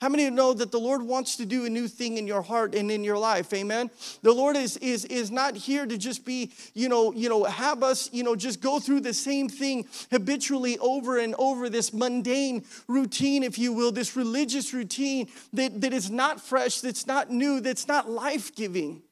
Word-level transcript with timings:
How 0.00 0.08
many 0.08 0.30
know 0.30 0.54
that 0.54 0.72
the 0.72 0.80
Lord 0.80 1.02
wants 1.02 1.36
to 1.36 1.44
do 1.44 1.66
a 1.66 1.68
new 1.68 1.86
thing 1.86 2.16
in 2.16 2.26
your 2.26 2.40
heart 2.40 2.74
and 2.74 2.90
in 2.90 3.04
your 3.04 3.18
life? 3.18 3.52
Amen. 3.52 3.90
The 4.22 4.32
Lord 4.32 4.56
is 4.56 4.78
is 4.78 5.04
is 5.04 5.30
not 5.30 5.54
here 5.54 5.84
to 5.84 5.98
just 5.98 6.24
be, 6.24 6.52
you 6.72 6.88
know, 6.88 7.12
you 7.12 7.28
know, 7.28 7.44
have 7.44 7.82
us, 7.82 8.10
you 8.10 8.24
know, 8.24 8.34
just 8.34 8.62
go 8.62 8.80
through 8.80 9.00
the 9.00 9.12
same 9.12 9.50
thing 9.50 9.86
habitually 10.10 10.78
over 10.78 11.18
and 11.18 11.34
over, 11.38 11.68
this 11.68 11.92
mundane 11.92 12.64
routine, 12.88 13.42
if 13.42 13.58
you 13.58 13.74
will, 13.74 13.92
this 13.92 14.16
religious 14.16 14.72
routine 14.72 15.28
that, 15.52 15.82
that 15.82 15.92
is 15.92 16.10
not 16.10 16.40
fresh, 16.40 16.80
that's 16.80 17.06
not 17.06 17.30
new, 17.30 17.60
that's 17.60 17.86
not 17.86 18.08
life-giving. 18.08 19.02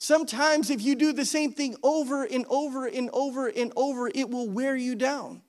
Sometimes 0.00 0.70
if 0.70 0.80
you 0.80 0.94
do 0.94 1.12
the 1.12 1.26
same 1.26 1.52
thing 1.52 1.76
over 1.82 2.24
and 2.24 2.46
over 2.48 2.86
and 2.86 3.10
over 3.12 3.48
and 3.48 3.70
over, 3.76 4.10
it 4.14 4.30
will 4.30 4.48
wear 4.48 4.76
you 4.76 4.94
down. 4.94 5.42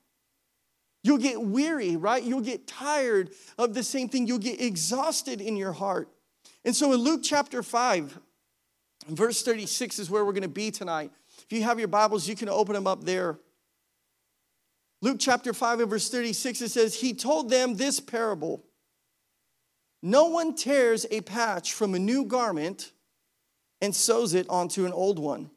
You'll 1.06 1.18
get 1.18 1.40
weary, 1.40 1.94
right? 1.94 2.20
You'll 2.20 2.40
get 2.40 2.66
tired 2.66 3.30
of 3.58 3.74
the 3.74 3.84
same 3.84 4.08
thing. 4.08 4.26
You'll 4.26 4.38
get 4.38 4.60
exhausted 4.60 5.40
in 5.40 5.56
your 5.56 5.70
heart. 5.70 6.08
And 6.64 6.74
so 6.74 6.92
in 6.92 6.98
Luke 6.98 7.20
chapter 7.22 7.62
5, 7.62 8.18
verse 9.10 9.44
36 9.44 10.00
is 10.00 10.10
where 10.10 10.24
we're 10.24 10.32
going 10.32 10.42
to 10.42 10.48
be 10.48 10.72
tonight. 10.72 11.12
If 11.44 11.52
you 11.52 11.62
have 11.62 11.78
your 11.78 11.86
Bibles, 11.86 12.26
you 12.26 12.34
can 12.34 12.48
open 12.48 12.74
them 12.74 12.88
up 12.88 13.04
there. 13.04 13.38
Luke 15.00 15.18
chapter 15.20 15.52
5 15.52 15.78
and 15.78 15.90
verse 15.90 16.10
36, 16.10 16.62
it 16.62 16.70
says, 16.70 16.96
He 16.96 17.14
told 17.14 17.50
them 17.50 17.76
this 17.76 18.00
parable 18.00 18.64
No 20.02 20.24
one 20.24 20.56
tears 20.56 21.06
a 21.12 21.20
patch 21.20 21.72
from 21.72 21.94
a 21.94 22.00
new 22.00 22.24
garment 22.24 22.90
and 23.80 23.94
sews 23.94 24.34
it 24.34 24.46
onto 24.50 24.86
an 24.86 24.92
old 24.92 25.20
one. 25.20 25.50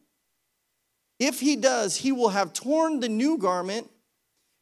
If 1.18 1.40
he 1.40 1.56
does, 1.56 1.96
he 1.96 2.12
will 2.12 2.30
have 2.30 2.54
torn 2.54 3.00
the 3.00 3.10
new 3.10 3.40
garment 3.40 3.90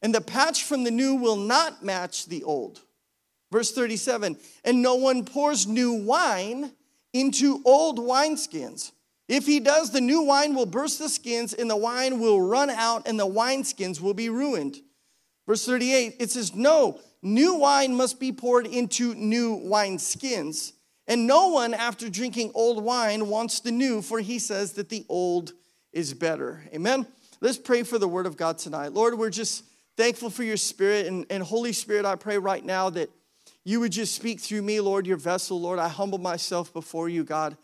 and 0.02 0.14
the 0.14 0.20
patch 0.20 0.64
from 0.64 0.84
the 0.84 0.90
new 0.90 1.14
will 1.14 1.36
not 1.36 1.84
match 1.84 2.26
the 2.26 2.44
old. 2.44 2.80
Verse 3.50 3.72
37 3.72 4.36
And 4.64 4.82
no 4.82 4.94
one 4.94 5.24
pours 5.24 5.66
new 5.66 5.92
wine 5.92 6.72
into 7.12 7.62
old 7.64 7.98
wineskins. 7.98 8.92
If 9.28 9.46
he 9.46 9.60
does, 9.60 9.90
the 9.90 10.00
new 10.00 10.22
wine 10.22 10.54
will 10.54 10.66
burst 10.66 10.98
the 10.98 11.08
skins, 11.08 11.52
and 11.52 11.68
the 11.68 11.76
wine 11.76 12.18
will 12.18 12.40
run 12.40 12.70
out, 12.70 13.06
and 13.06 13.20
the 13.20 13.26
wineskins 13.26 14.00
will 14.00 14.14
be 14.14 14.30
ruined. 14.30 14.80
Verse 15.46 15.66
38, 15.66 16.16
it 16.18 16.30
says, 16.30 16.54
No, 16.54 17.00
new 17.22 17.54
wine 17.54 17.94
must 17.94 18.18
be 18.18 18.32
poured 18.32 18.66
into 18.66 19.14
new 19.14 19.58
wineskins. 19.58 20.72
And 21.06 21.26
no 21.26 21.48
one, 21.48 21.74
after 21.74 22.08
drinking 22.08 22.52
old 22.54 22.82
wine, 22.82 23.28
wants 23.28 23.60
the 23.60 23.70
new, 23.70 24.02
for 24.02 24.20
he 24.20 24.38
says 24.38 24.72
that 24.74 24.88
the 24.88 25.04
old 25.08 25.52
is 25.92 26.12
better. 26.14 26.62
Amen. 26.74 27.06
Let's 27.40 27.58
pray 27.58 27.82
for 27.82 27.98
the 27.98 28.08
word 28.08 28.26
of 28.26 28.36
God 28.36 28.58
tonight. 28.58 28.92
Lord, 28.92 29.18
we're 29.18 29.30
just 29.30 29.64
Thankful 29.98 30.30
for 30.30 30.44
your 30.44 30.56
spirit. 30.56 31.06
And, 31.06 31.26
and 31.28 31.42
Holy 31.42 31.72
Spirit, 31.72 32.06
I 32.06 32.14
pray 32.14 32.38
right 32.38 32.64
now 32.64 32.88
that 32.90 33.10
you 33.64 33.80
would 33.80 33.90
just 33.90 34.14
speak 34.14 34.38
through 34.38 34.62
me, 34.62 34.80
Lord, 34.80 35.08
your 35.08 35.16
vessel. 35.16 35.60
Lord, 35.60 35.80
I 35.80 35.88
humble 35.88 36.18
myself 36.18 36.72
before 36.72 37.08
you, 37.08 37.24
God. 37.24 37.56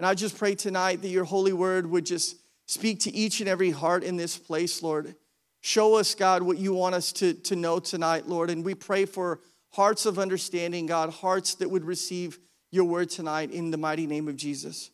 And 0.00 0.04
I 0.04 0.14
just 0.14 0.36
pray 0.36 0.56
tonight 0.56 1.00
that 1.02 1.10
your 1.10 1.22
holy 1.22 1.52
word 1.52 1.88
would 1.88 2.04
just 2.04 2.38
speak 2.66 2.98
to 3.02 3.14
each 3.14 3.38
and 3.38 3.48
every 3.48 3.70
heart 3.70 4.02
in 4.02 4.16
this 4.16 4.36
place, 4.36 4.82
Lord. 4.82 5.14
Show 5.60 5.94
us, 5.94 6.16
God, 6.16 6.42
what 6.42 6.58
you 6.58 6.74
want 6.74 6.96
us 6.96 7.12
to, 7.12 7.34
to 7.34 7.54
know 7.54 7.78
tonight, 7.78 8.26
Lord. 8.26 8.50
And 8.50 8.64
we 8.64 8.74
pray 8.74 9.04
for 9.04 9.38
hearts 9.70 10.06
of 10.06 10.18
understanding, 10.18 10.86
God, 10.86 11.10
hearts 11.10 11.54
that 11.54 11.70
would 11.70 11.84
receive 11.84 12.40
your 12.72 12.84
word 12.86 13.10
tonight 13.10 13.52
in 13.52 13.70
the 13.70 13.78
mighty 13.78 14.08
name 14.08 14.26
of 14.26 14.34
Jesus. 14.34 14.90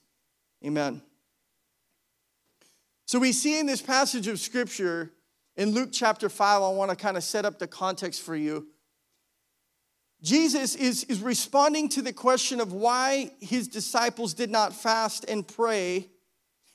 Amen. 0.63 1.01
So 3.07 3.19
we 3.19 3.33
see 3.33 3.59
in 3.59 3.65
this 3.65 3.81
passage 3.81 4.29
of 4.29 4.39
scripture 4.39 5.11
in 5.57 5.71
Luke 5.73 5.91
chapter 5.93 6.29
5, 6.29 6.63
I 6.63 6.69
want 6.71 6.91
to 6.91 6.97
kind 6.97 7.17
of 7.17 7.25
set 7.25 7.45
up 7.45 7.59
the 7.59 7.67
context 7.67 8.23
for 8.23 8.35
you. 8.35 8.67
Jesus 10.23 10.77
is, 10.77 11.05
is 11.05 11.21
responding 11.21 11.89
to 11.91 12.03
the 12.03 12.13
question 12.13 12.61
of 12.61 12.73
why 12.73 13.33
his 13.41 13.67
disciples 13.69 14.35
did 14.35 14.51
not 14.51 14.73
fast 14.73 15.25
and 15.29 15.47
pray, 15.47 16.09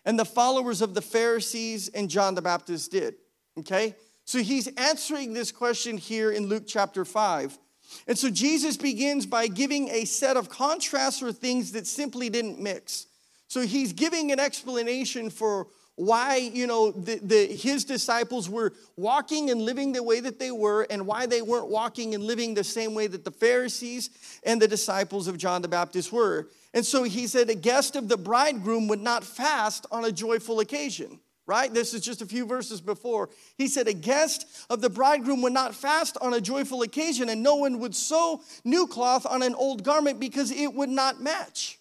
and 0.06 0.20
the 0.20 0.26
followers 0.26 0.82
of 0.82 0.94
the 0.94 1.02
Pharisees 1.02 1.88
and 1.90 2.10
John 2.10 2.36
the 2.36 2.42
Baptist 2.42 2.92
did. 2.92 3.16
Okay? 3.58 3.96
So 4.26 4.40
he's 4.40 4.68
answering 4.76 5.34
this 5.34 5.52
question 5.52 5.98
here 5.98 6.32
in 6.32 6.48
Luke 6.48 6.66
chapter 6.68 7.06
5. 7.06 7.58
And 8.08 8.18
so 8.18 8.30
Jesus 8.30 8.76
begins 8.76 9.26
by 9.26 9.48
giving 9.48 9.88
a 9.90 10.04
set 10.04 10.36
of 10.36 10.50
contrasts 10.50 11.24
or 11.24 11.32
things 11.32 11.72
that 11.72 11.88
simply 11.88 12.30
didn't 12.30 12.60
mix. 12.60 13.08
So 13.48 13.62
he's 13.62 13.94
giving 13.94 14.34
an 14.34 14.40
explanation 14.40 15.30
for 15.30 15.68
why 15.98 16.36
you 16.36 16.68
know 16.68 16.92
the, 16.92 17.20
the, 17.24 17.48
his 17.48 17.84
disciples 17.84 18.48
were 18.48 18.72
walking 18.96 19.50
and 19.50 19.60
living 19.60 19.92
the 19.92 20.04
way 20.04 20.20
that 20.20 20.40
they 20.40 20.52
were 20.52 20.84
and 20.92 21.06
why 21.06 21.26
they 21.26 21.42
weren't 21.42 21.70
walking 21.70 22.14
and 22.14 22.24
living 22.24 22.54
the 22.54 22.64
same 22.64 22.94
way 22.94 23.08
that 23.08 23.26
the 23.26 23.32
pharisees 23.32 24.12
and 24.44 24.62
the 24.62 24.68
disciples 24.68 25.28
of 25.28 25.38
john 25.38 25.62
the 25.62 25.68
baptist 25.68 26.14
were. 26.14 26.48
And 26.74 26.86
so 26.86 27.04
he 27.04 27.26
said 27.26 27.50
a 27.50 27.56
guest 27.56 27.96
of 27.96 28.08
the 28.08 28.18
bridegroom 28.18 28.88
would 28.90 29.02
not 29.02 29.24
fast 29.24 29.88
on 29.92 30.06
a 30.06 30.12
joyful 30.12 30.62
occasion 30.62 31.20
right? 31.50 31.74
This 31.74 31.94
is 31.94 32.02
just 32.02 32.22
a 32.22 32.26
few 32.26 32.46
verses 32.46 32.82
before. 32.82 33.30
He 33.58 33.70
said 33.70 33.88
a 33.88 33.94
guest 33.94 34.46
of 34.70 34.82
the 34.82 34.90
bridegroom 34.90 35.42
would 35.44 35.54
not 35.54 35.74
fast 35.74 36.18
on 36.20 36.34
a 36.34 36.42
joyful 36.42 36.82
occasion 36.82 37.30
and 37.30 37.42
no 37.42 37.56
one 37.56 37.80
would 37.80 37.96
sew 37.96 38.42
new 38.66 38.86
cloth 38.86 39.26
on 39.26 39.42
an 39.42 39.56
old 39.56 39.82
garment 39.82 40.20
because 40.20 40.52
it 40.52 40.74
would 40.74 40.90
not 40.90 41.22
match. 41.22 41.80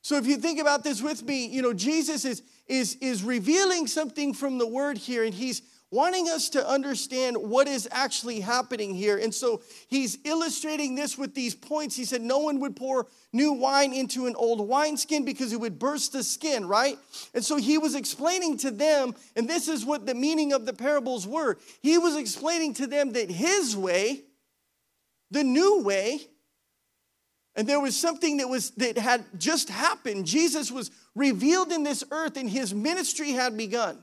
So 0.00 0.16
if 0.16 0.26
you 0.26 0.38
think 0.38 0.58
about 0.58 0.84
this 0.84 1.02
with 1.02 1.22
me 1.22 1.46
you 1.46 1.60
know 1.60 1.74
jesus 1.74 2.24
is 2.24 2.42
is, 2.68 2.96
is 3.00 3.22
revealing 3.22 3.86
something 3.86 4.34
from 4.34 4.58
the 4.58 4.66
word 4.66 4.98
here, 4.98 5.24
and 5.24 5.34
he's 5.34 5.62
wanting 5.90 6.28
us 6.28 6.50
to 6.50 6.68
understand 6.68 7.36
what 7.36 7.66
is 7.66 7.88
actually 7.90 8.40
happening 8.40 8.94
here. 8.94 9.16
And 9.16 9.34
so 9.34 9.62
he's 9.88 10.18
illustrating 10.24 10.94
this 10.94 11.16
with 11.16 11.34
these 11.34 11.54
points. 11.54 11.96
He 11.96 12.04
said, 12.04 12.20
No 12.20 12.38
one 12.38 12.60
would 12.60 12.76
pour 12.76 13.06
new 13.32 13.52
wine 13.52 13.92
into 13.92 14.26
an 14.26 14.34
old 14.36 14.66
wineskin 14.66 15.24
because 15.24 15.52
it 15.52 15.60
would 15.60 15.78
burst 15.78 16.12
the 16.12 16.22
skin, 16.22 16.66
right? 16.66 16.98
And 17.34 17.44
so 17.44 17.56
he 17.56 17.78
was 17.78 17.94
explaining 17.94 18.58
to 18.58 18.70
them, 18.70 19.14
and 19.36 19.48
this 19.48 19.68
is 19.68 19.84
what 19.84 20.06
the 20.06 20.14
meaning 20.14 20.52
of 20.52 20.66
the 20.66 20.74
parables 20.74 21.26
were. 21.26 21.58
He 21.82 21.96
was 21.98 22.16
explaining 22.16 22.74
to 22.74 22.86
them 22.86 23.12
that 23.12 23.30
his 23.30 23.76
way, 23.76 24.22
the 25.30 25.44
new 25.44 25.82
way, 25.82 26.20
and 27.58 27.68
there 27.68 27.80
was 27.80 27.96
something 27.96 28.36
that 28.36 28.48
was 28.48 28.70
that 28.76 28.96
had 28.96 29.24
just 29.36 29.68
happened. 29.68 30.26
Jesus 30.26 30.70
was 30.70 30.92
revealed 31.16 31.72
in 31.72 31.82
this 31.82 32.04
earth 32.12 32.36
and 32.36 32.48
his 32.48 32.72
ministry 32.72 33.32
had 33.32 33.56
begun. 33.56 33.98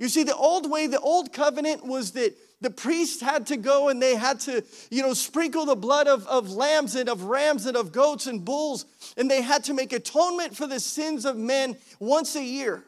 You 0.00 0.08
see, 0.08 0.24
the 0.24 0.34
old 0.34 0.68
way, 0.68 0.88
the 0.88 0.98
old 0.98 1.32
covenant 1.32 1.86
was 1.86 2.10
that 2.12 2.34
the 2.60 2.70
priests 2.70 3.22
had 3.22 3.46
to 3.46 3.56
go 3.56 3.88
and 3.88 4.02
they 4.02 4.16
had 4.16 4.40
to, 4.40 4.64
you 4.90 5.02
know, 5.02 5.14
sprinkle 5.14 5.64
the 5.64 5.76
blood 5.76 6.08
of, 6.08 6.26
of 6.26 6.50
lambs 6.50 6.96
and 6.96 7.08
of 7.08 7.22
rams 7.22 7.66
and 7.66 7.76
of 7.76 7.92
goats 7.92 8.26
and 8.26 8.44
bulls, 8.44 8.84
and 9.16 9.30
they 9.30 9.42
had 9.42 9.62
to 9.64 9.72
make 9.72 9.92
atonement 9.92 10.56
for 10.56 10.66
the 10.66 10.80
sins 10.80 11.24
of 11.24 11.36
men 11.36 11.76
once 12.00 12.34
a 12.34 12.42
year. 12.42 12.82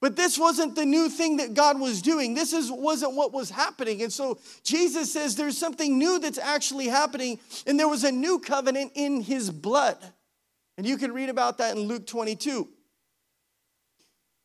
But 0.00 0.14
this 0.14 0.38
wasn't 0.38 0.74
the 0.74 0.84
new 0.84 1.08
thing 1.08 1.38
that 1.38 1.54
God 1.54 1.80
was 1.80 2.02
doing. 2.02 2.34
This 2.34 2.52
is, 2.52 2.70
wasn't 2.70 3.14
what 3.14 3.32
was 3.32 3.48
happening. 3.48 4.02
And 4.02 4.12
so 4.12 4.38
Jesus 4.62 5.12
says 5.12 5.36
there's 5.36 5.56
something 5.56 5.98
new 5.98 6.18
that's 6.18 6.38
actually 6.38 6.88
happening, 6.88 7.38
and 7.66 7.80
there 7.80 7.88
was 7.88 8.04
a 8.04 8.12
new 8.12 8.38
covenant 8.38 8.92
in 8.94 9.22
his 9.22 9.50
blood. 9.50 9.96
And 10.76 10.86
you 10.86 10.98
can 10.98 11.12
read 11.12 11.30
about 11.30 11.58
that 11.58 11.76
in 11.76 11.84
Luke 11.84 12.06
22. 12.06 12.68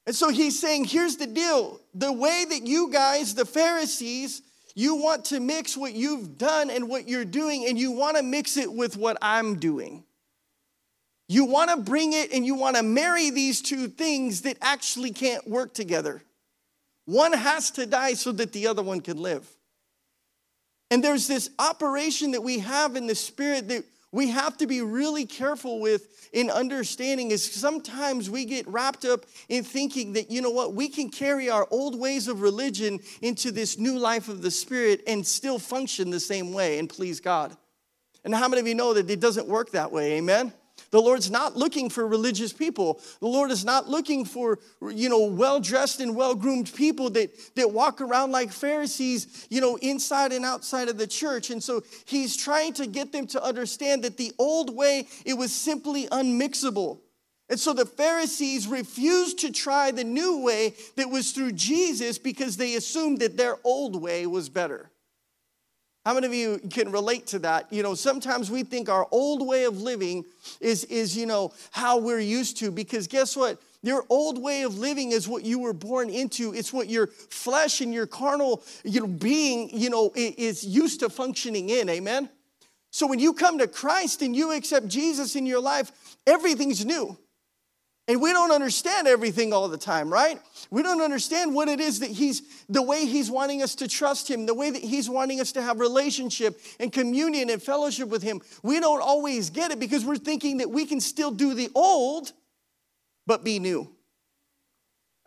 And 0.08 0.16
so 0.16 0.30
he's 0.30 0.60
saying, 0.60 0.86
here's 0.86 1.18
the 1.18 1.28
deal 1.28 1.80
the 1.94 2.12
way 2.12 2.46
that 2.50 2.66
you 2.66 2.90
guys, 2.92 3.36
the 3.36 3.46
Pharisees, 3.46 4.42
you 4.74 4.96
want 4.96 5.26
to 5.26 5.40
mix 5.40 5.76
what 5.76 5.94
you've 5.94 6.38
done 6.38 6.70
and 6.70 6.88
what 6.88 7.10
you're 7.10 7.26
doing, 7.26 7.66
and 7.68 7.78
you 7.78 7.92
want 7.92 8.16
to 8.16 8.24
mix 8.24 8.56
it 8.56 8.72
with 8.72 8.96
what 8.96 9.18
I'm 9.22 9.60
doing. 9.60 10.06
You 11.32 11.46
want 11.46 11.70
to 11.70 11.78
bring 11.78 12.12
it 12.12 12.34
and 12.34 12.46
you 12.46 12.56
want 12.56 12.76
to 12.76 12.84
marry 12.84 13.30
these 13.30 13.62
two 13.62 13.88
things 13.88 14.42
that 14.42 14.58
actually 14.62 15.12
can't 15.12 15.48
work 15.48 15.74
together. 15.74 16.22
One 17.06 17.32
has 17.32 17.72
to 17.72 17.86
die 17.86 18.16
so 18.16 18.34
that 18.34 18.52
the 18.52 18.68
other 18.68 18.84
one 18.84 19.00
can 19.00 19.16
live. 19.16 19.48
And 20.90 21.02
there's 21.02 21.28
this 21.28 21.50
operation 21.58 22.32
that 22.32 22.44
we 22.44 22.60
have 22.60 22.98
in 22.98 23.08
the 23.08 23.16
spirit 23.16 23.70
that 23.70 23.86
we 24.12 24.28
have 24.32 24.58
to 24.58 24.68
be 24.68 24.82
really 24.82 25.26
careful 25.26 25.80
with 25.80 26.30
in 26.34 26.50
understanding 26.50 27.32
is 27.32 27.50
sometimes 27.50 28.30
we 28.30 28.44
get 28.44 28.68
wrapped 28.68 29.06
up 29.06 29.26
in 29.48 29.64
thinking 29.64 30.12
that, 30.14 30.30
you 30.30 30.42
know 30.42 30.50
what, 30.50 30.74
we 30.74 30.90
can 30.90 31.08
carry 31.08 31.50
our 31.50 31.66
old 31.72 31.98
ways 31.98 32.28
of 32.28 32.42
religion 32.42 33.00
into 33.22 33.54
this 33.54 33.78
new 33.78 33.98
life 33.98 34.28
of 34.28 34.42
the 34.42 34.52
spirit 34.52 35.02
and 35.08 35.26
still 35.26 35.60
function 35.60 36.10
the 36.10 36.20
same 36.20 36.52
way 36.52 36.78
and 36.78 36.90
please 36.90 37.22
God. 37.22 37.56
And 38.26 38.36
how 38.36 38.50
many 38.50 38.60
of 38.60 38.68
you 38.68 38.76
know 38.76 38.94
that 38.96 39.10
it 39.10 39.22
doesn't 39.22 39.48
work 39.48 39.72
that 39.72 39.94
way? 39.94 40.18
Amen? 40.18 40.52
The 40.92 41.02
Lord's 41.02 41.32
not 41.32 41.56
looking 41.56 41.90
for 41.90 42.06
religious 42.06 42.52
people. 42.52 43.00
The 43.22 43.28
Lord 43.28 43.50
is 43.50 43.64
not 43.64 43.88
looking 43.88 44.26
for, 44.26 44.60
you 44.94 45.08
know, 45.08 45.26
well-dressed 45.26 46.02
and 46.02 46.16
well-groomed 46.16 46.74
people 46.76 47.10
that, 47.12 47.32
that 47.56 47.72
walk 47.72 48.02
around 48.02 48.32
like 48.32 48.52
Pharisees, 48.52 49.48
you 49.50 49.62
know, 49.62 49.78
inside 49.78 50.34
and 50.34 50.44
outside 50.44 50.90
of 50.90 50.98
the 50.98 51.08
church. 51.08 51.50
And 51.50 51.64
so 51.64 51.82
he's 52.06 52.36
trying 52.36 52.74
to 52.74 52.88
get 52.88 53.14
them 53.14 53.26
to 53.28 53.42
understand 53.42 54.04
that 54.04 54.18
the 54.18 54.34
old 54.38 54.76
way, 54.76 55.08
it 55.26 55.36
was 55.36 55.54
simply 55.54 56.08
unmixable. 56.08 57.00
And 57.50 57.60
so 57.60 57.74
the 57.74 57.86
Pharisees 57.86 58.68
refused 58.68 59.40
to 59.40 59.52
try 59.52 59.92
the 59.92 60.04
new 60.04 60.42
way 60.42 60.76
that 60.98 61.10
was 61.10 61.32
through 61.32 61.54
Jesus 61.54 62.18
because 62.18 62.58
they 62.58 62.76
assumed 62.76 63.20
that 63.20 63.38
their 63.38 63.56
old 63.64 64.02
way 64.02 64.28
was 64.28 64.50
better. 64.50 64.91
How 66.06 66.16
many 66.16 66.26
of 66.26 66.34
you 66.34 66.60
can 66.72 66.92
relate 66.92 67.28
to 67.28 67.40
that? 67.40 67.72
You 67.72 67.84
know, 67.84 67.94
sometimes 67.94 68.50
we 68.50 68.64
think 68.64 68.90
our 68.90 69.08
old 69.12 69.46
way 69.46 69.66
of 69.66 69.82
living 69.82 70.26
is, 70.60 70.84
is 70.86 71.16
you 71.16 71.28
know, 71.28 71.54
how 71.72 72.00
we're 72.00 72.20
used 72.20 72.58
to, 72.58 72.72
because 72.72 73.08
guess 73.08 73.36
what? 73.36 73.62
Your 73.84 74.06
old 74.10 74.42
way 74.42 74.64
of 74.64 74.78
living 74.78 75.12
is 75.12 75.28
what 75.28 75.44
you 75.44 75.60
were 75.60 75.74
born 75.74 76.10
into. 76.10 76.54
It's 76.54 76.72
what 76.72 76.88
your 76.88 77.08
flesh 77.08 77.82
and 77.82 77.94
your 77.94 78.08
carnal 78.08 78.64
you 78.84 79.02
know, 79.02 79.08
being, 79.08 79.70
you 79.72 79.90
know, 79.90 80.12
is 80.16 80.64
used 80.64 81.00
to 81.02 81.10
functioning 81.10 81.70
in. 81.70 81.90
Amen? 81.90 82.30
So 82.92 83.08
when 83.08 83.20
you 83.20 83.34
come 83.34 83.58
to 83.60 83.68
Christ 83.68 84.22
and 84.22 84.36
you 84.36 84.52
accept 84.52 84.88
Jesus 84.88 85.36
in 85.36 85.46
your 85.46 85.62
life, 85.62 85.92
everything's 86.28 86.86
new. 86.86 87.18
And 88.08 88.22
we 88.22 88.34
don't 88.34 88.52
understand 88.52 89.08
everything 89.08 89.54
all 89.54 89.68
the 89.68 89.78
time, 89.78 90.12
right? 90.12 90.40
We 90.70 90.82
don't 90.82 91.02
understand 91.02 91.54
what 91.54 91.68
it 91.68 91.80
is 91.80 92.00
that 92.00 92.10
he's, 92.10 92.42
the 92.68 92.82
way 92.82 93.06
he's 93.06 93.30
wanting 93.30 93.62
us 93.62 93.76
to 93.76 93.88
trust 93.88 94.30
him, 94.30 94.46
the 94.46 94.54
way 94.54 94.70
that 94.72 94.82
he's 94.82 95.10
wanting 95.10 95.40
us 95.40 95.52
to 95.54 95.62
have 95.62 95.80
relationship 95.80 96.60
and 96.80 96.92
communion 96.92 97.50
and 97.50 97.62
fellowship 97.62 98.10
with 98.10 98.24
him. 98.24 98.42
We 98.64 98.80
don't 98.80 99.02
always 99.02 99.50
get 99.50 99.72
it 99.72 99.80
because 99.80 100.04
we're 100.04 100.16
thinking 100.16 100.58
that 100.58 100.70
we 100.70 100.86
can 100.86 101.00
still 101.00 101.32
do 101.32 101.54
the 101.54 101.70
old, 101.76 102.34
but 103.28 103.44
be 103.44 103.60
new. 103.60 103.94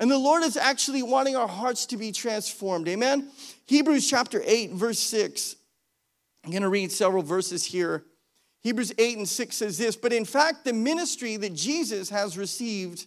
And 0.00 0.10
the 0.10 0.18
Lord 0.18 0.42
is 0.42 0.56
actually 0.56 1.02
wanting 1.02 1.36
our 1.36 1.48
hearts 1.48 1.86
to 1.86 1.96
be 1.96 2.10
transformed. 2.10 2.88
Amen? 2.88 3.30
Hebrews 3.66 4.10
chapter 4.10 4.42
8, 4.44 4.72
verse 4.72 4.98
6. 4.98 5.54
I'm 6.44 6.50
going 6.50 6.62
to 6.62 6.68
read 6.68 6.90
several 6.90 7.22
verses 7.22 7.64
here. 7.64 8.04
Hebrews 8.64 8.94
8 8.96 9.18
and 9.18 9.28
6 9.28 9.56
says 9.56 9.76
this, 9.76 9.94
but 9.94 10.12
in 10.12 10.24
fact, 10.24 10.64
the 10.64 10.72
ministry 10.72 11.36
that 11.36 11.52
Jesus 11.52 12.08
has 12.08 12.38
received 12.38 13.06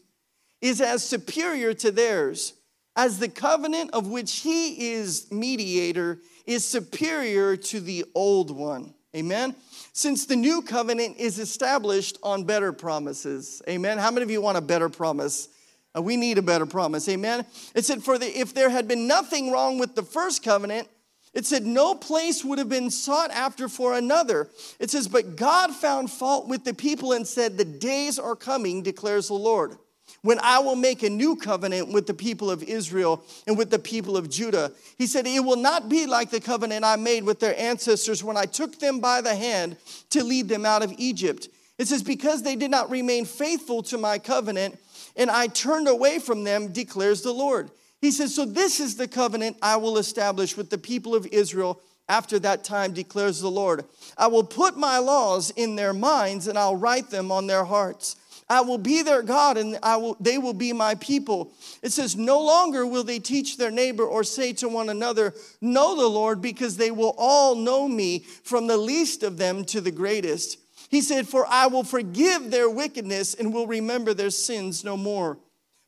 is 0.61 0.79
as 0.81 1.03
superior 1.03 1.73
to 1.73 1.91
theirs, 1.91 2.53
as 2.95 3.17
the 3.17 3.27
covenant 3.27 3.89
of 3.91 4.07
which 4.07 4.37
he 4.37 4.91
is 4.91 5.31
mediator 5.31 6.19
is 6.45 6.63
superior 6.63 7.57
to 7.57 7.79
the 7.79 8.05
old 8.13 8.51
one. 8.51 8.93
Amen. 9.15 9.55
Since 9.93 10.27
the 10.27 10.35
new 10.35 10.61
covenant 10.61 11.17
is 11.17 11.39
established 11.39 12.19
on 12.21 12.43
better 12.43 12.71
promises. 12.71 13.63
Amen. 13.67 13.97
How 13.97 14.11
many 14.11 14.23
of 14.23 14.29
you 14.29 14.41
want 14.41 14.59
a 14.59 14.61
better 14.61 14.89
promise? 14.89 15.49
Uh, 15.97 16.03
we 16.03 16.17
need 16.17 16.37
a 16.37 16.43
better 16.43 16.67
promise. 16.67 17.09
Amen. 17.09 17.45
It 17.73 17.83
said, 17.83 18.03
For 18.03 18.19
the, 18.19 18.27
if 18.27 18.53
there 18.53 18.69
had 18.69 18.87
been 18.87 19.07
nothing 19.07 19.51
wrong 19.51 19.79
with 19.79 19.95
the 19.95 20.03
first 20.03 20.43
covenant, 20.43 20.87
it 21.37 21.45
said, 21.45 21.67
No 21.67 21.93
place 21.93 22.43
would 22.43 22.57
have 22.57 22.67
been 22.67 22.89
sought 22.89 23.29
after 23.29 23.69
for 23.69 23.93
another. 23.93 24.49
It 24.79 24.89
says, 24.89 25.07
But 25.07 25.35
God 25.35 25.71
found 25.71 26.09
fault 26.09 26.47
with 26.47 26.63
the 26.63 26.73
people 26.73 27.11
and 27.11 27.27
said, 27.27 27.59
The 27.59 27.63
days 27.63 28.17
are 28.17 28.35
coming, 28.35 28.81
declares 28.81 29.27
the 29.27 29.35
Lord, 29.35 29.77
when 30.23 30.39
I 30.39 30.57
will 30.57 30.75
make 30.75 31.03
a 31.03 31.11
new 31.11 31.35
covenant 31.35 31.93
with 31.93 32.07
the 32.07 32.15
people 32.15 32.49
of 32.49 32.63
Israel 32.63 33.23
and 33.45 33.55
with 33.55 33.69
the 33.69 33.77
people 33.77 34.17
of 34.17 34.31
Judah. 34.31 34.71
He 34.97 35.05
said, 35.05 35.27
It 35.27 35.41
will 35.41 35.57
not 35.57 35.89
be 35.89 36.07
like 36.07 36.31
the 36.31 36.41
covenant 36.41 36.83
I 36.83 36.95
made 36.95 37.23
with 37.23 37.39
their 37.39 37.55
ancestors 37.55 38.23
when 38.23 38.35
I 38.35 38.45
took 38.45 38.79
them 38.79 38.99
by 38.99 39.21
the 39.21 39.35
hand 39.35 39.77
to 40.09 40.23
lead 40.23 40.49
them 40.49 40.65
out 40.65 40.81
of 40.81 40.91
Egypt. 40.97 41.49
It 41.77 41.87
says, 41.87 42.01
Because 42.01 42.41
they 42.41 42.55
did 42.55 42.71
not 42.71 42.89
remain 42.89 43.25
faithful 43.25 43.83
to 43.83 43.99
my 43.99 44.17
covenant, 44.17 44.79
and 45.15 45.29
I 45.29 45.45
turned 45.45 45.87
away 45.87 46.17
from 46.17 46.43
them, 46.45 46.69
declares 46.69 47.21
the 47.21 47.31
Lord. 47.31 47.69
He 48.07 48.11
says, 48.11 48.33
So 48.33 48.45
this 48.45 48.79
is 48.79 48.95
the 48.95 49.05
covenant 49.05 49.57
I 49.61 49.75
will 49.75 49.97
establish 49.97 50.55
with 50.55 50.69
the 50.69 50.77
people 50.77 51.13
of 51.13 51.25
Israel 51.25 51.81
after 52.07 52.39
that 52.39 52.63
time, 52.63 52.93
declares 52.93 53.41
the 53.41 53.51
Lord. 53.51 53.83
I 54.17 54.27
will 54.27 54.45
put 54.45 54.77
my 54.77 54.97
laws 54.97 55.49
in 55.57 55.75
their 55.75 55.93
minds 55.93 56.47
and 56.47 56.57
I'll 56.57 56.77
write 56.77 57.09
them 57.09 57.33
on 57.33 57.47
their 57.47 57.65
hearts. 57.65 58.15
I 58.47 58.61
will 58.61 58.77
be 58.77 59.01
their 59.01 59.21
God 59.21 59.57
and 59.57 59.77
I 59.83 59.97
will, 59.97 60.15
they 60.21 60.37
will 60.37 60.53
be 60.53 60.71
my 60.71 60.95
people. 60.95 61.51
It 61.83 61.91
says, 61.91 62.15
No 62.15 62.39
longer 62.39 62.87
will 62.87 63.03
they 63.03 63.19
teach 63.19 63.57
their 63.57 63.71
neighbor 63.71 64.05
or 64.05 64.23
say 64.23 64.53
to 64.53 64.69
one 64.69 64.87
another, 64.87 65.33
Know 65.59 65.97
the 65.97 66.07
Lord, 66.07 66.41
because 66.41 66.77
they 66.77 66.91
will 66.91 67.13
all 67.17 67.55
know 67.55 67.89
me, 67.89 68.19
from 68.19 68.67
the 68.67 68.77
least 68.77 69.21
of 69.21 69.37
them 69.37 69.65
to 69.65 69.81
the 69.81 69.91
greatest. 69.91 70.59
He 70.87 71.01
said, 71.01 71.27
For 71.27 71.45
I 71.45 71.67
will 71.67 71.83
forgive 71.83 72.51
their 72.51 72.69
wickedness 72.69 73.33
and 73.33 73.53
will 73.53 73.67
remember 73.67 74.13
their 74.13 74.29
sins 74.29 74.85
no 74.85 74.95
more. 74.95 75.39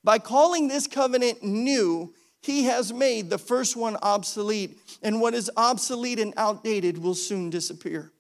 By 0.10 0.18
calling 0.18 0.68
this 0.68 0.88
covenant 0.88 1.44
new, 1.44 2.16
he 2.42 2.64
has 2.64 2.92
made 2.92 3.30
the 3.30 3.38
first 3.38 3.76
one 3.76 3.96
obsolete, 4.02 4.80
and 5.04 5.22
what 5.22 5.36
is 5.36 5.52
obsolete 5.56 6.18
and 6.18 6.34
outdated 6.36 6.98
will 6.98 7.14
soon 7.14 7.52
disappear. 7.52 8.12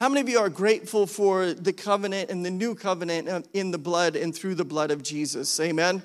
How 0.00 0.08
many 0.08 0.20
of 0.20 0.28
you 0.28 0.40
are 0.40 0.48
grateful 0.48 1.06
for 1.06 1.52
the 1.52 1.72
covenant 1.72 2.30
and 2.30 2.44
the 2.44 2.50
new 2.50 2.74
covenant 2.74 3.46
in 3.52 3.70
the 3.70 3.78
blood 3.78 4.16
and 4.16 4.34
through 4.34 4.56
the 4.56 4.64
blood 4.64 4.90
of 4.90 5.04
Jesus? 5.04 5.60
Amen. 5.60 6.02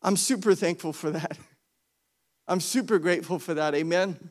I'm 0.00 0.16
super 0.16 0.54
thankful 0.54 0.92
for 0.92 1.10
that. 1.10 1.36
I'm 2.46 2.60
super 2.60 3.00
grateful 3.00 3.40
for 3.40 3.54
that. 3.54 3.74
Amen. 3.74 4.30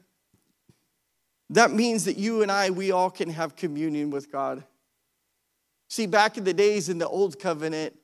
That 1.50 1.72
means 1.72 2.06
that 2.06 2.16
you 2.16 2.42
and 2.42 2.50
I, 2.50 2.70
we 2.70 2.92
all 2.92 3.10
can 3.10 3.30
have 3.32 3.58
communion 3.58 4.10
with 4.10 4.32
God. 4.32 4.64
See, 5.90 6.06
back 6.06 6.38
in 6.38 6.46
the 6.46 6.54
days 6.54 6.88
in 6.88 6.98
the 6.98 7.10
old 7.10 7.38
covenant, 7.42 7.98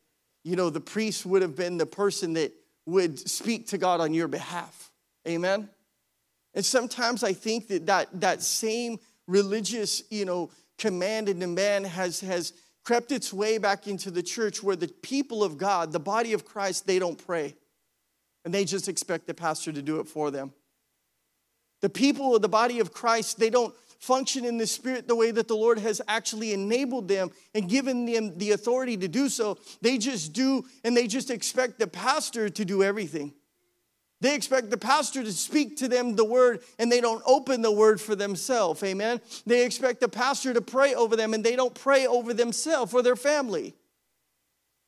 you 0.44 0.56
know, 0.56 0.70
the 0.70 0.82
priest 0.82 1.26
would 1.26 1.42
have 1.42 1.56
been 1.56 1.78
the 1.78 1.86
person 1.86 2.34
that 2.34 2.54
would 2.86 3.20
speak 3.20 3.68
to 3.68 3.78
God 3.78 4.00
on 4.00 4.14
your 4.14 4.28
behalf. 4.28 4.92
Amen? 5.28 5.70
And 6.54 6.66
sometimes 6.66 7.24
I 7.24 7.34
think 7.34 7.68
that 7.68 7.86
that, 7.86 8.22
that 8.22 8.42
same 8.42 9.00
religious, 9.28 10.04
you 10.10 10.26
know, 10.26 10.50
command 10.78 11.30
and 11.30 11.40
demand 11.40 11.86
has, 11.88 12.22
has 12.22 12.54
crept 12.84 13.12
its 13.12 13.32
way 13.32 13.58
back 13.58 13.88
into 13.88 14.10
the 14.10 14.24
church 14.24 14.64
where 14.64 14.76
the 14.76 14.88
people 14.88 15.44
of 15.44 15.58
God, 15.58 15.92
the 15.92 16.00
body 16.00 16.34
of 16.34 16.46
Christ, 16.46 16.88
they 16.88 16.98
don't 16.98 17.24
pray. 17.24 17.56
And 18.46 18.54
they 18.54 18.66
just 18.66 18.88
expect 18.88 19.28
the 19.28 19.34
pastor 19.34 19.72
to 19.72 19.82
do 19.82 20.00
it 20.00 20.08
for 20.08 20.32
them. 20.32 20.54
The 21.82 21.90
people 21.90 22.36
of 22.36 22.42
the 22.42 22.50
body 22.50 22.80
of 22.80 22.92
Christ, 22.92 23.40
they 23.40 23.50
don't 23.50 23.76
function 24.00 24.46
in 24.46 24.58
the 24.58 24.66
Spirit 24.66 25.08
the 25.08 25.16
way 25.16 25.30
that 25.30 25.48
the 25.48 25.56
Lord 25.56 25.78
has 25.80 26.02
actually 26.08 26.54
enabled 26.54 27.08
them 27.08 27.30
and 27.54 27.70
given 27.70 28.06
them 28.06 28.38
the 28.38 28.52
authority 28.52 28.98
to 28.98 29.08
do 29.08 29.30
so. 29.30 29.58
They 29.82 29.98
just 29.98 30.34
do, 30.34 30.66
and 30.84 30.96
they 30.96 31.06
just 31.06 31.30
expect 31.30 31.80
the 31.80 31.88
pastor 31.88 32.50
to 32.50 32.66
do 32.66 32.82
everything. 32.82 33.34
They 34.22 34.36
expect 34.36 34.70
the 34.70 34.78
pastor 34.78 35.24
to 35.24 35.32
speak 35.32 35.78
to 35.78 35.88
them 35.88 36.16
the 36.16 36.26
word 36.26 36.62
and 36.78 36.92
they 36.92 37.00
don't 37.00 37.24
open 37.26 37.62
the 37.62 37.72
word 37.72 38.02
for 38.02 38.16
themselves. 38.16 38.84
Amen. 38.84 39.22
They 39.46 39.66
expect 39.66 40.02
the 40.02 40.10
pastor 40.10 40.54
to 40.54 40.62
pray 40.62 40.94
over 40.94 41.16
them 41.16 41.34
and 41.34 41.42
they 41.42 41.56
don't 41.56 41.74
pray 41.74 42.06
over 42.06 42.34
themselves 42.34 42.94
or 42.94 43.02
their 43.02 43.16
family. 43.16 43.76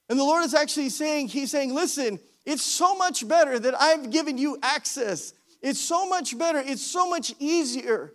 And 0.10 0.20
the 0.20 0.26
Lord 0.26 0.44
is 0.44 0.54
actually 0.54 0.90
saying, 0.90 1.30
He's 1.30 1.52
saying, 1.52 1.74
listen, 1.74 2.20
it's 2.46 2.64
so 2.64 2.96
much 2.96 3.26
better 3.26 3.58
that 3.58 3.80
I've 3.80 4.10
given 4.10 4.38
you 4.38 4.58
access. 4.62 5.34
It's 5.62 5.80
so 5.80 6.10
much 6.10 6.38
better. 6.38 6.60
It's 6.60 6.86
so 6.86 7.10
much 7.10 7.34
easier 7.40 8.14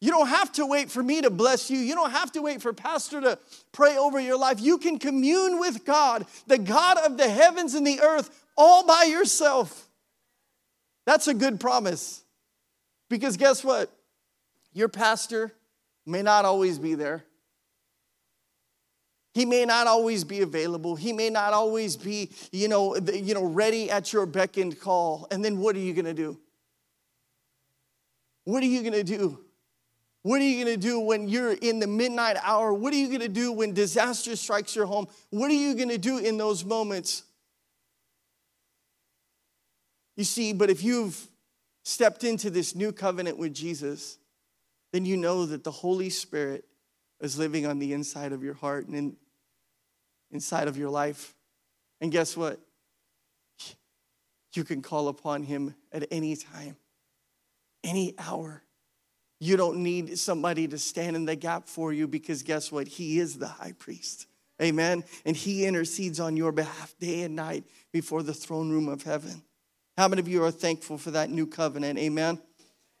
you 0.00 0.10
don't 0.10 0.28
have 0.28 0.50
to 0.52 0.64
wait 0.64 0.90
for 0.90 1.02
me 1.02 1.20
to 1.20 1.30
bless 1.30 1.70
you. 1.70 1.78
You 1.78 1.94
don't 1.94 2.10
have 2.10 2.32
to 2.32 2.42
wait 2.42 2.62
for 2.62 2.72
pastor 2.72 3.20
to 3.20 3.38
pray 3.70 3.98
over 3.98 4.18
your 4.18 4.38
life. 4.38 4.58
You 4.58 4.78
can 4.78 4.98
commune 4.98 5.60
with 5.60 5.84
God, 5.84 6.26
the 6.46 6.56
God 6.56 6.96
of 6.98 7.18
the 7.18 7.28
heavens 7.28 7.74
and 7.74 7.86
the 7.86 8.00
earth, 8.00 8.44
all 8.56 8.86
by 8.86 9.04
yourself. 9.04 9.88
That's 11.04 11.28
a 11.28 11.34
good 11.34 11.60
promise. 11.60 12.24
Because 13.10 13.36
guess 13.36 13.62
what? 13.62 13.92
Your 14.72 14.88
pastor 14.88 15.52
may 16.06 16.22
not 16.22 16.46
always 16.46 16.78
be 16.78 16.94
there. 16.94 17.24
He 19.34 19.44
may 19.44 19.64
not 19.64 19.86
always 19.86 20.24
be 20.24 20.40
available. 20.40 20.96
He 20.96 21.12
may 21.12 21.28
not 21.28 21.52
always 21.52 21.96
be, 21.96 22.30
you 22.52 22.68
know, 22.68 22.96
you 22.96 23.34
know, 23.34 23.44
ready 23.44 23.90
at 23.90 24.12
your 24.12 24.26
beck 24.26 24.56
and 24.56 24.78
call. 24.78 25.28
And 25.30 25.44
then 25.44 25.58
what 25.58 25.76
are 25.76 25.80
you 25.80 25.92
going 25.92 26.06
to 26.06 26.14
do? 26.14 26.38
What 28.44 28.62
are 28.62 28.66
you 28.66 28.80
going 28.80 28.94
to 28.94 29.04
do? 29.04 29.38
What 30.22 30.40
are 30.40 30.44
you 30.44 30.64
going 30.64 30.78
to 30.78 30.80
do 30.80 31.00
when 31.00 31.28
you're 31.28 31.52
in 31.52 31.78
the 31.78 31.86
midnight 31.86 32.36
hour? 32.42 32.74
What 32.74 32.92
are 32.92 32.96
you 32.96 33.08
going 33.08 33.20
to 33.20 33.28
do 33.28 33.52
when 33.52 33.72
disaster 33.72 34.36
strikes 34.36 34.76
your 34.76 34.86
home? 34.86 35.06
What 35.30 35.50
are 35.50 35.54
you 35.54 35.74
going 35.74 35.88
to 35.88 35.98
do 35.98 36.18
in 36.18 36.36
those 36.36 36.64
moments? 36.64 37.22
You 40.16 40.24
see, 40.24 40.52
but 40.52 40.68
if 40.68 40.84
you've 40.84 41.18
stepped 41.84 42.24
into 42.24 42.50
this 42.50 42.74
new 42.74 42.92
covenant 42.92 43.38
with 43.38 43.54
Jesus, 43.54 44.18
then 44.92 45.06
you 45.06 45.16
know 45.16 45.46
that 45.46 45.64
the 45.64 45.70
Holy 45.70 46.10
Spirit 46.10 46.66
is 47.20 47.38
living 47.38 47.64
on 47.64 47.78
the 47.78 47.94
inside 47.94 48.32
of 48.32 48.42
your 48.42 48.54
heart 48.54 48.86
and 48.86 48.94
in, 48.94 49.16
inside 50.30 50.68
of 50.68 50.76
your 50.76 50.90
life. 50.90 51.34
And 52.02 52.12
guess 52.12 52.36
what? 52.36 52.60
You 54.52 54.64
can 54.64 54.82
call 54.82 55.08
upon 55.08 55.44
him 55.44 55.74
at 55.92 56.06
any 56.10 56.36
time, 56.36 56.76
any 57.84 58.14
hour 58.18 58.62
You 59.40 59.56
don't 59.56 59.82
need 59.82 60.18
somebody 60.18 60.68
to 60.68 60.78
stand 60.78 61.16
in 61.16 61.24
the 61.24 61.34
gap 61.34 61.66
for 61.66 61.92
you 61.92 62.06
because 62.06 62.42
guess 62.42 62.70
what? 62.70 62.86
He 62.86 63.18
is 63.18 63.38
the 63.38 63.48
high 63.48 63.72
priest. 63.72 64.26
Amen. 64.60 65.02
And 65.24 65.34
he 65.34 65.64
intercedes 65.64 66.20
on 66.20 66.36
your 66.36 66.52
behalf 66.52 66.94
day 67.00 67.22
and 67.22 67.34
night 67.34 67.64
before 67.90 68.22
the 68.22 68.34
throne 68.34 68.70
room 68.70 68.88
of 68.88 69.02
heaven. 69.02 69.42
How 69.96 70.08
many 70.08 70.20
of 70.20 70.28
you 70.28 70.44
are 70.44 70.50
thankful 70.50 70.98
for 70.98 71.10
that 71.12 71.30
new 71.30 71.46
covenant? 71.46 71.98
Amen. 71.98 72.38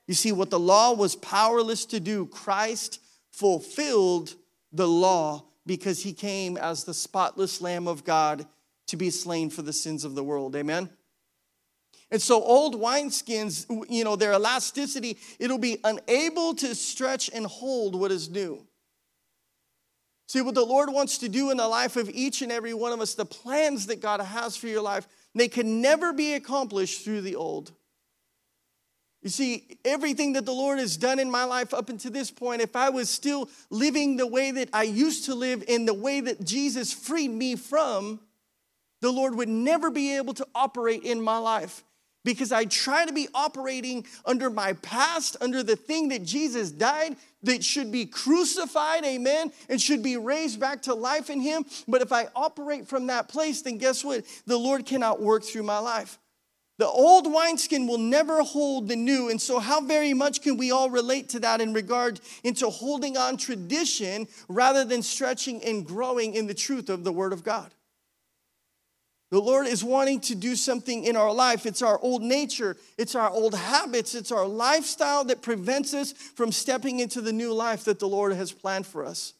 You 0.06 0.14
see, 0.14 0.32
what 0.32 0.50
the 0.50 0.58
law 0.58 0.94
was 0.94 1.14
powerless 1.14 1.84
to 1.86 2.00
do, 2.00 2.26
Christ 2.26 3.00
fulfilled 3.30 4.34
the 4.72 4.88
law 4.88 5.44
because 5.66 6.02
he 6.02 6.12
came 6.12 6.56
as 6.56 6.84
the 6.84 6.94
spotless 6.94 7.60
Lamb 7.60 7.86
of 7.86 8.02
God 8.04 8.46
to 8.86 8.96
be 8.96 9.10
slain 9.10 9.50
for 9.50 9.62
the 9.62 9.72
sins 9.72 10.04
of 10.04 10.14
the 10.14 10.24
world. 10.24 10.56
Amen. 10.56 10.90
And 12.10 12.20
so 12.20 12.42
old 12.42 12.74
wineskins, 12.74 13.66
you 13.88 14.02
know, 14.02 14.16
their 14.16 14.32
elasticity, 14.32 15.18
it'll 15.38 15.58
be 15.58 15.78
unable 15.84 16.54
to 16.56 16.74
stretch 16.74 17.30
and 17.32 17.46
hold 17.46 17.94
what 17.94 18.10
is 18.10 18.28
new. 18.28 18.66
See, 20.26 20.40
what 20.42 20.54
the 20.54 20.64
Lord 20.64 20.92
wants 20.92 21.18
to 21.18 21.28
do 21.28 21.50
in 21.50 21.56
the 21.56 21.68
life 21.68 21.96
of 21.96 22.08
each 22.10 22.42
and 22.42 22.52
every 22.52 22.74
one 22.74 22.92
of 22.92 23.00
us, 23.00 23.14
the 23.14 23.24
plans 23.24 23.86
that 23.86 24.00
God 24.00 24.20
has 24.20 24.56
for 24.56 24.66
your 24.66 24.82
life, 24.82 25.06
they 25.34 25.48
can 25.48 25.80
never 25.80 26.12
be 26.12 26.34
accomplished 26.34 27.04
through 27.04 27.22
the 27.22 27.36
old. 27.36 27.72
You 29.22 29.28
see, 29.28 29.78
everything 29.84 30.32
that 30.32 30.46
the 30.46 30.52
Lord 30.52 30.78
has 30.78 30.96
done 30.96 31.18
in 31.18 31.30
my 31.30 31.44
life 31.44 31.74
up 31.74 31.90
until 31.90 32.10
this 32.10 32.30
point, 32.30 32.62
if 32.62 32.74
I 32.74 32.90
was 32.90 33.10
still 33.10 33.48
living 33.68 34.16
the 34.16 34.26
way 34.26 34.50
that 34.50 34.70
I 34.72 34.84
used 34.84 35.26
to 35.26 35.34
live 35.34 35.62
in 35.68 35.84
the 35.84 35.94
way 35.94 36.20
that 36.20 36.42
Jesus 36.44 36.92
freed 36.92 37.30
me 37.30 37.54
from, 37.54 38.20
the 39.00 39.10
Lord 39.10 39.34
would 39.34 39.48
never 39.48 39.90
be 39.90 40.16
able 40.16 40.34
to 40.34 40.46
operate 40.54 41.02
in 41.02 41.20
my 41.20 41.38
life 41.38 41.84
because 42.24 42.52
I 42.52 42.64
try 42.64 43.06
to 43.06 43.12
be 43.12 43.28
operating 43.34 44.06
under 44.24 44.50
my 44.50 44.74
past, 44.74 45.36
under 45.40 45.62
the 45.62 45.76
thing 45.76 46.08
that 46.08 46.22
Jesus 46.24 46.70
died, 46.70 47.16
that 47.42 47.64
should 47.64 47.90
be 47.90 48.06
crucified, 48.06 49.04
amen, 49.04 49.52
and 49.68 49.80
should 49.80 50.02
be 50.02 50.16
raised 50.16 50.60
back 50.60 50.82
to 50.82 50.94
life 50.94 51.30
in 51.30 51.40
Him. 51.40 51.64
But 51.88 52.02
if 52.02 52.12
I 52.12 52.28
operate 52.36 52.86
from 52.86 53.06
that 53.06 53.28
place, 53.28 53.62
then 53.62 53.78
guess 53.78 54.04
what? 54.04 54.24
The 54.46 54.58
Lord 54.58 54.84
cannot 54.84 55.22
work 55.22 55.44
through 55.44 55.62
my 55.62 55.78
life. 55.78 56.18
The 56.80 56.88
old 56.88 57.30
wineskin 57.30 57.86
will 57.86 57.98
never 57.98 58.42
hold 58.42 58.88
the 58.88 58.96
new. 58.96 59.28
And 59.28 59.38
so, 59.38 59.58
how 59.58 59.82
very 59.82 60.14
much 60.14 60.40
can 60.40 60.56
we 60.56 60.70
all 60.70 60.88
relate 60.88 61.28
to 61.30 61.40
that 61.40 61.60
in 61.60 61.74
regard 61.74 62.20
into 62.42 62.70
holding 62.70 63.18
on 63.18 63.36
tradition 63.36 64.26
rather 64.48 64.82
than 64.86 65.02
stretching 65.02 65.62
and 65.62 65.84
growing 65.84 66.34
in 66.34 66.46
the 66.46 66.54
truth 66.54 66.88
of 66.88 67.04
the 67.04 67.12
Word 67.12 67.34
of 67.34 67.44
God? 67.44 67.74
The 69.30 69.40
Lord 69.40 69.68
is 69.68 69.84
wanting 69.84 70.20
to 70.22 70.34
do 70.34 70.56
something 70.56 71.04
in 71.04 71.16
our 71.16 71.32
life. 71.32 71.64
It's 71.64 71.82
our 71.82 72.00
old 72.00 72.22
nature, 72.22 72.76
it's 72.98 73.14
our 73.14 73.30
old 73.30 73.54
habits, 73.54 74.16
it's 74.16 74.32
our 74.32 74.46
lifestyle 74.46 75.24
that 75.24 75.40
prevents 75.40 75.94
us 75.94 76.12
from 76.12 76.50
stepping 76.50 76.98
into 76.98 77.20
the 77.20 77.32
new 77.32 77.52
life 77.52 77.84
that 77.84 78.00
the 78.00 78.08
Lord 78.08 78.32
has 78.32 78.50
planned 78.50 78.86
for 78.86 79.04
us. 79.04 79.34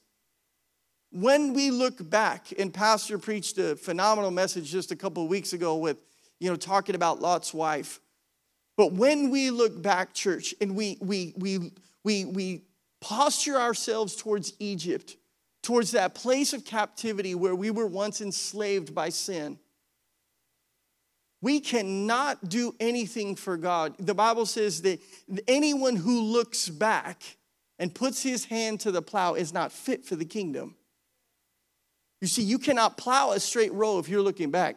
When 1.11 1.55
we 1.55 1.73
look 1.73 2.09
back, 2.09 2.53
and 2.57 2.73
Pastor 2.73 3.19
preached 3.19 3.59
a 3.59 3.75
phenomenal 3.75 4.31
message 4.31 4.71
just 4.71 4.93
a 4.93 4.97
couple 4.97 5.25
of 5.25 5.29
weeks 5.29 5.53
ago 5.53 5.77
with, 5.77 6.01
you 6.39 6.49
know, 6.49 6.57
talking 6.57 6.95
about 6.95 7.21
Lot's 7.21 7.53
wife. 7.53 7.99
But 8.77 8.93
when 8.93 9.31
we 9.31 9.51
look 9.51 9.83
back, 9.83 10.15
church, 10.15 10.55
and 10.61 10.77
we 10.77 10.99
we 11.01 11.35
we 11.37 11.73
we 12.05 12.25
we 12.27 12.63
posture 13.01 13.57
ourselves 13.57 14.15
towards 14.15 14.53
Egypt, 14.61 15.17
towards 15.65 15.91
that 15.91 16.15
place 16.15 16.53
of 16.53 16.65
captivity 16.65 17.35
where 17.35 17.57
we 17.57 17.73
were 17.73 17.89
once 17.89 18.21
enslaved 18.21 18.95
by 18.95 19.09
sin 19.09 19.59
we 21.43 21.61
cannot 21.61 22.49
do 22.49 22.75
anything 22.81 23.35
for 23.35 23.57
God. 23.57 23.95
The 23.99 24.15
Bible 24.15 24.47
says 24.47 24.83
that 24.83 25.01
anyone 25.49 25.97
who 25.97 26.21
looks 26.21 26.69
back 26.69 27.23
and 27.79 27.95
puts 27.95 28.23
his 28.23 28.45
hand 28.45 28.81
to 28.81 28.91
the 28.91 29.01
plow 29.01 29.35
is 29.35 29.53
not 29.53 29.73
fit 29.73 30.05
for 30.05 30.17
the 30.17 30.25
kingdom. 30.25 30.77
You 32.21 32.29
see, 32.29 32.43
you 32.43 32.59
cannot 32.59 32.99
plow 32.99 33.31
a 33.31 33.41
straight 33.41 33.73
row 33.73 33.99
if 33.99 34.09
you're 34.09 34.21
looking 34.21 34.51
back. 34.51 34.77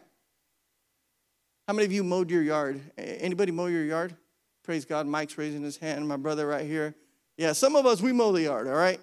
How 1.68 1.74
many 1.74 1.84
of 1.84 1.92
you 1.92 2.02
mowed 2.02 2.30
your 2.30 2.42
yard? 2.42 2.80
Anybody 2.96 3.52
mow 3.52 3.66
your 3.66 3.84
yard? 3.84 4.16
Praise 4.62 4.86
God. 4.86 5.06
Mike's 5.06 5.36
raising 5.36 5.62
his 5.62 5.76
hand. 5.76 6.08
My 6.08 6.16
brother 6.16 6.46
right 6.46 6.66
here. 6.66 6.94
Yeah, 7.36 7.52
some 7.52 7.76
of 7.76 7.84
us, 7.84 8.00
we 8.00 8.12
mow 8.12 8.32
the 8.32 8.42
yard, 8.42 8.66
all 8.68 8.74
right? 8.74 9.00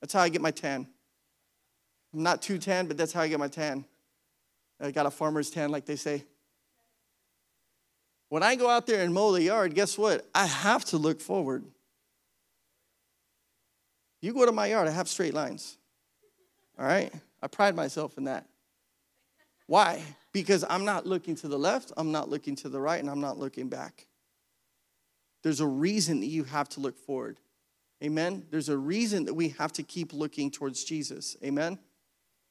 That's 0.00 0.12
how 0.12 0.20
I 0.20 0.28
get 0.28 0.40
my 0.40 0.50
tan. 0.50 0.88
I'm 2.12 2.22
not 2.22 2.42
too 2.42 2.58
tan, 2.58 2.86
but 2.86 2.96
that's 2.96 3.12
how 3.12 3.20
I 3.20 3.28
get 3.28 3.38
my 3.38 3.48
tan. 3.48 3.84
I 4.80 4.90
got 4.90 5.06
a 5.06 5.10
farmer's 5.10 5.50
tan, 5.50 5.70
like 5.70 5.84
they 5.84 5.96
say. 5.96 6.24
When 8.28 8.42
I 8.42 8.56
go 8.56 8.68
out 8.68 8.86
there 8.86 9.02
and 9.02 9.14
mow 9.14 9.32
the 9.32 9.42
yard, 9.42 9.74
guess 9.74 9.96
what? 9.96 10.26
I 10.34 10.46
have 10.46 10.84
to 10.86 10.98
look 10.98 11.20
forward. 11.20 11.64
You 14.20 14.34
go 14.34 14.44
to 14.44 14.52
my 14.52 14.66
yard, 14.66 14.88
I 14.88 14.90
have 14.90 15.08
straight 15.08 15.34
lines. 15.34 15.76
All 16.78 16.86
right? 16.86 17.12
I 17.42 17.46
pride 17.46 17.76
myself 17.76 18.18
in 18.18 18.24
that. 18.24 18.46
Why? 19.66 20.02
Because 20.32 20.64
I'm 20.68 20.84
not 20.84 21.06
looking 21.06 21.34
to 21.36 21.48
the 21.48 21.58
left, 21.58 21.92
I'm 21.96 22.12
not 22.12 22.28
looking 22.28 22.56
to 22.56 22.68
the 22.68 22.80
right, 22.80 23.00
and 23.00 23.10
I'm 23.10 23.20
not 23.20 23.38
looking 23.38 23.68
back. 23.68 24.06
There's 25.42 25.60
a 25.60 25.66
reason 25.66 26.20
that 26.20 26.26
you 26.26 26.44
have 26.44 26.68
to 26.70 26.80
look 26.80 26.98
forward. 26.98 27.38
Amen? 28.02 28.44
There's 28.50 28.68
a 28.68 28.76
reason 28.76 29.24
that 29.26 29.34
we 29.34 29.50
have 29.50 29.72
to 29.74 29.82
keep 29.82 30.12
looking 30.12 30.50
towards 30.50 30.84
Jesus. 30.84 31.36
Amen? 31.42 31.78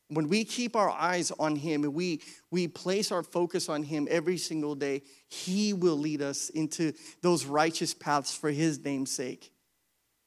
When 0.09 0.27
we 0.27 0.45
keep 0.45 0.75
our 0.75 0.89
eyes 0.89 1.31
on 1.39 1.55
Him 1.55 1.83
and 1.83 1.93
we, 1.93 2.21
we 2.51 2.67
place 2.67 3.12
our 3.12 3.24
focus 3.24 3.69
on 3.69 3.83
Him 3.83 4.07
every 4.09 4.38
single 4.38 4.75
day, 4.75 5.01
He 5.27 5.74
will 5.74 5.97
lead 5.97 6.21
us 6.21 6.50
into 6.50 6.93
those 7.21 7.45
righteous 7.45 7.93
paths 7.93 8.35
for 8.35 8.51
His 8.51 8.83
name's 8.83 9.12
sake. 9.12 9.51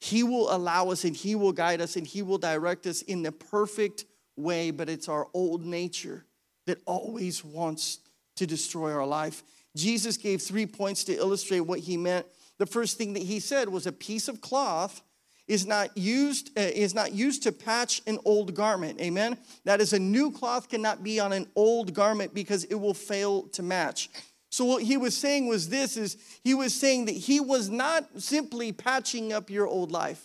He 0.01 0.23
will 0.23 0.55
allow 0.55 0.91
us 0.91 1.05
and 1.05 1.15
He 1.15 1.35
will 1.35 1.53
guide 1.53 1.81
us 1.81 1.97
and 1.97 2.07
He 2.07 2.23
will 2.23 2.39
direct 2.39 2.87
us 2.87 3.03
in 3.03 3.23
the 3.23 3.33
perfect 3.33 4.05
way, 4.37 4.71
but 4.71 4.89
it's 4.89 5.09
our 5.09 5.29
old 5.33 5.65
nature 5.65 6.25
that 6.67 6.79
always 6.85 7.45
wants 7.45 8.01
to 8.37 8.47
destroy 8.47 8.93
our 8.93 9.07
life. 9.07 9.43
Jesus 9.77 10.17
gave 10.17 10.43
three 10.43 10.67
points 10.67 11.05
to 11.05 11.15
illustrate 11.15 11.61
what 11.61 11.81
He 11.81 11.97
meant. 11.97 12.27
The 12.59 12.67
first 12.67 12.99
thing 12.99 13.13
that 13.13 13.23
He 13.23 13.39
said 13.39 13.69
was 13.69 13.87
a 13.87 13.93
piece 13.93 14.27
of 14.27 14.41
cloth 14.41 15.03
is 15.49 15.67
not 15.67 15.97
used 15.97 16.51
uh, 16.57 16.61
is 16.61 16.95
not 16.95 17.13
used 17.13 17.43
to 17.43 17.53
patch 17.53 18.03
an 18.07 18.19
old 18.25 18.55
garment. 18.55 19.01
Amen? 19.01 19.39
That 19.65 19.81
is 19.81 19.93
a 19.95 19.99
new 19.99 20.31
cloth 20.31 20.69
cannot 20.69 21.03
be 21.03 21.19
on 21.19 21.33
an 21.33 21.49
old 21.57 21.95
garment 21.95 22.35
because 22.35 22.65
it 22.65 22.75
will 22.75 22.95
fail 22.95 23.43
to 23.49 23.63
match. 23.63 24.11
So 24.51 24.65
what 24.65 24.83
he 24.83 24.97
was 24.97 25.17
saying 25.17 25.47
was 25.47 25.69
this 25.69 25.97
is 25.97 26.17
he 26.45 26.55
was 26.55 26.75
saying 26.75 27.07
that 27.07 27.17
he 27.17 27.41
was 27.41 27.69
not 27.69 28.05
simply 28.19 28.73
patching 28.73 29.33
up 29.33 29.51
your 29.51 29.67
old 29.67 29.91
life. 29.91 30.25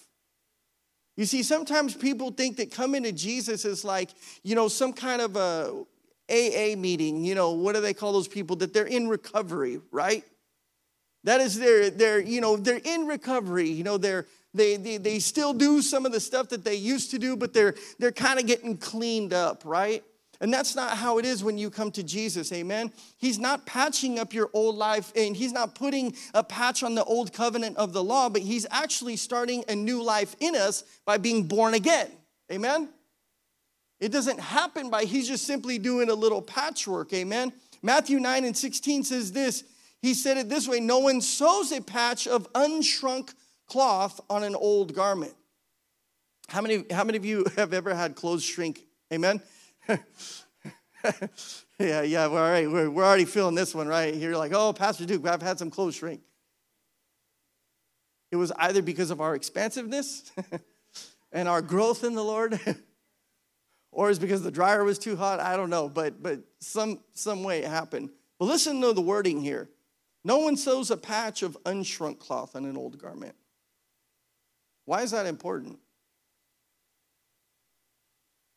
You 1.16 1.26
see 1.26 1.44
sometimes 1.44 1.94
people 1.96 2.32
think 2.32 2.58
that 2.58 2.72
coming 2.72 3.04
to 3.04 3.12
jesus 3.12 3.66
is 3.66 3.86
like 3.86 4.10
you 4.44 4.56
know 4.56 4.68
some 4.68 4.94
kind 4.94 5.22
of 5.22 5.36
a 5.36 5.86
aa 6.30 6.76
meeting 6.76 7.24
you 7.24 7.36
know 7.36 7.52
what 7.52 7.76
do 7.76 7.82
they 7.82 7.94
call 7.94 8.14
those 8.14 8.28
people 8.28 8.56
that 8.56 8.74
they're 8.74 8.86
in 8.86 9.08
recovery 9.08 9.80
right 9.92 10.24
that 11.24 11.42
is 11.42 11.58
their, 11.60 11.90
their 11.90 12.20
you 12.20 12.42
know 12.42 12.58
they're 12.58 12.82
in 12.84 13.08
recovery 13.08 13.70
you 13.70 13.84
know 13.84 13.98
they're 13.98 14.26
they, 14.54 14.78
they, 14.78 14.98
they 14.98 15.20
still 15.20 15.54
do 15.54 15.82
some 15.82 16.06
of 16.06 16.12
the 16.12 16.20
stuff 16.20 16.50
that 16.50 16.64
they 16.64 16.76
used 16.76 17.12
to 17.12 17.20
do, 17.20 17.36
but 17.36 17.54
they're, 17.54 17.76
they're 17.98 18.12
kind 18.12 18.40
of 18.40 18.46
getting 18.46 18.78
cleaned 18.78 19.34
up, 19.34 19.64
right? 19.66 20.04
And 20.42 20.54
that's 20.54 20.76
not 20.76 20.98
how 20.98 21.18
it 21.20 21.26
is 21.26 21.44
when 21.44 21.58
you 21.58 21.70
come 21.70 21.90
to 21.92 22.04
Jesus, 22.04 22.52
amen? 22.52 22.92
He's 23.18 23.40
not 23.40 23.66
patching 23.66 24.20
up 24.20 24.34
your 24.34 24.50
old 24.54 24.76
life 24.76 25.12
and 25.16 25.36
he's 25.36 25.54
not 25.54 25.74
putting 25.74 26.16
a 26.34 26.44
patch 26.44 26.84
on 26.84 26.96
the 26.96 27.04
old 27.06 27.34
covenant 27.34 27.78
of 27.78 27.94
the 27.94 28.04
law, 28.04 28.30
but 28.30 28.42
he's 28.42 28.68
actually 28.70 29.16
starting 29.16 29.64
a 29.68 29.76
new 29.76 30.04
life 30.04 30.36
in 30.40 30.56
us 30.56 30.84
by 31.06 31.18
being 31.18 31.44
born 31.48 31.74
again, 31.74 32.12
amen? 32.52 32.90
It 34.00 34.12
doesn't 34.12 34.40
happen 34.40 34.90
by 34.90 35.06
he's 35.06 35.28
just 35.28 35.48
simply 35.48 35.80
doing 35.80 36.10
a 36.10 36.14
little 36.14 36.42
patchwork, 36.42 37.14
amen? 37.14 37.54
Matthew 37.82 38.20
9 38.20 38.44
and 38.44 38.56
16 38.56 39.04
says 39.04 39.32
this 39.32 39.64
He 40.04 40.14
said 40.14 40.38
it 40.38 40.50
this 40.50 40.68
way 40.68 40.82
No 40.82 41.00
one 41.00 41.22
sews 41.22 41.72
a 41.72 41.82
patch 41.82 42.28
of 42.28 42.52
unshrunk 42.54 43.34
cloth 43.68 44.20
on 44.30 44.44
an 44.44 44.54
old 44.54 44.94
garment. 44.94 45.34
How 46.50 46.62
many, 46.62 46.84
how 46.92 47.06
many 47.06 47.18
of 47.18 47.24
you 47.26 47.46
have 47.56 47.74
ever 47.74 47.96
had 47.96 48.14
clothes 48.14 48.44
shrink? 48.44 48.86
Amen? 49.12 49.42
yeah, 51.80 52.02
yeah, 52.02 52.28
we're, 52.28 52.44
all 52.44 52.52
right. 52.52 52.70
We're, 52.70 52.90
we're 52.90 53.06
already 53.06 53.24
feeling 53.24 53.56
this 53.56 53.74
one, 53.74 53.88
right? 53.88 54.14
You're 54.14 54.38
like, 54.38 54.52
oh, 54.54 54.74
Pastor 54.74 55.06
Duke, 55.06 55.26
I've 55.26 55.42
had 55.42 55.58
some 55.58 55.72
clothes 55.72 55.96
shrink. 55.96 56.20
It 58.30 58.36
was 58.36 58.52
either 58.58 58.82
because 58.82 59.10
of 59.10 59.22
our 59.22 59.36
expansiveness 59.36 60.34
and 61.32 61.48
our 61.48 61.62
growth 61.62 62.04
in 62.04 62.14
the 62.14 62.24
Lord, 62.24 62.60
or 63.92 64.10
it's 64.10 64.20
because 64.20 64.44
the 64.44 64.52
dryer 64.52 64.84
was 64.84 65.00
too 65.00 65.16
hot. 65.16 65.40
I 65.40 65.56
don't 65.56 65.70
know, 65.70 65.88
but, 65.88 66.22
but 66.22 66.42
some, 66.60 67.00
some 67.14 67.44
way 67.44 67.60
it 67.60 67.70
happened. 67.70 68.10
But 68.38 68.46
listen 68.46 68.82
to 68.82 68.92
the 68.92 69.02
wording 69.02 69.40
here. 69.40 69.70
No 70.24 70.40
one 70.40 70.56
sews 70.56 70.92
a 70.92 70.98
patch 70.98 71.44
of 71.44 71.58
unshrunk 71.66 72.20
cloth 72.20 72.56
on 72.56 72.66
an 72.66 72.78
old 72.78 72.98
garment. 72.98 73.36
Why 74.86 75.02
is 75.02 75.12
that 75.12 75.26
important? 75.26 75.80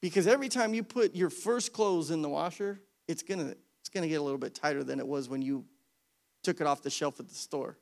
Because 0.00 0.26
every 0.26 0.48
time 0.48 0.74
you 0.74 0.82
put 0.82 1.14
your 1.16 1.30
first 1.30 1.72
clothes 1.72 2.10
in 2.10 2.22
the 2.22 2.28
washer, 2.28 2.80
it's 3.08 3.22
gonna, 3.22 3.54
it's 3.80 3.88
gonna 3.92 4.08
get 4.08 4.20
a 4.20 4.22
little 4.22 4.38
bit 4.38 4.54
tighter 4.54 4.84
than 4.84 5.00
it 5.00 5.06
was 5.06 5.28
when 5.28 5.42
you 5.42 5.64
took 6.42 6.60
it 6.60 6.66
off 6.66 6.82
the 6.82 6.90
shelf 6.90 7.18
at 7.18 7.28
the 7.28 7.34
store. 7.34 7.76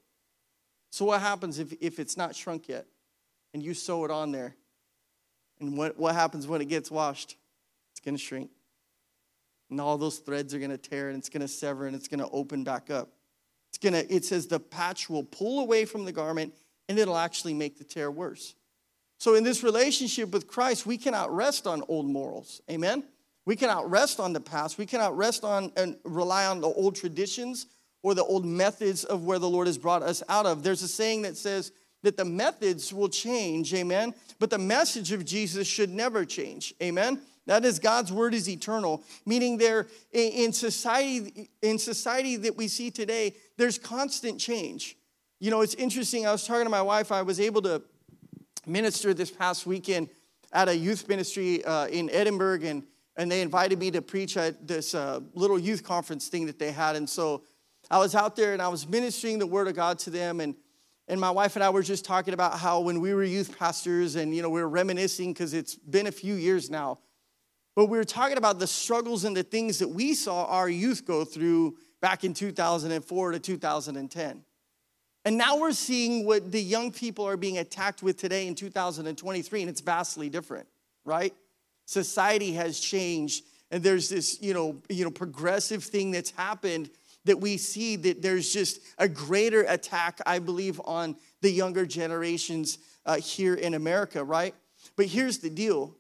So, 0.91 1.05
what 1.05 1.21
happens 1.21 1.59
if, 1.59 1.75
if 1.81 1.99
it's 1.99 2.17
not 2.17 2.35
shrunk 2.35 2.69
yet? 2.69 2.87
and 3.55 3.63
you 3.63 3.73
sew 3.73 4.05
it 4.05 4.11
on 4.11 4.33
there. 4.33 4.55
And 5.61 5.79
what, 5.79 5.97
what 5.97 6.15
happens 6.15 6.47
when 6.47 6.61
it 6.61 6.67
gets 6.67 6.91
washed? 6.91 7.37
It's 7.93 8.01
to 8.01 8.19
shrink. 8.19 8.51
And 9.71 9.81
all 9.81 9.97
those 9.97 10.19
threads 10.19 10.53
are 10.53 10.59
to 10.59 10.77
tear 10.77 11.09
and 11.09 11.19
it's 11.19 11.31
to 11.31 11.49
sever 11.49 11.87
and 11.87 11.97
it's 11.97 12.09
to 12.09 12.29
open 12.31 12.65
back 12.65 12.91
up. 12.91 13.11
It's 13.75 13.93
to, 13.93 14.15
it 14.15 14.25
says 14.25 14.47
the 14.47 14.61
patch 14.61 15.11
will 15.11 15.25
pull 15.25 15.61
away 15.61 15.85
from 15.85 16.05
the 16.05 16.13
garment 16.13 16.55
and 16.89 16.99
it'll 16.99 17.17
actually 17.17 17.55
make 17.55 17.77
the 17.77 17.85
tear 17.85 18.11
worse. 18.11 18.55
So, 19.19 19.35
in 19.35 19.43
this 19.43 19.63
relationship 19.63 20.31
with 20.31 20.47
Christ, 20.47 20.87
we 20.87 20.99
cannot 20.99 21.35
rest 21.35 21.67
on 21.67 21.83
old 21.89 22.07
morals. 22.07 22.61
Amen? 22.71 23.05
We 23.47 23.57
cannot 23.57 23.91
rest 23.91 24.21
on 24.21 24.33
the 24.33 24.41
past. 24.41 24.79
We 24.79 24.87
cannot 24.87 25.17
rest 25.17 25.45
on 25.45 25.73
and 25.77 25.97
rely 26.05 26.47
on 26.47 26.61
the 26.61 26.69
old 26.69 26.95
traditions 26.95 27.67
or 28.03 28.15
the 28.15 28.25
old 28.25 28.45
methods 28.45 29.05
of 29.05 29.25
where 29.25 29.39
the 29.39 29.49
Lord 29.49 29.67
has 29.67 29.79
brought 29.79 30.03
us 30.03 30.23
out 30.29 30.47
of. 30.47 30.63
There's 30.63 30.83
a 30.83 30.89
saying 30.89 31.23
that 31.23 31.37
says 31.37 31.73
that 32.03 32.17
the 32.17 32.25
methods 32.25 32.93
will 32.93 33.09
change, 33.09 33.73
amen, 33.75 34.15
but 34.39 34.51
the 34.51 34.59
message 34.59 35.11
of 35.11 35.25
Jesus 35.25 35.67
should 35.67 35.91
never 35.91 36.25
change, 36.25 36.75
amen. 36.83 37.21
That 37.47 37.65
is 37.65 37.79
God's 37.79 38.13
word 38.13 38.35
is 38.35 38.49
eternal, 38.49 39.03
meaning 39.27 39.59
there 39.59 39.87
in 40.13 40.53
society 40.53 41.51
in 41.61 41.79
society 41.79 42.37
that 42.37 42.57
we 42.57 42.69
see 42.69 42.91
today, 42.91 43.35
there's 43.57 43.79
constant 43.79 44.41
change. 44.41 44.97
You 45.41 45.51
know, 45.51 45.61
it's 45.61 45.75
interesting. 45.75 46.27
I 46.27 46.33
was 46.33 46.47
talking 46.47 46.65
to 46.65 46.71
my 46.71 46.83
wife. 46.83 47.13
I 47.13 47.23
was 47.23 47.39
able 47.41 47.61
to 47.63 47.83
minister 48.67 49.13
this 49.13 49.31
past 49.31 49.67
weekend 49.67 50.09
at 50.53 50.69
a 50.69 50.77
youth 50.77 51.07
ministry 51.09 51.65
uh, 51.65 51.87
in 51.89 52.09
Edinburg, 52.11 52.65
and 52.65 52.85
and 53.17 53.31
they 53.31 53.43
invited 53.43 53.79
me 53.79 53.91
to 53.93 54.03
preach 54.03 54.37
at 54.37 54.67
this 54.67 54.95
uh, 54.95 55.21
little 55.35 55.59
youth 55.59 55.83
conference 55.83 56.29
thing 56.29 56.47
that 56.47 56.59
they 56.59 56.73
had. 56.73 56.97
And 56.97 57.09
so 57.09 57.43
I 57.91 57.99
was 57.99 58.15
out 58.15 58.37
there 58.37 58.53
and 58.53 58.63
I 58.63 58.69
was 58.69 58.89
ministering 58.89 59.39
the 59.39 59.47
word 59.47 59.69
of 59.69 59.77
God 59.77 59.99
to 60.01 60.11
them. 60.11 60.41
And, 60.41 60.55
and 61.07 61.21
my 61.21 61.31
wife 61.31 61.55
and 61.57 61.63
I 61.63 61.71
were 61.71 61.83
just 61.83 62.05
talking 62.05 62.35
about 62.35 62.59
how 62.59 62.81
when 62.81 63.01
we 63.01 63.15
were 63.15 63.25
youth 63.25 63.57
pastors 63.57 64.17
and, 64.17 64.35
you 64.35 64.43
know, 64.43 64.51
we 64.51 64.61
were 64.61 64.69
reminiscing 64.69 65.33
because 65.33 65.55
it's 65.55 65.75
been 65.75 66.07
a 66.07 66.13
few 66.13 66.35
years 66.35 66.71
now. 66.71 66.99
But 67.77 67.87
we 67.87 67.99
were 67.99 68.05
talking 68.05 68.39
about 68.39 68.59
the 68.59 68.67
struggles 68.67 69.25
and 69.25 69.37
the 69.37 69.43
things 69.43 69.79
that 69.79 69.89
we 69.89 70.15
saw 70.15 70.45
our 70.47 70.69
youth 70.69 71.05
go 71.05 71.25
through 71.25 71.77
back 72.01 72.23
in 72.23 72.35
2004 72.35 73.33
to 73.33 73.39
2010. 73.39 74.45
And 75.25 75.39
now 75.39 75.59
we're 75.59 75.73
seeing 75.73 76.27
what 76.27 76.53
the 76.53 76.61
young 76.61 76.93
people 76.93 77.27
are 77.27 77.37
being 77.37 77.59
attacked 77.59 78.03
with 78.03 78.19
today 78.19 78.47
in 78.47 78.55
2023, 78.55 79.63
and 79.63 79.71
it's 79.71 79.81
vastly 79.81 80.29
different, 80.29 80.69
right? 81.05 81.35
Society 81.87 82.53
has 82.53 82.79
changed, 82.79 83.45
and 83.71 83.83
there's 83.83 84.11
this, 84.11 84.41
you 84.43 84.53
know, 84.53 84.83
you 84.89 85.03
know, 85.03 85.11
progressive 85.11 85.83
thing 85.83 86.11
that's 86.11 86.31
happened 86.31 86.91
that 87.25 87.41
we 87.41 87.57
see 87.57 87.97
that 87.97 88.21
there's 88.21 88.53
just 88.53 88.81
a 88.99 89.09
greater 89.09 89.63
attack, 89.63 90.21
I 90.27 90.39
believe, 90.39 90.81
on 90.85 91.17
the 91.41 91.51
younger 91.51 91.87
generations 91.87 92.79
uh, 93.07 93.17
here 93.17 93.55
in 93.55 93.75
America, 93.75 94.23
right? 94.23 94.55
But 94.97 95.07
here's 95.07 95.39
the 95.39 95.51
deal 95.51 95.97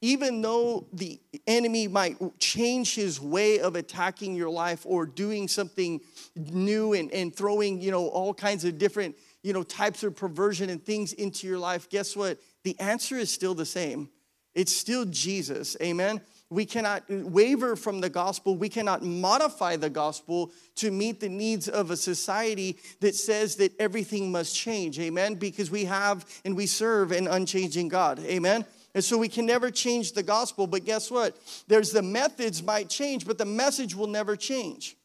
even 0.00 0.40
though 0.40 0.86
the 0.92 1.20
enemy 1.46 1.86
might 1.88 2.16
change 2.38 2.94
his 2.94 3.20
way 3.20 3.60
of 3.60 3.76
attacking 3.76 4.34
your 4.34 4.50
life 4.50 4.82
or 4.84 5.04
doing 5.06 5.46
something 5.46 6.00
new 6.34 6.94
and, 6.94 7.12
and 7.12 7.34
throwing 7.34 7.80
you 7.80 7.90
know 7.90 8.08
all 8.08 8.32
kinds 8.32 8.64
of 8.64 8.78
different 8.78 9.16
you 9.42 9.52
know 9.52 9.62
types 9.62 10.02
of 10.02 10.16
perversion 10.16 10.70
and 10.70 10.84
things 10.84 11.12
into 11.12 11.46
your 11.46 11.58
life 11.58 11.88
guess 11.90 12.16
what 12.16 12.38
the 12.62 12.78
answer 12.80 13.16
is 13.16 13.30
still 13.30 13.54
the 13.54 13.66
same 13.66 14.08
it's 14.54 14.74
still 14.74 15.04
Jesus. 15.04 15.76
Amen. 15.80 16.20
We 16.48 16.66
cannot 16.66 17.04
waver 17.08 17.76
from 17.76 18.00
the 18.00 18.10
gospel. 18.10 18.56
We 18.56 18.68
cannot 18.68 19.02
modify 19.04 19.76
the 19.76 19.90
gospel 19.90 20.50
to 20.76 20.90
meet 20.90 21.20
the 21.20 21.28
needs 21.28 21.68
of 21.68 21.92
a 21.92 21.96
society 21.96 22.76
that 23.00 23.14
says 23.14 23.56
that 23.56 23.72
everything 23.78 24.32
must 24.32 24.56
change. 24.56 24.98
Amen. 24.98 25.36
Because 25.36 25.70
we 25.70 25.84
have 25.84 26.26
and 26.44 26.56
we 26.56 26.66
serve 26.66 27.12
an 27.12 27.28
unchanging 27.28 27.88
God. 27.88 28.18
Amen. 28.20 28.64
And 28.94 29.04
so 29.04 29.16
we 29.16 29.28
can 29.28 29.46
never 29.46 29.70
change 29.70 30.12
the 30.12 30.22
gospel. 30.22 30.66
But 30.66 30.84
guess 30.84 31.10
what? 31.10 31.36
There's 31.68 31.92
the 31.92 32.02
methods 32.02 32.62
might 32.62 32.88
change, 32.88 33.26
but 33.26 33.38
the 33.38 33.44
message 33.44 33.94
will 33.94 34.08
never 34.08 34.36
change. 34.36 34.96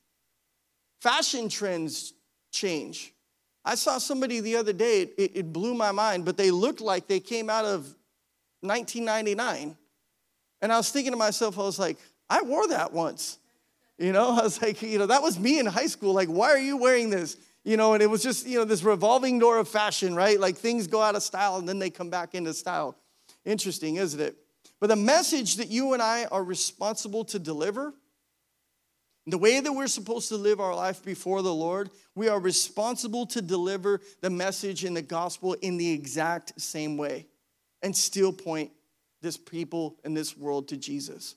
Fashion 1.01 1.49
trends 1.49 2.13
change. 2.51 3.13
I 3.63 3.75
saw 3.75 3.97
somebody 3.97 4.39
the 4.39 4.55
other 4.57 4.73
day, 4.73 5.01
it, 5.17 5.31
it 5.35 5.53
blew 5.53 5.73
my 5.73 5.91
mind, 5.91 6.23
but 6.25 6.37
they 6.37 6.51
looked 6.51 6.81
like 6.81 7.07
they 7.07 7.19
came 7.19 7.49
out 7.49 7.65
of 7.65 7.81
1999. 8.61 9.75
And 10.61 10.71
I 10.71 10.77
was 10.77 10.89
thinking 10.89 11.11
to 11.11 11.17
myself, 11.17 11.59
I 11.59 11.63
was 11.63 11.79
like, 11.79 11.97
I 12.29 12.41
wore 12.41 12.67
that 12.69 12.93
once. 12.93 13.39
You 13.97 14.11
know, 14.11 14.29
I 14.39 14.43
was 14.43 14.61
like, 14.61 14.81
you 14.81 14.99
know, 14.99 15.07
that 15.07 15.21
was 15.21 15.39
me 15.39 15.59
in 15.59 15.65
high 15.65 15.87
school. 15.87 16.13
Like, 16.13 16.29
why 16.29 16.49
are 16.49 16.59
you 16.59 16.77
wearing 16.77 17.09
this? 17.09 17.37
You 17.63 17.77
know, 17.77 17.93
and 17.93 18.03
it 18.03 18.09
was 18.09 18.21
just, 18.21 18.45
you 18.45 18.59
know, 18.59 18.65
this 18.65 18.83
revolving 18.83 19.39
door 19.39 19.57
of 19.57 19.67
fashion, 19.67 20.15
right? 20.15 20.39
Like 20.39 20.55
things 20.55 20.85
go 20.85 21.01
out 21.01 21.15
of 21.15 21.23
style 21.23 21.57
and 21.57 21.67
then 21.67 21.79
they 21.79 21.89
come 21.89 22.11
back 22.11 22.35
into 22.35 22.53
style. 22.53 22.95
Interesting, 23.45 23.95
isn't 23.95 24.19
it? 24.19 24.35
But 24.79 24.87
the 24.87 24.95
message 24.95 25.55
that 25.55 25.69
you 25.69 25.93
and 25.93 26.01
I 26.01 26.25
are 26.25 26.43
responsible 26.43 27.23
to 27.25 27.39
deliver, 27.39 27.93
the 29.27 29.37
way 29.37 29.59
that 29.59 29.71
we're 29.71 29.87
supposed 29.87 30.29
to 30.29 30.37
live 30.37 30.59
our 30.59 30.75
life 30.75 31.03
before 31.03 31.41
the 31.41 31.53
Lord, 31.53 31.89
we 32.13 32.27
are 32.27 32.39
responsible 32.39 33.25
to 33.27 33.41
deliver 33.41 34.01
the 34.21 34.29
message 34.29 34.83
in 34.83 34.93
the 34.93 35.01
gospel 35.01 35.53
in 35.53 35.77
the 35.77 35.91
exact 35.91 36.59
same 36.59 36.97
way 36.97 37.27
and 37.81 37.95
still 37.95 38.33
point 38.33 38.71
this 39.21 39.37
people 39.37 39.97
and 40.03 40.15
this 40.15 40.37
world 40.37 40.67
to 40.67 40.77
Jesus. 40.77 41.35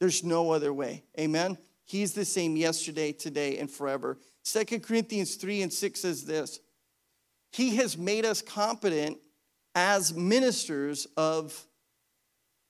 There's 0.00 0.24
no 0.24 0.50
other 0.50 0.72
way. 0.72 1.04
Amen. 1.18 1.58
He's 1.84 2.14
the 2.14 2.24
same 2.24 2.56
yesterday, 2.56 3.12
today, 3.12 3.58
and 3.58 3.70
forever. 3.70 4.18
Second 4.42 4.82
Corinthians 4.82 5.34
3 5.36 5.62
and 5.62 5.72
6 5.72 6.00
says 6.00 6.24
this 6.24 6.60
He 7.52 7.76
has 7.76 7.98
made 7.98 8.24
us 8.24 8.40
competent 8.40 9.18
as 9.74 10.14
ministers 10.14 11.06
of 11.16 11.66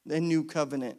the 0.07 0.21
new 0.21 0.45
covenant. 0.45 0.99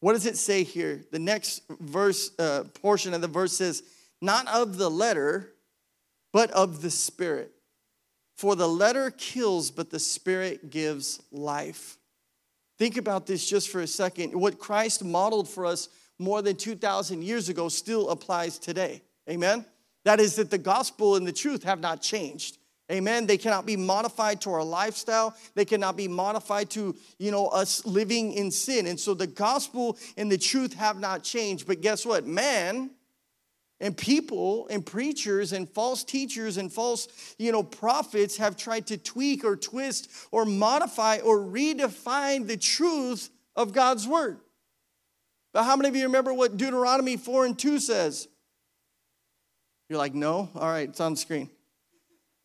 What 0.00 0.14
does 0.14 0.26
it 0.26 0.36
say 0.36 0.64
here? 0.64 1.04
The 1.12 1.18
next 1.18 1.62
verse 1.68 2.32
uh, 2.38 2.64
portion 2.82 3.14
of 3.14 3.20
the 3.20 3.28
verse 3.28 3.56
says, 3.56 3.82
Not 4.20 4.48
of 4.48 4.76
the 4.76 4.90
letter, 4.90 5.52
but 6.32 6.50
of 6.50 6.82
the 6.82 6.90
Spirit. 6.90 7.52
For 8.36 8.56
the 8.56 8.68
letter 8.68 9.10
kills, 9.10 9.70
but 9.70 9.90
the 9.90 10.00
Spirit 10.00 10.70
gives 10.70 11.22
life. 11.30 11.98
Think 12.78 12.96
about 12.96 13.26
this 13.26 13.48
just 13.48 13.68
for 13.68 13.80
a 13.80 13.86
second. 13.86 14.34
What 14.34 14.58
Christ 14.58 15.04
modeled 15.04 15.48
for 15.48 15.66
us 15.66 15.88
more 16.18 16.42
than 16.42 16.56
2,000 16.56 17.22
years 17.22 17.48
ago 17.48 17.68
still 17.68 18.10
applies 18.10 18.58
today. 18.58 19.02
Amen? 19.30 19.64
That 20.04 20.18
is, 20.18 20.36
that 20.36 20.50
the 20.50 20.58
gospel 20.58 21.14
and 21.14 21.26
the 21.26 21.32
truth 21.32 21.62
have 21.62 21.80
not 21.80 22.02
changed. 22.02 22.58
Amen. 22.92 23.26
They 23.26 23.38
cannot 23.38 23.64
be 23.64 23.76
modified 23.76 24.42
to 24.42 24.50
our 24.52 24.62
lifestyle. 24.62 25.34
They 25.54 25.64
cannot 25.64 25.96
be 25.96 26.08
modified 26.08 26.68
to, 26.70 26.94
you 27.18 27.30
know, 27.30 27.46
us 27.46 27.86
living 27.86 28.32
in 28.32 28.50
sin. 28.50 28.86
And 28.86 29.00
so 29.00 29.14
the 29.14 29.26
gospel 29.26 29.96
and 30.18 30.30
the 30.30 30.36
truth 30.36 30.74
have 30.74 31.00
not 31.00 31.22
changed. 31.22 31.66
But 31.66 31.80
guess 31.80 32.04
what? 32.04 32.26
Man 32.26 32.90
and 33.80 33.96
people 33.96 34.68
and 34.68 34.84
preachers 34.84 35.52
and 35.54 35.68
false 35.68 36.04
teachers 36.04 36.58
and 36.58 36.70
false, 36.70 37.08
you 37.38 37.50
know, 37.50 37.62
prophets 37.62 38.36
have 38.36 38.58
tried 38.58 38.86
to 38.88 38.98
tweak 38.98 39.42
or 39.42 39.56
twist 39.56 40.10
or 40.30 40.44
modify 40.44 41.18
or 41.18 41.38
redefine 41.38 42.46
the 42.46 42.58
truth 42.58 43.30
of 43.56 43.72
God's 43.72 44.06
word. 44.06 44.38
But 45.54 45.64
how 45.64 45.76
many 45.76 45.88
of 45.88 45.96
you 45.96 46.04
remember 46.04 46.32
what 46.34 46.58
Deuteronomy 46.58 47.16
4 47.16 47.46
and 47.46 47.58
2 47.58 47.78
says? 47.78 48.28
You're 49.88 49.98
like, 49.98 50.14
no? 50.14 50.50
All 50.54 50.68
right, 50.68 50.88
it's 50.88 51.00
on 51.00 51.12
the 51.12 51.18
screen. 51.18 51.50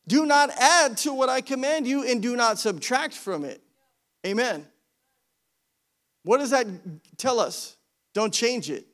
Do 0.07 0.25
not 0.25 0.49
add 0.57 0.97
to 0.99 1.13
what 1.13 1.29
I 1.29 1.41
command 1.41 1.87
you 1.87 2.07
and 2.07 2.21
do 2.21 2.35
not 2.35 2.59
subtract 2.59 3.13
from 3.13 3.43
it. 3.43 3.61
Amen. 4.25 4.65
What 6.23 6.39
does 6.39 6.51
that 6.51 6.67
tell 7.17 7.39
us? 7.39 7.75
Don't 8.13 8.33
change 8.33 8.69
it. 8.69 8.85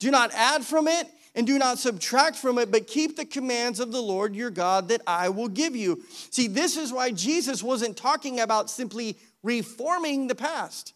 Do 0.00 0.10
not 0.10 0.32
add 0.34 0.64
from 0.64 0.86
it 0.86 1.08
and 1.34 1.46
do 1.46 1.58
not 1.58 1.78
subtract 1.78 2.36
from 2.36 2.58
it, 2.58 2.70
but 2.70 2.86
keep 2.86 3.16
the 3.16 3.24
commands 3.24 3.80
of 3.80 3.90
the 3.90 4.02
Lord 4.02 4.36
your 4.36 4.50
God 4.50 4.88
that 4.88 5.00
I 5.06 5.30
will 5.30 5.48
give 5.48 5.74
you. 5.74 6.02
See, 6.30 6.46
this 6.46 6.76
is 6.76 6.92
why 6.92 7.10
Jesus 7.10 7.62
wasn't 7.62 7.96
talking 7.96 8.40
about 8.40 8.70
simply 8.70 9.16
reforming 9.42 10.28
the 10.28 10.34
past. 10.34 10.94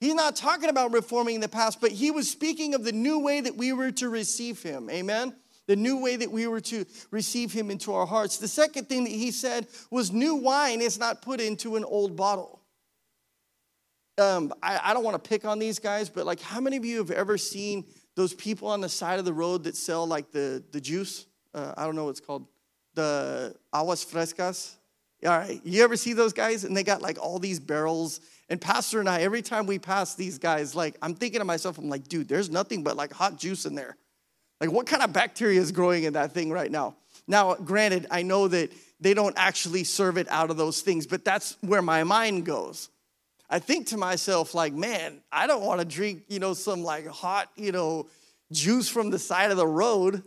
He's 0.00 0.14
not 0.14 0.36
talking 0.36 0.70
about 0.70 0.92
reforming 0.92 1.40
the 1.40 1.48
past, 1.48 1.80
but 1.80 1.92
he 1.92 2.10
was 2.10 2.30
speaking 2.30 2.74
of 2.74 2.84
the 2.84 2.92
new 2.92 3.18
way 3.18 3.40
that 3.40 3.56
we 3.56 3.72
were 3.72 3.90
to 3.92 4.08
receive 4.08 4.62
him. 4.62 4.88
Amen? 4.90 5.34
The 5.70 5.76
new 5.76 6.02
way 6.02 6.16
that 6.16 6.32
we 6.32 6.48
were 6.48 6.60
to 6.62 6.84
receive 7.12 7.52
him 7.52 7.70
into 7.70 7.94
our 7.94 8.04
hearts. 8.04 8.38
The 8.38 8.48
second 8.48 8.88
thing 8.88 9.04
that 9.04 9.12
he 9.12 9.30
said 9.30 9.68
was 9.88 10.10
new 10.10 10.34
wine 10.34 10.80
is 10.80 10.98
not 10.98 11.22
put 11.22 11.40
into 11.40 11.76
an 11.76 11.84
old 11.84 12.16
bottle. 12.16 12.60
Um, 14.18 14.52
I, 14.60 14.80
I 14.82 14.92
don't 14.92 15.04
want 15.04 15.22
to 15.22 15.28
pick 15.28 15.44
on 15.44 15.60
these 15.60 15.78
guys, 15.78 16.08
but 16.08 16.26
like, 16.26 16.40
how 16.40 16.60
many 16.60 16.76
of 16.76 16.84
you 16.84 16.98
have 16.98 17.12
ever 17.12 17.38
seen 17.38 17.84
those 18.16 18.34
people 18.34 18.66
on 18.66 18.80
the 18.80 18.88
side 18.88 19.20
of 19.20 19.24
the 19.24 19.32
road 19.32 19.62
that 19.62 19.76
sell 19.76 20.08
like 20.08 20.32
the, 20.32 20.60
the 20.72 20.80
juice. 20.80 21.26
Uh, 21.54 21.72
I 21.76 21.84
don't 21.84 21.94
know 21.94 22.06
what 22.06 22.10
it's 22.10 22.20
called. 22.20 22.48
The 22.94 23.54
aguas 23.72 24.04
frescas. 24.04 24.74
All 25.24 25.38
right. 25.38 25.60
You 25.64 25.84
ever 25.84 25.96
see 25.96 26.14
those 26.14 26.32
guys? 26.32 26.64
And 26.64 26.76
they 26.76 26.82
got 26.82 27.00
like 27.00 27.16
all 27.22 27.38
these 27.38 27.60
barrels. 27.60 28.20
And 28.48 28.60
Pastor 28.60 28.98
and 28.98 29.08
I, 29.08 29.20
every 29.20 29.42
time 29.42 29.66
we 29.66 29.78
pass 29.78 30.16
these 30.16 30.36
guys, 30.36 30.74
like 30.74 30.96
I'm 31.00 31.14
thinking 31.14 31.38
to 31.38 31.44
myself, 31.44 31.78
I'm 31.78 31.88
like, 31.88 32.08
dude, 32.08 32.28
there's 32.28 32.50
nothing 32.50 32.82
but 32.82 32.96
like 32.96 33.12
hot 33.12 33.38
juice 33.38 33.66
in 33.66 33.76
there. 33.76 33.96
Like, 34.60 34.70
what 34.70 34.86
kind 34.86 35.02
of 35.02 35.12
bacteria 35.12 35.60
is 35.60 35.72
growing 35.72 36.04
in 36.04 36.12
that 36.12 36.32
thing 36.32 36.50
right 36.50 36.70
now? 36.70 36.96
Now, 37.26 37.54
granted, 37.54 38.06
I 38.10 38.22
know 38.22 38.48
that 38.48 38.70
they 39.00 39.14
don't 39.14 39.34
actually 39.38 39.84
serve 39.84 40.18
it 40.18 40.28
out 40.28 40.50
of 40.50 40.56
those 40.56 40.82
things, 40.82 41.06
but 41.06 41.24
that's 41.24 41.56
where 41.62 41.80
my 41.80 42.04
mind 42.04 42.44
goes. 42.44 42.90
I 43.48 43.58
think 43.58 43.88
to 43.88 43.96
myself, 43.96 44.54
like, 44.54 44.72
man, 44.72 45.22
I 45.32 45.46
don't 45.46 45.64
want 45.64 45.80
to 45.80 45.86
drink, 45.86 46.24
you 46.28 46.38
know, 46.38 46.54
some 46.54 46.84
like 46.84 47.06
hot, 47.06 47.48
you 47.56 47.72
know, 47.72 48.08
juice 48.52 48.88
from 48.88 49.10
the 49.10 49.18
side 49.18 49.50
of 49.50 49.56
the 49.56 49.66
road, 49.66 50.22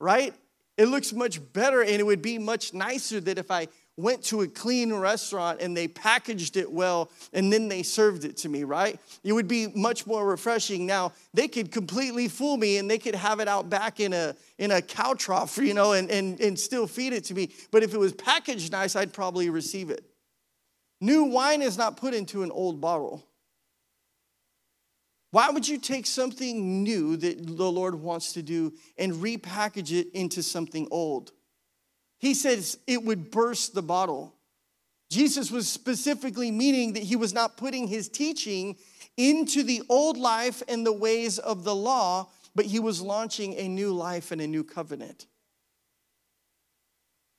right? 0.00 0.34
It 0.76 0.86
looks 0.86 1.12
much 1.12 1.40
better 1.52 1.82
and 1.82 1.92
it 1.92 2.04
would 2.04 2.22
be 2.22 2.38
much 2.38 2.74
nicer 2.74 3.20
that 3.20 3.38
if 3.38 3.50
I 3.50 3.68
went 3.96 4.22
to 4.24 4.40
a 4.40 4.48
clean 4.48 4.92
restaurant 4.92 5.60
and 5.60 5.76
they 5.76 5.86
packaged 5.86 6.56
it 6.56 6.70
well 6.70 7.10
and 7.32 7.52
then 7.52 7.68
they 7.68 7.82
served 7.82 8.24
it 8.24 8.36
to 8.38 8.48
me, 8.48 8.64
right? 8.64 8.98
It 9.22 9.32
would 9.32 9.48
be 9.48 9.68
much 9.74 10.06
more 10.06 10.26
refreshing. 10.26 10.86
Now, 10.86 11.12
they 11.34 11.46
could 11.46 11.70
completely 11.70 12.28
fool 12.28 12.56
me 12.56 12.78
and 12.78 12.90
they 12.90 12.98
could 12.98 13.14
have 13.14 13.40
it 13.40 13.48
out 13.48 13.68
back 13.68 14.00
in 14.00 14.12
a 14.12 14.34
in 14.58 14.70
a 14.70 14.80
cow 14.80 15.14
trough, 15.14 15.58
you 15.62 15.74
know, 15.74 15.92
and, 15.92 16.10
and, 16.10 16.40
and 16.40 16.58
still 16.58 16.86
feed 16.86 17.12
it 17.12 17.24
to 17.24 17.34
me. 17.34 17.50
But 17.70 17.82
if 17.82 17.92
it 17.92 17.98
was 17.98 18.12
packaged 18.12 18.72
nice, 18.72 18.96
I'd 18.96 19.12
probably 19.12 19.50
receive 19.50 19.90
it. 19.90 20.04
New 21.00 21.24
wine 21.24 21.62
is 21.62 21.76
not 21.76 21.96
put 21.96 22.14
into 22.14 22.44
an 22.44 22.50
old 22.52 22.80
bottle. 22.80 23.26
Why 25.32 25.50
would 25.50 25.66
you 25.66 25.78
take 25.78 26.06
something 26.06 26.82
new 26.82 27.16
that 27.16 27.56
the 27.56 27.72
Lord 27.72 27.94
wants 27.94 28.34
to 28.34 28.42
do 28.42 28.74
and 28.98 29.14
repackage 29.14 29.90
it 29.90 30.08
into 30.12 30.42
something 30.42 30.86
old? 30.90 31.32
He 32.22 32.34
says 32.34 32.78
it 32.86 33.02
would 33.02 33.32
burst 33.32 33.74
the 33.74 33.82
bottle. 33.82 34.32
Jesus 35.10 35.50
was 35.50 35.68
specifically 35.68 36.52
meaning 36.52 36.92
that 36.92 37.02
he 37.02 37.16
was 37.16 37.34
not 37.34 37.56
putting 37.56 37.88
his 37.88 38.08
teaching 38.08 38.76
into 39.16 39.64
the 39.64 39.82
old 39.88 40.16
life 40.16 40.62
and 40.68 40.86
the 40.86 40.92
ways 40.92 41.40
of 41.40 41.64
the 41.64 41.74
law, 41.74 42.30
but 42.54 42.64
he 42.64 42.78
was 42.78 43.02
launching 43.02 43.54
a 43.54 43.66
new 43.66 43.92
life 43.92 44.30
and 44.30 44.40
a 44.40 44.46
new 44.46 44.62
covenant. 44.62 45.26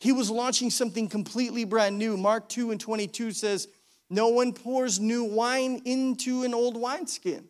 He 0.01 0.11
was 0.11 0.29
launching 0.29 0.69
something 0.69 1.07
completely 1.07 1.63
brand 1.63 1.97
new. 1.97 2.17
Mark 2.17 2.49
2 2.49 2.71
and 2.71 2.79
22 2.79 3.31
says, 3.31 3.69
No 4.09 4.27
one 4.27 4.51
pours 4.51 4.99
new 4.99 5.23
wine 5.23 5.81
into 5.85 6.43
an 6.43 6.53
old 6.53 6.75
wineskin. 6.75 7.45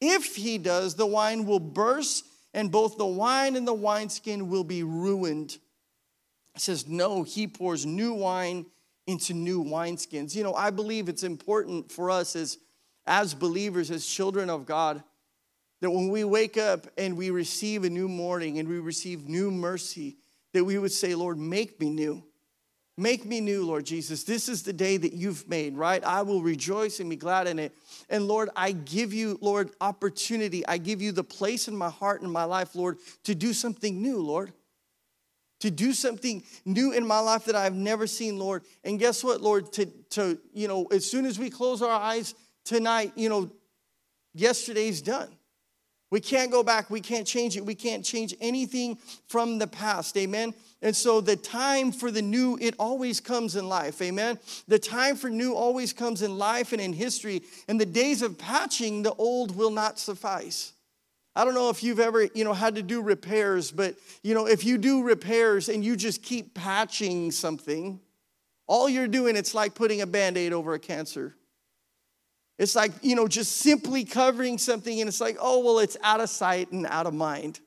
If 0.00 0.36
he 0.36 0.58
does, 0.58 0.94
the 0.94 1.06
wine 1.06 1.44
will 1.44 1.58
burst, 1.58 2.24
and 2.54 2.70
both 2.70 2.96
the 2.96 3.04
wine 3.04 3.56
and 3.56 3.66
the 3.66 3.74
wineskin 3.74 4.48
will 4.48 4.62
be 4.62 4.84
ruined. 4.84 5.58
It 6.58 6.62
says, 6.62 6.88
No, 6.88 7.22
he 7.22 7.46
pours 7.46 7.86
new 7.86 8.12
wine 8.14 8.66
into 9.06 9.32
new 9.32 9.62
wineskins. 9.62 10.34
You 10.34 10.42
know, 10.42 10.54
I 10.54 10.70
believe 10.70 11.08
it's 11.08 11.22
important 11.22 11.92
for 11.92 12.10
us 12.10 12.34
as, 12.34 12.58
as 13.06 13.32
believers, 13.32 13.92
as 13.92 14.04
children 14.04 14.50
of 14.50 14.66
God, 14.66 15.04
that 15.80 15.90
when 15.92 16.08
we 16.08 16.24
wake 16.24 16.56
up 16.56 16.88
and 16.98 17.16
we 17.16 17.30
receive 17.30 17.84
a 17.84 17.88
new 17.88 18.08
morning 18.08 18.58
and 18.58 18.68
we 18.68 18.80
receive 18.80 19.28
new 19.28 19.52
mercy, 19.52 20.16
that 20.52 20.64
we 20.64 20.78
would 20.78 20.90
say, 20.90 21.14
Lord, 21.14 21.38
make 21.38 21.78
me 21.78 21.90
new. 21.90 22.24
Make 22.96 23.24
me 23.24 23.40
new, 23.40 23.64
Lord 23.64 23.86
Jesus. 23.86 24.24
This 24.24 24.48
is 24.48 24.64
the 24.64 24.72
day 24.72 24.96
that 24.96 25.12
you've 25.12 25.48
made, 25.48 25.76
right? 25.76 26.02
I 26.02 26.22
will 26.22 26.42
rejoice 26.42 26.98
and 26.98 27.08
be 27.08 27.14
glad 27.14 27.46
in 27.46 27.60
it. 27.60 27.72
And 28.10 28.26
Lord, 28.26 28.50
I 28.56 28.72
give 28.72 29.14
you, 29.14 29.38
Lord, 29.40 29.70
opportunity. 29.80 30.66
I 30.66 30.78
give 30.78 31.00
you 31.00 31.12
the 31.12 31.22
place 31.22 31.68
in 31.68 31.76
my 31.76 31.90
heart 31.90 32.22
and 32.22 32.32
my 32.32 32.42
life, 32.42 32.74
Lord, 32.74 32.98
to 33.22 33.36
do 33.36 33.52
something 33.52 34.02
new, 34.02 34.18
Lord. 34.18 34.52
To 35.60 35.70
do 35.70 35.92
something 35.92 36.44
new 36.64 36.92
in 36.92 37.06
my 37.06 37.18
life 37.18 37.46
that 37.46 37.56
I've 37.56 37.74
never 37.74 38.06
seen, 38.06 38.38
Lord. 38.38 38.62
And 38.84 38.98
guess 38.98 39.24
what, 39.24 39.40
Lord? 39.40 39.72
To, 39.72 39.86
to 40.10 40.38
you 40.52 40.68
know, 40.68 40.86
as 40.86 41.04
soon 41.04 41.26
as 41.26 41.38
we 41.38 41.50
close 41.50 41.82
our 41.82 41.90
eyes 41.90 42.34
tonight, 42.64 43.12
you 43.16 43.28
know, 43.28 43.50
yesterday's 44.34 45.02
done. 45.02 45.28
We 46.10 46.20
can't 46.20 46.50
go 46.50 46.62
back. 46.62 46.88
We 46.88 47.00
can't 47.00 47.26
change 47.26 47.56
it. 47.56 47.64
We 47.64 47.74
can't 47.74 48.04
change 48.04 48.34
anything 48.40 48.98
from 49.26 49.58
the 49.58 49.66
past. 49.66 50.16
Amen. 50.16 50.54
And 50.80 50.96
so 50.96 51.20
the 51.20 51.36
time 51.36 51.92
for 51.92 52.10
the 52.10 52.22
new, 52.22 52.56
it 52.60 52.74
always 52.78 53.20
comes 53.20 53.56
in 53.56 53.68
life. 53.68 54.00
Amen. 54.00 54.38
The 54.68 54.78
time 54.78 55.16
for 55.16 55.28
new 55.28 55.54
always 55.54 55.92
comes 55.92 56.22
in 56.22 56.38
life 56.38 56.72
and 56.72 56.80
in 56.80 56.94
history. 56.94 57.42
And 57.68 57.78
the 57.78 57.86
days 57.86 58.22
of 58.22 58.38
patching 58.38 59.02
the 59.02 59.12
old 59.14 59.54
will 59.54 59.70
not 59.70 59.98
suffice. 59.98 60.72
I 61.36 61.44
don't 61.44 61.54
know 61.54 61.70
if 61.70 61.82
you've 61.82 62.00
ever, 62.00 62.24
you 62.34 62.44
know, 62.44 62.52
had 62.52 62.74
to 62.74 62.82
do 62.82 63.00
repairs, 63.00 63.70
but 63.70 63.96
you 64.22 64.34
know, 64.34 64.46
if 64.46 64.64
you 64.64 64.78
do 64.78 65.02
repairs 65.02 65.68
and 65.68 65.84
you 65.84 65.96
just 65.96 66.22
keep 66.22 66.54
patching 66.54 67.30
something, 67.30 68.00
all 68.66 68.88
you're 68.88 69.08
doing, 69.08 69.36
it's 69.36 69.54
like 69.54 69.74
putting 69.74 70.00
a 70.00 70.06
band-aid 70.06 70.52
over 70.52 70.74
a 70.74 70.78
cancer. 70.78 71.34
It's 72.58 72.74
like, 72.74 72.92
you 73.02 73.14
know, 73.14 73.28
just 73.28 73.58
simply 73.58 74.04
covering 74.04 74.58
something 74.58 75.00
and 75.00 75.08
it's 75.08 75.20
like, 75.20 75.36
oh, 75.40 75.64
well, 75.64 75.78
it's 75.78 75.96
out 76.02 76.20
of 76.20 76.28
sight 76.28 76.72
and 76.72 76.86
out 76.86 77.06
of 77.06 77.14
mind. 77.14 77.60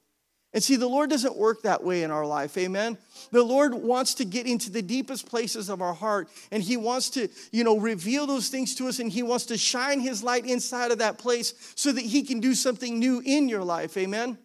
And 0.54 0.62
see, 0.62 0.76
the 0.76 0.88
Lord 0.88 1.10
doesn't 1.10 1.38
work 1.38 1.62
that 1.62 1.82
way 1.82 2.04
in 2.04 2.12
our 2.12 2.26
life, 2.26 2.58
amen? 2.58 2.98
The 3.32 3.44
Lord 3.44 3.74
wants 3.74 4.16
to 4.16 4.26
get 4.26 4.46
into 4.46 4.70
the 4.70 4.82
deepest 4.82 5.30
places 5.30 5.70
of 5.70 5.82
our 5.82 5.94
heart 5.94 6.28
and 6.52 6.62
He 6.62 6.76
wants 6.76 7.10
to, 7.12 7.30
you 7.54 7.64
know, 7.64 7.78
reveal 7.80 8.28
those 8.28 8.50
things 8.50 8.76
to 8.76 8.88
us 8.88 9.00
and 9.00 9.10
He 9.10 9.24
wants 9.24 9.46
to 9.46 9.58
shine 9.58 10.02
His 10.02 10.24
light 10.24 10.46
inside 10.46 10.92
of 10.92 10.98
that 10.98 11.18
place 11.18 11.54
so 11.76 11.94
that 11.94 12.02
He 12.02 12.24
can 12.24 12.42
do 12.42 12.54
something 12.54 13.00
new 13.00 13.22
in 13.26 13.48
your 13.48 13.64
life, 13.64 13.96
amen? 13.96 14.38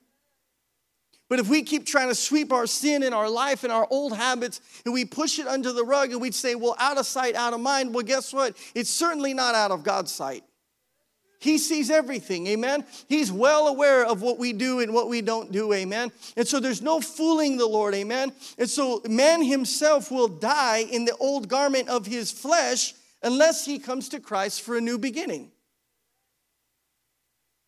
But 1.29 1.41
if 1.41 1.49
we 1.49 1.65
keep 1.65 1.87
trying 1.87 2.09
to 2.09 2.15
sweep 2.15 2.53
our 2.53 2.69
sin 2.69 3.03
in 3.03 3.13
our 3.13 3.29
life 3.29 3.65
and 3.65 3.73
our 3.73 3.89
old 3.91 4.17
habits 4.17 4.61
and 4.85 4.95
we 4.95 5.05
push 5.05 5.41
it 5.41 5.49
under 5.49 5.73
the 5.73 5.85
rug 5.85 6.13
and 6.13 6.21
we'd 6.21 6.37
say, 6.37 6.55
well, 6.55 6.77
out 6.79 6.99
of 6.99 7.07
sight, 7.07 7.35
out 7.35 7.53
of 7.53 7.59
mind, 7.59 7.93
well, 7.93 8.05
guess 8.05 8.33
what? 8.33 8.57
It's 8.77 8.91
certainly 8.91 9.35
not 9.35 9.57
out 9.57 9.73
of 9.73 9.83
God's 9.83 10.13
sight. 10.13 10.45
He 11.39 11.59
sees 11.59 11.91
everything, 11.91 12.47
amen? 12.47 12.85
He's 13.09 13.31
well 13.31 13.69
aware 13.69 14.05
of 14.05 14.23
what 14.23 14.39
we 14.39 14.53
do 14.53 14.81
and 14.81 14.95
what 14.95 15.09
we 15.09 15.21
don't 15.21 15.53
do, 15.53 15.73
amen? 15.73 16.11
And 16.37 16.49
so 16.49 16.61
there's 16.61 16.83
no 16.83 17.01
fooling 17.01 17.57
the 17.57 17.67
Lord, 17.67 17.95
amen? 17.95 18.33
And 18.59 18.69
so 18.69 19.03
man 19.09 19.43
himself 19.43 20.11
will 20.11 20.29
die 20.29 20.87
in 20.91 21.05
the 21.05 21.17
old 21.17 21.49
garment 21.49 21.89
of 21.89 22.07
his 22.07 22.31
flesh 22.31 22.95
unless 23.23 23.65
he 23.65 23.79
comes 23.79 24.09
to 24.11 24.21
Christ 24.21 24.63
for 24.63 24.77
a 24.77 24.81
new 24.81 24.99
beginning. 24.99 25.51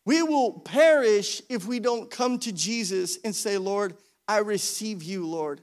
We 0.05 0.23
will 0.23 0.53
perish 0.53 1.41
if 1.49 1.67
we 1.67 1.79
don't 1.79 2.09
come 2.09 2.39
to 2.39 2.51
Jesus 2.51 3.19
and 3.23 3.35
say, 3.35 3.57
Lord, 3.57 3.95
I 4.27 4.39
receive 4.39 5.03
you, 5.03 5.27
Lord, 5.27 5.61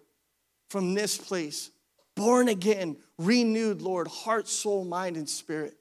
from 0.71 0.95
this 0.95 1.19
place. 1.19 1.71
Born 2.14 2.49
again, 2.49 2.97
renewed, 3.19 3.83
Lord, 3.83 4.07
heart, 4.09 4.49
soul, 4.49 4.85
mind, 4.85 5.16
and 5.16 5.29
spirit. 5.29 5.77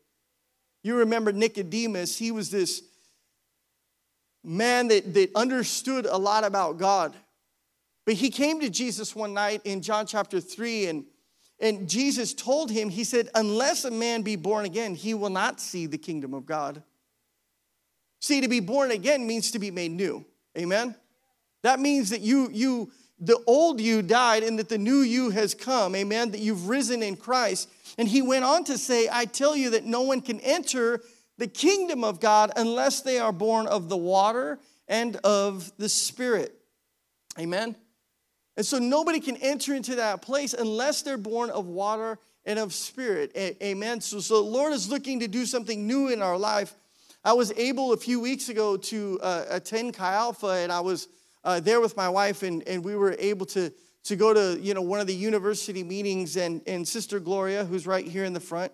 You 0.85 0.97
remember 0.97 1.31
Nicodemus, 1.31 2.15
he 2.15 2.29
was 2.29 2.51
this 2.51 2.83
man 4.43 4.87
that, 4.89 5.15
that 5.15 5.31
understood 5.33 6.05
a 6.05 6.15
lot 6.15 6.43
about 6.43 6.77
God. 6.77 7.15
But 8.05 8.13
he 8.13 8.29
came 8.29 8.59
to 8.59 8.69
Jesus 8.69 9.15
one 9.15 9.33
night 9.33 9.61
in 9.63 9.81
John 9.81 10.05
chapter 10.05 10.39
3, 10.39 10.85
and, 10.85 11.05
and 11.59 11.89
Jesus 11.89 12.35
told 12.35 12.69
him, 12.69 12.89
He 12.89 13.03
said, 13.03 13.29
Unless 13.33 13.85
a 13.85 13.89
man 13.89 14.21
be 14.21 14.35
born 14.35 14.63
again, 14.65 14.93
he 14.93 15.15
will 15.15 15.31
not 15.31 15.59
see 15.59 15.87
the 15.87 15.97
kingdom 15.97 16.35
of 16.35 16.45
God. 16.45 16.83
See, 18.21 18.39
to 18.41 18.47
be 18.47 18.59
born 18.59 18.91
again 18.91 19.25
means 19.25 19.49
to 19.51 19.59
be 19.59 19.71
made 19.71 19.91
new. 19.91 20.23
Amen? 20.55 20.93
That 21.63 21.79
means 21.79 22.11
that 22.11 22.21
you, 22.21 22.47
you, 22.53 22.91
the 23.19 23.41
old 23.47 23.80
you 23.80 24.01
died 24.01 24.43
and 24.43 24.60
that 24.60 24.69
the 24.69 24.78
new 24.78 24.99
you 24.99 25.30
has 25.30 25.54
come. 25.54 25.95
Amen? 25.95 26.32
That 26.32 26.41
you've 26.41 26.67
risen 26.67 27.01
in 27.01 27.15
Christ. 27.15 27.69
And 27.97 28.08
he 28.08 28.21
went 28.21 28.43
on 28.43 28.63
to 28.65 28.78
say, 28.78 29.08
I 29.12 29.25
tell 29.25 29.56
you 29.56 29.71
that 29.71 29.86
no 29.86 30.01
one 30.01 30.21
can 30.21 30.39
enter 30.41 31.01
the 31.38 31.47
kingdom 31.47 32.04
of 32.04 32.19
God 32.19 32.51
unless 32.56 33.01
they 33.01 33.19
are 33.19 33.32
born 33.32 33.67
of 33.67 33.89
the 33.89 33.97
water 33.97 34.60
and 34.88 35.15
of 35.17 35.71
the 35.78 35.89
Spirit. 35.89 36.54
Amen? 37.39 37.75
And 38.58 38.65
so 38.65 38.80
nobody 38.80 39.19
can 39.19 39.38
enter 39.38 39.73
into 39.73 39.95
that 39.95 40.21
place 40.21 40.54
unless 40.54 41.01
they're 41.01 41.17
born 41.17 41.49
of 41.49 41.67
water 41.67 42.19
and 42.45 42.60
of 42.60 42.73
spirit. 42.73 43.32
Amen. 43.36 44.01
So, 44.01 44.19
so 44.19 44.43
the 44.43 44.49
Lord 44.49 44.71
is 44.71 44.89
looking 44.89 45.19
to 45.21 45.28
do 45.28 45.45
something 45.45 45.86
new 45.86 46.10
in 46.10 46.21
our 46.21 46.38
life. 46.38 46.73
I 47.23 47.34
was 47.34 47.51
able 47.58 47.91
a 47.91 47.97
few 47.97 48.19
weeks 48.19 48.49
ago 48.49 48.78
to 48.78 49.19
uh, 49.21 49.45
attend 49.49 49.95
Chi 49.95 50.13
Alpha, 50.13 50.47
and 50.47 50.71
I 50.71 50.80
was 50.80 51.08
uh, 51.45 51.60
there 51.60 51.79
with 51.79 51.95
my 51.95 52.10
wife, 52.10 52.43
and, 52.43 52.67
and 52.67 52.84
we 52.84 52.95
were 52.95 53.15
able 53.19 53.45
to, 53.45 53.71
to 54.03 54.15
go 54.15 54.34
to 54.34 54.60
you 54.60 54.73
know, 54.73 54.81
one 54.81 54.99
of 54.99 55.08
the 55.08 55.15
university 55.15 55.84
meetings, 55.84 56.36
and, 56.36 56.62
and 56.67 56.86
Sister 56.86 57.19
Gloria, 57.19 57.63
who's 57.63 57.88
right 57.88 58.05
here 58.05 58.25
in 58.25 58.34
the 58.34 58.39
front, 58.39 58.73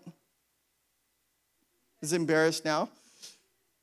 is 2.01 2.13
embarrassed 2.13 2.65
now. 2.65 2.89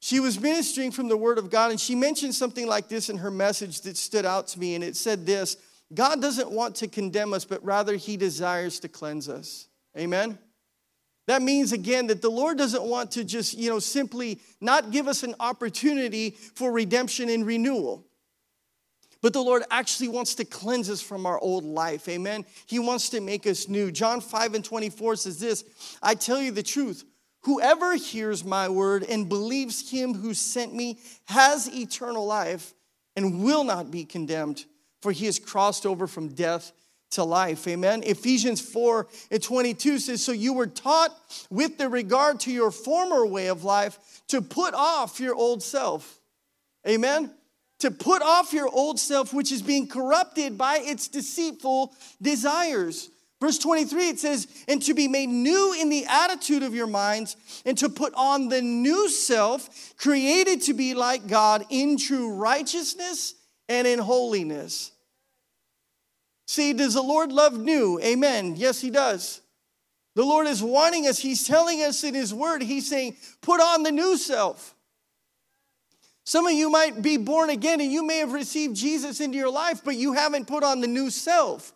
She 0.01 0.21
was 0.21 0.41
ministering 0.41 0.91
from 0.91 1.09
the 1.09 1.17
Word 1.17 1.39
of 1.39 1.51
God, 1.51 1.71
and 1.71 1.79
she 1.79 1.95
mentioned 1.95 2.35
something 2.35 2.67
like 2.67 2.89
this 2.89 3.11
in 3.11 3.19
her 3.19 3.31
message 3.31 3.83
that 3.83 3.97
stood 3.97 4.25
out 4.25 4.49
to 4.49 4.59
me, 4.59 4.75
and 4.75 4.83
it 4.83 4.97
said 4.97 5.27
this 5.27 5.57
God 5.93 6.21
doesn't 6.21 6.51
want 6.51 6.77
to 6.77 6.89
condemn 6.89 7.33
us, 7.35 7.45
but 7.45 7.65
rather 7.65 7.97
He 7.97 8.17
desires 8.17 8.81
to 8.81 8.89
cleanse 8.89 9.29
us. 9.29 9.69
Amen? 9.97 10.39
That 11.27 11.43
means 11.43 11.73
again 11.73 12.07
that 12.07 12.23
the 12.23 12.31
Lord 12.31 12.57
doesn't 12.57 12.85
want 12.85 13.11
to 13.13 13.25
just, 13.25 13.59
you 13.59 13.69
know, 13.69 13.81
simply 13.81 14.41
not 14.63 14.93
give 14.93 15.09
us 15.09 15.23
an 15.23 15.35
opportunity 15.41 16.31
for 16.31 16.73
redemption 16.73 17.29
and 17.29 17.45
renewal. 17.45 18.08
But 19.21 19.33
the 19.33 19.43
Lord 19.43 19.65
actually 19.71 20.09
wants 20.09 20.37
to 20.37 20.45
cleanse 20.45 20.89
us 20.89 21.01
from 21.01 21.27
our 21.27 21.39
old 21.41 21.65
life. 21.65 22.09
Amen. 22.09 22.45
He 22.67 22.79
wants 22.79 23.11
to 23.11 23.21
make 23.21 23.47
us 23.47 23.69
new. 23.69 23.91
John 23.91 24.21
5 24.21 24.55
and 24.55 24.65
24 24.65 25.17
says 25.17 25.41
this 25.41 25.65
I 26.03 26.15
tell 26.15 26.41
you 26.41 26.53
the 26.53 26.63
truth. 26.63 27.05
Whoever 27.43 27.95
hears 27.95 28.45
my 28.45 28.69
word 28.69 29.05
and 29.05 29.29
believes 29.29 29.91
him 29.91 30.15
who 30.15 30.35
sent 30.35 30.75
me 30.75 30.99
has 31.27 31.73
eternal 31.73 32.27
life 32.27 32.75
and 33.17 33.43
will 33.43 33.65
not 33.65 33.91
be 33.91 34.05
condemned, 34.05 34.65
for 35.03 35.13
he 35.13 35.27
has 35.27 35.39
crossed 35.39 35.87
over 35.87 36.07
from 36.07 36.29
death 36.29 36.73
to 37.13 37.25
life. 37.25 37.67
Amen. 37.67 38.03
Ephesians 38.05 38.61
4 38.61 39.07
and 39.31 39.43
22 39.43 39.99
says, 39.99 40.23
So 40.23 40.33
you 40.33 40.53
were 40.53 40.67
taught 40.67 41.17
with 41.49 41.79
the 41.79 41.89
regard 41.89 42.41
to 42.41 42.53
your 42.53 42.71
former 42.71 43.25
way 43.25 43.47
of 43.47 43.65
life 43.65 44.23
to 44.29 44.43
put 44.43 44.75
off 44.75 45.21
your 45.21 45.35
old 45.35 45.63
self. 45.63 46.21
Amen. 46.87 47.33
To 47.81 47.91
put 47.91 48.23
off 48.23 48.53
your 48.53 48.69
old 48.69 48.99
self, 48.99 49.33
which 49.33 49.53
is 49.53 49.63
being 49.63 49.87
corrupted 49.87 50.59
by 50.59 50.79
its 50.83 51.09
deceitful 51.09 51.95
desires. 52.21 53.11
Verse 53.41 53.59
23, 53.59 54.09
it 54.09 54.19
says, 54.19 54.49
and 54.67 54.83
to 54.83 54.95
be 54.95 55.07
made 55.07 55.29
new 55.29 55.73
in 55.81 55.89
the 55.89 56.05
attitude 56.07 56.65
of 56.65 56.75
your 56.75 56.89
minds, 56.89 57.37
and 57.65 57.79
to 57.79 57.89
put 57.89 58.13
on 58.15 58.49
the 58.49 58.61
new 58.61 59.09
self, 59.09 59.95
created 59.97 60.63
to 60.63 60.75
be 60.75 60.95
like 60.95 61.29
God 61.29 61.65
in 61.71 61.97
true 61.97 62.35
righteousness 62.35 63.35
and 63.69 63.87
in 63.87 64.01
holiness. 64.01 64.91
See, 66.49 66.73
does 66.73 66.95
the 66.95 67.03
Lord 67.03 67.31
love 67.31 67.57
new? 67.57 68.01
Amen. 68.01 68.55
Yes, 68.57 68.81
He 68.81 68.91
does. 68.91 69.41
The 70.17 70.25
Lord 70.25 70.49
is 70.49 70.61
wanting 70.61 71.07
us, 71.07 71.21
He's 71.21 71.47
telling 71.47 71.81
us 71.83 72.03
in 72.03 72.15
His 72.15 72.35
Word, 72.35 72.61
He's 72.63 72.89
saying, 72.89 73.17
put 73.41 73.61
on 73.61 73.85
the 73.85 73.93
new 73.93 74.17
self. 74.17 74.75
Some 76.29 76.47
of 76.47 76.53
you 76.53 76.69
might 76.69 77.01
be 77.01 77.17
born 77.17 77.49
again 77.49 77.81
and 77.81 77.91
you 77.91 78.07
may 78.07 78.19
have 78.19 78.35
received 78.35 78.77
Jesus 78.77 79.19
into 79.19 79.39
your 79.39 79.51
life, 79.51 79.81
but 79.83 79.97
you 79.97 80.13
haven't 80.13 80.47
put 80.47 80.63
on 80.63 80.83
the 80.83 80.87
new 80.87 81.09
self. 81.09 81.73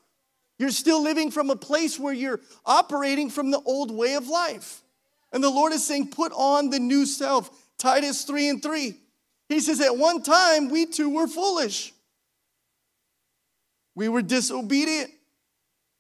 You're 0.58 0.68
still 0.68 1.02
living 1.02 1.30
from 1.30 1.48
a 1.48 1.56
place 1.56 1.98
where 1.98 2.12
you're 2.12 2.38
operating 2.66 3.30
from 3.30 3.50
the 3.50 3.62
old 3.62 3.90
way 3.90 4.12
of 4.12 4.28
life. 4.28 4.82
And 5.32 5.42
the 5.42 5.48
Lord 5.48 5.72
is 5.72 5.86
saying, 5.86 6.08
put 6.08 6.32
on 6.32 6.68
the 6.68 6.78
new 6.78 7.06
self. 7.06 7.48
Titus 7.78 8.24
3 8.24 8.50
and 8.50 8.62
3. 8.62 8.94
He 9.48 9.58
says, 9.58 9.80
At 9.80 9.96
one 9.96 10.22
time, 10.22 10.68
we 10.68 10.84
too 10.84 11.08
were 11.08 11.28
foolish. 11.28 11.94
We 13.94 14.10
were 14.10 14.20
disobedient. 14.20 15.10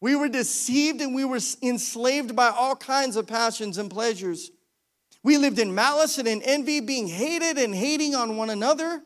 We 0.02 0.14
were 0.14 0.28
deceived 0.28 1.00
and 1.00 1.14
we 1.14 1.24
were 1.24 1.40
enslaved 1.62 2.36
by 2.36 2.50
all 2.50 2.76
kinds 2.76 3.16
of 3.16 3.26
passions 3.26 3.78
and 3.78 3.90
pleasures. 3.90 4.50
We 5.24 5.38
lived 5.38 5.58
in 5.58 5.74
malice 5.74 6.18
and 6.18 6.26
in 6.26 6.42
envy, 6.42 6.80
being 6.80 7.06
hated 7.06 7.58
and 7.58 7.74
hating 7.74 8.14
on 8.14 8.36
one 8.36 8.50
another. 8.50 9.02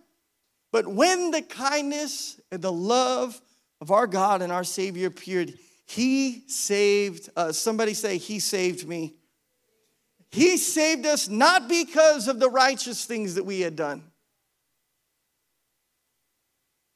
But 0.72 0.86
when 0.86 1.30
the 1.30 1.42
kindness 1.42 2.40
and 2.50 2.62
the 2.62 2.72
love 2.72 3.40
of 3.80 3.90
our 3.90 4.06
God 4.06 4.42
and 4.42 4.50
our 4.50 4.64
Savior 4.64 5.08
appeared, 5.08 5.54
He 5.86 6.44
saved 6.48 7.28
us. 7.36 7.58
Somebody 7.58 7.94
say, 7.94 8.18
He 8.18 8.40
saved 8.40 8.88
me. 8.88 9.14
He 10.30 10.56
saved 10.56 11.06
us 11.06 11.28
not 11.28 11.68
because 11.68 12.28
of 12.28 12.40
the 12.40 12.50
righteous 12.50 13.04
things 13.04 13.34
that 13.36 13.44
we 13.44 13.60
had 13.60 13.76
done. 13.76 14.02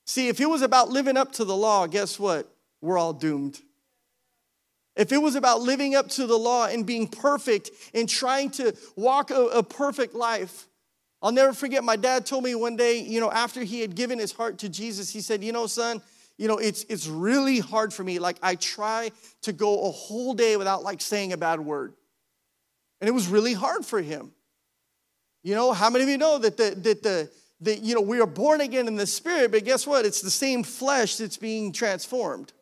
See, 0.07 0.29
if 0.29 0.41
it 0.41 0.49
was 0.49 0.63
about 0.63 0.91
living 0.91 1.17
up 1.17 1.33
to 1.35 1.45
the 1.45 1.57
law, 1.57 1.87
guess 1.87 2.19
what? 2.19 2.53
We're 2.81 2.99
all 2.99 3.13
doomed. 3.13 3.61
If 4.97 5.13
it 5.13 5.19
was 5.19 5.35
about 5.35 5.61
living 5.61 5.95
up 5.95 6.09
to 6.11 6.27
the 6.27 6.37
law 6.37 6.67
and 6.67 6.85
being 6.85 7.07
perfect 7.07 7.71
and 7.95 8.09
trying 8.09 8.51
to 8.53 8.77
walk 8.97 9.31
a, 9.31 9.45
a, 9.47 9.63
perfect 9.63 10.15
life, 10.15 10.67
I'll 11.23 11.33
never 11.33 11.53
forget 11.53 11.85
my 11.85 11.97
dad 11.97 12.27
told 12.27 12.45
me 12.45 12.55
one 12.55 12.77
day, 12.77 13.01
you 13.01 13.21
know, 13.21 13.31
after 13.31 13.63
he 13.63 13.81
had 13.81 13.95
given 13.95 14.19
his 14.19 14.33
heart 14.33 14.59
to 14.59 14.69
Jesus, 14.69 15.11
he 15.11 15.21
said, 15.21 15.45
You 15.45 15.53
know, 15.53 15.67
son, 15.67 16.03
you 16.39 16.49
know, 16.49 16.59
it's, 16.59 16.85
it's 16.89 17.07
really 17.07 17.61
hard 17.61 17.93
for 17.93 18.03
me. 18.03 18.19
Like, 18.19 18.39
I 18.43 18.55
try 18.57 19.13
to 19.43 19.53
go 19.53 19.89
a 19.89 19.91
whole 19.91 20.35
day 20.35 20.57
without 20.57 20.83
like 20.83 21.01
saying 21.01 21.33
a 21.33 21.37
bad 21.37 21.61
word. 21.61 21.95
And 23.01 23.09
it 23.09 23.13
was 23.13 23.29
really 23.29 23.53
hard 23.53 23.85
for 23.85 24.01
him. 24.01 24.33
You 25.43 25.55
know, 25.55 25.73
how 25.73 25.89
many 25.91 26.05
of 26.05 26.11
you 26.11 26.19
know 26.19 26.39
that 26.39 26.57
the, 26.57 26.71
that 26.71 27.03
the, 27.03 27.31
that, 27.63 27.83
you 27.83 27.95
know, 27.95 28.01
we 28.01 28.21
are 28.21 28.27
born 28.27 28.61
again 28.61 28.89
in 28.89 28.97
the 28.97 29.07
spirit, 29.07 29.53
but 29.53 29.65
guess 29.65 29.87
what? 29.87 30.05
It's 30.05 30.21
the 30.23 30.31
same 30.31 30.63
flesh 30.63 31.17
that's 31.17 31.37
being 31.37 31.73
transformed. 31.73 32.53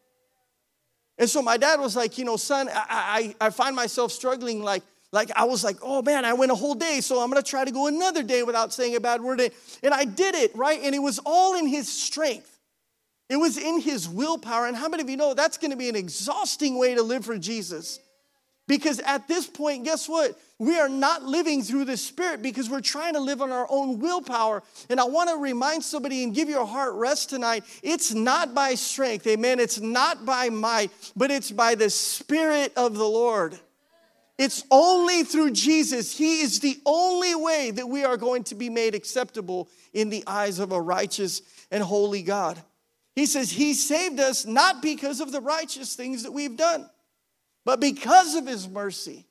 And 1.19 1.29
so 1.29 1.43
my 1.43 1.57
dad 1.57 1.81
was 1.81 1.97
like, 1.97 2.17
you 2.17 2.25
know, 2.25 2.37
son, 2.37 2.69
I, 2.73 3.35
I, 3.41 3.47
I 3.47 3.51
find 3.51 3.75
myself 3.75 4.13
struggling 4.13 4.63
like, 4.63 4.83
like 5.11 5.31
I 5.35 5.45
was 5.45 5.65
like, 5.65 5.77
oh 5.83 6.03
man, 6.03 6.25
I 6.25 6.35
went 6.35 6.53
a 6.53 6.55
whole 6.55 6.75
day, 6.75 7.01
so 7.01 7.21
I'm 7.21 7.29
gonna 7.31 7.43
try 7.43 7.65
to 7.65 7.71
go 7.71 7.87
another 7.87 8.23
day 8.23 8.43
without 8.43 8.73
saying 8.73 8.95
a 8.95 9.01
bad 9.01 9.21
word. 9.21 9.41
And 9.83 9.95
I 9.95 10.05
did 10.05 10.35
it, 10.35 10.55
right? 10.55 10.81
And 10.83 10.95
it 10.95 11.01
was 11.01 11.19
all 11.25 11.59
in 11.59 11.67
his 11.67 11.89
strength. 11.89 12.59
It 13.29 13.37
was 13.37 13.59
in 13.59 13.81
his 13.81 14.09
willpower. 14.09 14.67
And 14.67 14.77
how 14.77 14.89
many 14.89 15.03
of 15.03 15.11
you 15.11 15.17
know 15.17 15.35
that's 15.35 15.59
gonna 15.59 15.77
be 15.77 15.89
an 15.89 15.97
exhausting 15.97 16.79
way 16.79 16.95
to 16.95 17.03
live 17.03 17.25
for 17.25 17.39
Jesus? 17.39 18.01
Because 18.69 19.01
at 19.01 19.27
this 19.27 19.47
point, 19.47 19.85
guess 19.85 20.09
what? 20.09 20.39
We 20.59 20.79
are 20.79 20.91
not 20.91 21.23
living 21.23 21.63
through 21.63 21.87
the 21.87 21.97
Spirit 21.97 22.43
because 22.43 22.69
we're 22.69 22.83
trying 22.83 23.15
to 23.15 23.21
live 23.21 23.41
on 23.41 23.51
our 23.51 23.67
own 23.71 23.99
willpower. 23.99 24.63
And 24.91 25.01
I 25.01 25.05
want 25.05 25.31
to 25.31 25.37
remind 25.37 25.83
somebody 25.83 26.23
and 26.23 26.35
give 26.35 26.51
your 26.51 26.67
heart 26.67 26.93
rest 26.95 27.31
tonight. 27.31 27.65
It's 27.83 28.13
not 28.13 28.55
by 28.55 28.75
strength, 28.75 29.27
amen. 29.27 29.59
It's 29.59 29.81
not 29.81 30.27
by 30.27 30.51
might, 30.51 30.91
but 31.17 31.31
it's 31.31 31.51
by 31.51 31.77
the 31.77 31.89
Spirit 31.89 32.75
of 32.77 32.95
the 32.95 33.09
Lord. 33.09 33.59
It's 34.37 34.63
only 34.71 35.25
through 35.25 35.53
Jesus. 35.53 36.17
He 36.17 36.43
is 36.43 36.61
the 36.61 36.79
only 36.85 37.35
way 37.35 37.71
that 37.71 37.89
we 37.89 38.05
are 38.05 38.19
going 38.19 38.45
to 38.45 38.55
be 38.55 38.69
made 38.69 38.95
acceptable 38.95 39.71
in 39.95 40.11
the 40.11 40.23
eyes 40.27 40.59
of 40.59 40.73
a 40.73 40.81
righteous 40.81 41.41
and 41.71 41.83
holy 41.83 42.23
God. 42.23 42.63
He 43.17 43.25
says, 43.25 43.51
He 43.51 43.73
saved 43.73 44.21
us 44.21 44.45
not 44.45 44.83
because 44.83 45.21
of 45.21 45.33
the 45.33 45.41
righteous 45.41 45.97
things 45.97 46.25
that 46.25 46.33
we've 46.33 46.57
done 46.57 46.89
but 47.69 47.81
because 47.81 48.35
of 48.35 48.47
his 48.47 48.67
mercy, 48.67 49.27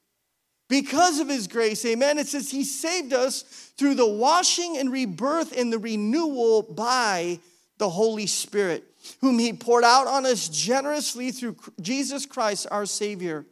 because 0.69 1.19
of 1.19 1.28
his 1.28 1.47
grace, 1.47 1.84
amen, 1.84 2.19
it 2.19 2.28
says 2.28 2.52
he 2.52 2.63
saved 2.63 3.12
us 3.12 3.41
through 3.80 3.95
the 3.95 4.06
washing 4.06 4.78
and 4.78 4.91
rebirth 4.91 5.58
and 5.58 5.73
the 5.73 5.80
renewal 5.80 6.62
by 6.62 7.39
the 7.80 7.89
Holy 7.89 8.28
Spirit, 8.28 8.84
whom 9.21 9.39
he 9.39 9.54
poured 9.54 9.84
out 9.84 10.06
on 10.06 10.28
us 10.28 10.50
generously 10.50 11.32
through 11.32 11.56
Jesus 11.82 12.28
Christ 12.28 12.67
our 12.69 12.86
Savior, 12.86 13.43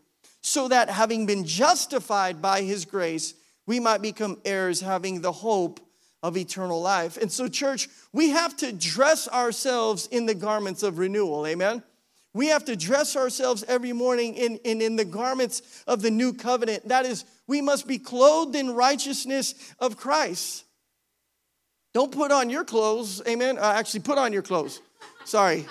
so 0.41 0.67
that 0.67 0.91
having 0.91 1.25
been 1.25 1.45
justified 1.45 2.39
by 2.39 2.61
his 2.61 2.85
grace, 2.85 3.33
we 3.65 3.79
might 3.79 4.03
become 4.03 4.39
heirs, 4.45 4.81
having 4.81 5.19
the 5.19 5.31
hope 5.31 5.79
of 6.21 6.37
eternal 6.37 6.79
life. 6.79 7.17
And 7.17 7.31
so, 7.31 7.47
church, 7.47 7.89
we 8.13 8.29
have 8.29 8.55
to 8.57 8.71
dress 8.71 9.27
ourselves 9.27 10.05
in 10.11 10.27
the 10.27 10.35
garments 10.35 10.83
of 10.83 10.99
renewal, 10.99 11.47
amen. 11.47 11.81
We 12.35 12.47
have 12.47 12.65
to 12.65 12.75
dress 12.75 13.15
ourselves 13.15 13.63
every 13.65 13.93
morning 13.93 14.33
in, 14.33 14.57
in, 14.65 14.81
in 14.81 14.97
the 14.97 15.05
garments 15.05 15.61
of 15.87 16.01
the 16.01 16.11
new 16.11 16.33
covenant. 16.33 16.89
That 16.89 17.05
is, 17.05 17.23
we 17.47 17.61
must 17.61 17.87
be 17.87 17.97
clothed 17.97 18.57
in 18.57 18.71
righteousness 18.71 19.55
of 19.79 19.95
Christ. 19.95 20.65
Don't 21.93 22.11
put 22.11 22.33
on 22.33 22.49
your 22.49 22.65
clothes, 22.65 23.21
amen. 23.25 23.57
Uh, 23.57 23.71
actually, 23.77 24.01
put 24.01 24.17
on 24.17 24.33
your 24.33 24.41
clothes. 24.41 24.81
Sorry. 25.23 25.65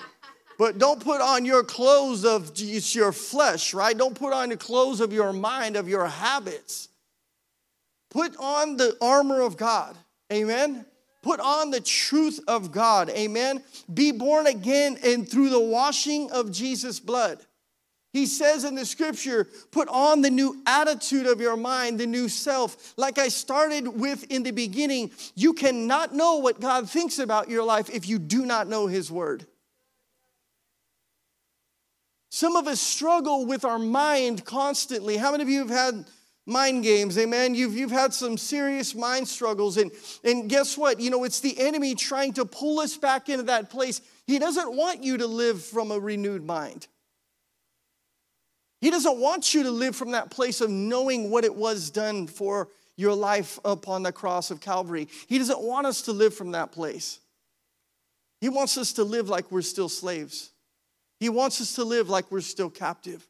But 0.57 0.79
don't 0.79 0.99
put 0.99 1.21
on 1.21 1.45
your 1.45 1.63
clothes 1.63 2.25
of 2.25 2.51
it's 2.55 2.95
your 2.95 3.11
flesh, 3.11 3.75
right? 3.75 3.95
Don't 3.95 4.15
put 4.15 4.33
on 4.33 4.49
the 4.49 4.57
clothes 4.57 5.01
of 5.01 5.13
your 5.13 5.33
mind, 5.33 5.75
of 5.75 5.87
your 5.87 6.07
habits. 6.07 6.89
Put 8.09 8.35
on 8.37 8.75
the 8.77 8.97
armor 8.99 9.41
of 9.41 9.55
God, 9.55 9.95
amen. 10.33 10.83
Put 11.25 11.39
on 11.39 11.71
the 11.71 11.81
truth 11.81 12.39
of 12.47 12.71
God. 12.71 13.09
Amen. 13.09 13.63
Be 13.91 14.11
born 14.11 14.45
again 14.45 14.99
and 15.03 15.27
through 15.27 15.49
the 15.49 15.59
washing 15.59 16.29
of 16.29 16.51
Jesus' 16.51 16.99
blood. 16.99 17.39
He 18.13 18.27
says 18.27 18.63
in 18.63 18.75
the 18.75 18.85
scripture, 18.85 19.47
put 19.71 19.87
on 19.87 20.21
the 20.21 20.29
new 20.29 20.61
attitude 20.67 21.25
of 21.25 21.41
your 21.41 21.57
mind, 21.57 21.99
the 21.99 22.05
new 22.05 22.29
self. 22.29 22.93
Like 22.95 23.17
I 23.17 23.29
started 23.29 23.87
with 23.87 24.31
in 24.31 24.43
the 24.43 24.51
beginning, 24.51 25.09
you 25.33 25.53
cannot 25.53 26.13
know 26.13 26.35
what 26.35 26.61
God 26.61 26.87
thinks 26.87 27.17
about 27.17 27.49
your 27.49 27.63
life 27.63 27.89
if 27.89 28.07
you 28.07 28.19
do 28.19 28.45
not 28.45 28.67
know 28.67 28.85
His 28.85 29.11
word. 29.11 29.47
Some 32.29 32.55
of 32.55 32.67
us 32.67 32.79
struggle 32.79 33.47
with 33.47 33.65
our 33.65 33.79
mind 33.79 34.45
constantly. 34.45 35.17
How 35.17 35.31
many 35.31 35.41
of 35.41 35.49
you 35.49 35.65
have 35.65 35.71
had 35.71 36.05
mind 36.45 36.83
games 36.83 37.17
amen. 37.17 37.55
You've, 37.55 37.75
you've 37.75 37.91
had 37.91 38.13
some 38.13 38.37
serious 38.37 38.93
mind 38.95 39.27
struggles 39.27 39.77
and, 39.77 39.91
and 40.23 40.49
guess 40.49 40.77
what? 40.77 40.99
You 40.99 41.09
know 41.09 41.23
it's 41.23 41.39
the 41.39 41.59
enemy 41.59 41.95
trying 41.95 42.33
to 42.33 42.45
pull 42.45 42.79
us 42.79 42.97
back 42.97 43.29
into 43.29 43.43
that 43.43 43.69
place. 43.69 44.01
He 44.27 44.39
doesn't 44.39 44.75
want 44.75 45.03
you 45.03 45.17
to 45.17 45.27
live 45.27 45.63
from 45.63 45.91
a 45.91 45.99
renewed 45.99 46.45
mind. 46.45 46.87
He 48.81 48.91
doesn't 48.91 49.17
want 49.17 49.53
you 49.53 49.63
to 49.63 49.71
live 49.71 49.95
from 49.95 50.11
that 50.11 50.29
place 50.29 50.61
of 50.61 50.69
knowing 50.69 51.31
what 51.31 51.43
it 51.43 51.55
was 51.55 51.89
done 51.89 52.27
for 52.27 52.69
your 52.97 53.13
life 53.13 53.59
upon 53.65 54.03
the 54.03 54.11
cross 54.11 54.51
of 54.51 54.61
calvary. 54.61 55.07
He 55.27 55.37
doesn't 55.37 55.61
want 55.61 55.87
us 55.87 56.03
to 56.03 56.11
live 56.11 56.33
from 56.33 56.51
that 56.51 56.71
place. 56.71 57.19
He 58.41 58.49
wants 58.49 58.77
us 58.77 58.93
to 58.93 59.03
live 59.03 59.27
like 59.27 59.51
we're 59.51 59.61
still 59.61 59.89
slaves. 59.89 60.51
He 61.19 61.29
wants 61.29 61.61
us 61.61 61.75
to 61.75 61.83
live 61.83 62.09
like 62.09 62.31
we're 62.31 62.41
still 62.41 62.69
captive 62.69 63.27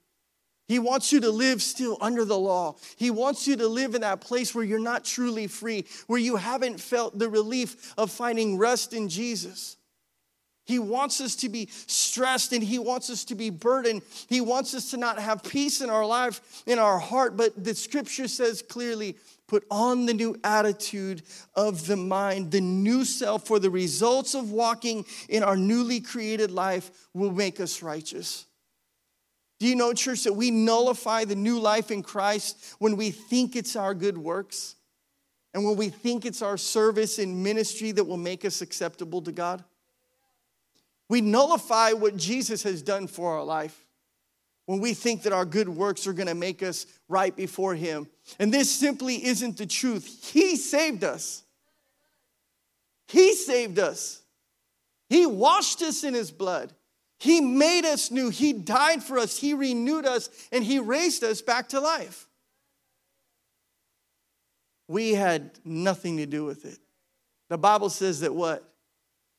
he 0.67 0.79
wants 0.79 1.11
you 1.11 1.19
to 1.21 1.29
live 1.29 1.61
still 1.61 1.97
under 2.01 2.25
the 2.25 2.37
law. 2.37 2.75
He 2.95 3.11
wants 3.11 3.47
you 3.47 3.55
to 3.57 3.67
live 3.67 3.93
in 3.93 4.01
that 4.01 4.21
place 4.21 4.55
where 4.55 4.63
you're 4.63 4.79
not 4.79 5.05
truly 5.05 5.47
free, 5.47 5.85
where 6.07 6.19
you 6.19 6.37
haven't 6.37 6.79
felt 6.79 7.19
the 7.19 7.29
relief 7.29 7.93
of 7.97 8.11
finding 8.11 8.57
rest 8.57 8.93
in 8.93 9.07
Jesus. 9.07 9.77
He 10.65 10.79
wants 10.79 11.21
us 11.21 11.35
to 11.37 11.49
be 11.49 11.69
stressed 11.85 12.51
and 12.51 12.63
he 12.63 12.79
wants 12.79 13.11
us 13.11 13.23
to 13.25 13.35
be 13.35 13.51
burdened. 13.51 14.01
He 14.27 14.41
wants 14.41 14.73
us 14.73 14.89
to 14.91 14.97
not 14.97 15.19
have 15.19 15.43
peace 15.43 15.81
in 15.81 15.91
our 15.91 16.05
life, 16.05 16.63
in 16.65 16.79
our 16.79 16.97
heart. 16.97 17.37
But 17.37 17.63
the 17.63 17.75
scripture 17.75 18.27
says 18.27 18.63
clearly 18.63 19.15
put 19.47 19.63
on 19.69 20.07
the 20.07 20.13
new 20.15 20.35
attitude 20.43 21.21
of 21.53 21.85
the 21.85 21.95
mind, 21.95 22.49
the 22.49 22.61
new 22.61 23.05
self, 23.05 23.45
for 23.45 23.59
the 23.59 23.69
results 23.69 24.33
of 24.33 24.51
walking 24.51 25.05
in 25.29 25.43
our 25.43 25.55
newly 25.55 25.99
created 25.99 26.49
life 26.49 26.89
will 27.13 27.31
make 27.31 27.59
us 27.59 27.83
righteous. 27.83 28.47
Do 29.65 29.69
you 29.69 29.75
know, 29.75 29.93
church, 29.93 30.25
that 30.25 30.33
we 30.33 30.51
nullify 30.51 31.25
the 31.25 31.35
new 31.35 31.59
life 31.59 31.89
in 31.89 32.03
Christ 32.03 32.75
when 32.77 32.97
we 32.97 33.09
think 33.09 33.55
it's 33.55 33.75
our 33.75 33.95
good 33.95 34.15
works 34.15 34.75
and 35.55 35.65
when 35.65 35.75
we 35.75 35.89
think 35.89 36.23
it's 36.23 36.43
our 36.43 36.55
service 36.55 37.17
in 37.17 37.41
ministry 37.41 37.91
that 37.93 38.03
will 38.03 38.15
make 38.15 38.45
us 38.45 38.61
acceptable 38.61 39.23
to 39.23 39.31
God? 39.31 39.63
We 41.09 41.19
nullify 41.21 41.93
what 41.93 42.15
Jesus 42.15 42.61
has 42.61 42.83
done 42.83 43.07
for 43.07 43.39
our 43.39 43.43
life 43.43 43.87
when 44.67 44.81
we 44.81 44.93
think 44.93 45.23
that 45.23 45.33
our 45.33 45.45
good 45.45 45.67
works 45.67 46.05
are 46.05 46.13
going 46.13 46.27
to 46.27 46.35
make 46.35 46.61
us 46.61 46.85
right 47.09 47.35
before 47.35 47.73
Him. 47.73 48.07
And 48.37 48.53
this 48.53 48.69
simply 48.69 49.25
isn't 49.25 49.57
the 49.57 49.65
truth. 49.65 50.29
He 50.31 50.57
saved 50.57 51.03
us. 51.03 51.41
He 53.07 53.33
saved 53.33 53.79
us. 53.79 54.21
He 55.09 55.25
washed 55.25 55.81
us 55.81 56.03
in 56.03 56.13
His 56.13 56.29
blood. 56.29 56.71
He 57.19 57.41
made 57.41 57.85
us 57.85 58.11
new. 58.11 58.29
He 58.29 58.53
died 58.53 59.03
for 59.03 59.17
us. 59.17 59.37
He 59.37 59.53
renewed 59.53 60.05
us 60.05 60.29
and 60.51 60.63
He 60.63 60.79
raised 60.79 61.23
us 61.23 61.41
back 61.41 61.69
to 61.69 61.79
life. 61.79 62.27
We 64.87 65.13
had 65.13 65.51
nothing 65.63 66.17
to 66.17 66.25
do 66.25 66.45
with 66.45 66.65
it. 66.65 66.77
The 67.49 67.57
Bible 67.57 67.89
says 67.89 68.19
that 68.21 68.33
what? 68.33 68.63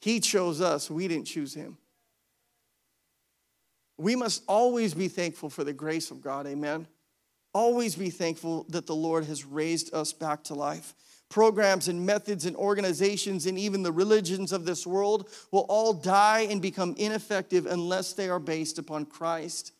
He 0.01 0.21
chose 0.21 0.61
us, 0.61 0.91
we 0.91 1.09
didn't 1.09 1.27
choose 1.27 1.55
Him. 1.55 1.79
We 3.99 4.15
must 4.15 4.43
always 4.47 4.93
be 4.95 5.09
thankful 5.09 5.49
for 5.49 5.65
the 5.65 5.73
grace 5.73 6.11
of 6.11 6.21
God, 6.21 6.47
amen? 6.47 6.87
Always 7.55 7.95
be 7.97 8.11
thankful 8.11 8.67
that 8.69 8.87
the 8.87 8.95
Lord 8.95 9.25
has 9.25 9.45
raised 9.45 9.95
us 9.95 10.13
back 10.13 10.45
to 10.45 10.55
life. 10.55 10.95
Programs 11.29 11.89
and 11.89 12.07
methods 12.07 12.47
and 12.47 12.55
organizations 12.57 13.47
and 13.47 13.59
even 13.59 13.83
the 13.83 13.93
religions 13.93 14.53
of 14.53 14.65
this 14.65 14.87
world 14.87 15.29
will 15.51 15.67
all 15.69 15.93
die 15.93 16.47
and 16.51 16.63
become 16.63 16.95
ineffective 16.97 17.67
unless 17.67 18.13
they 18.13 18.29
are 18.29 18.39
based 18.39 18.79
upon 18.79 19.07
Christ 19.07 19.73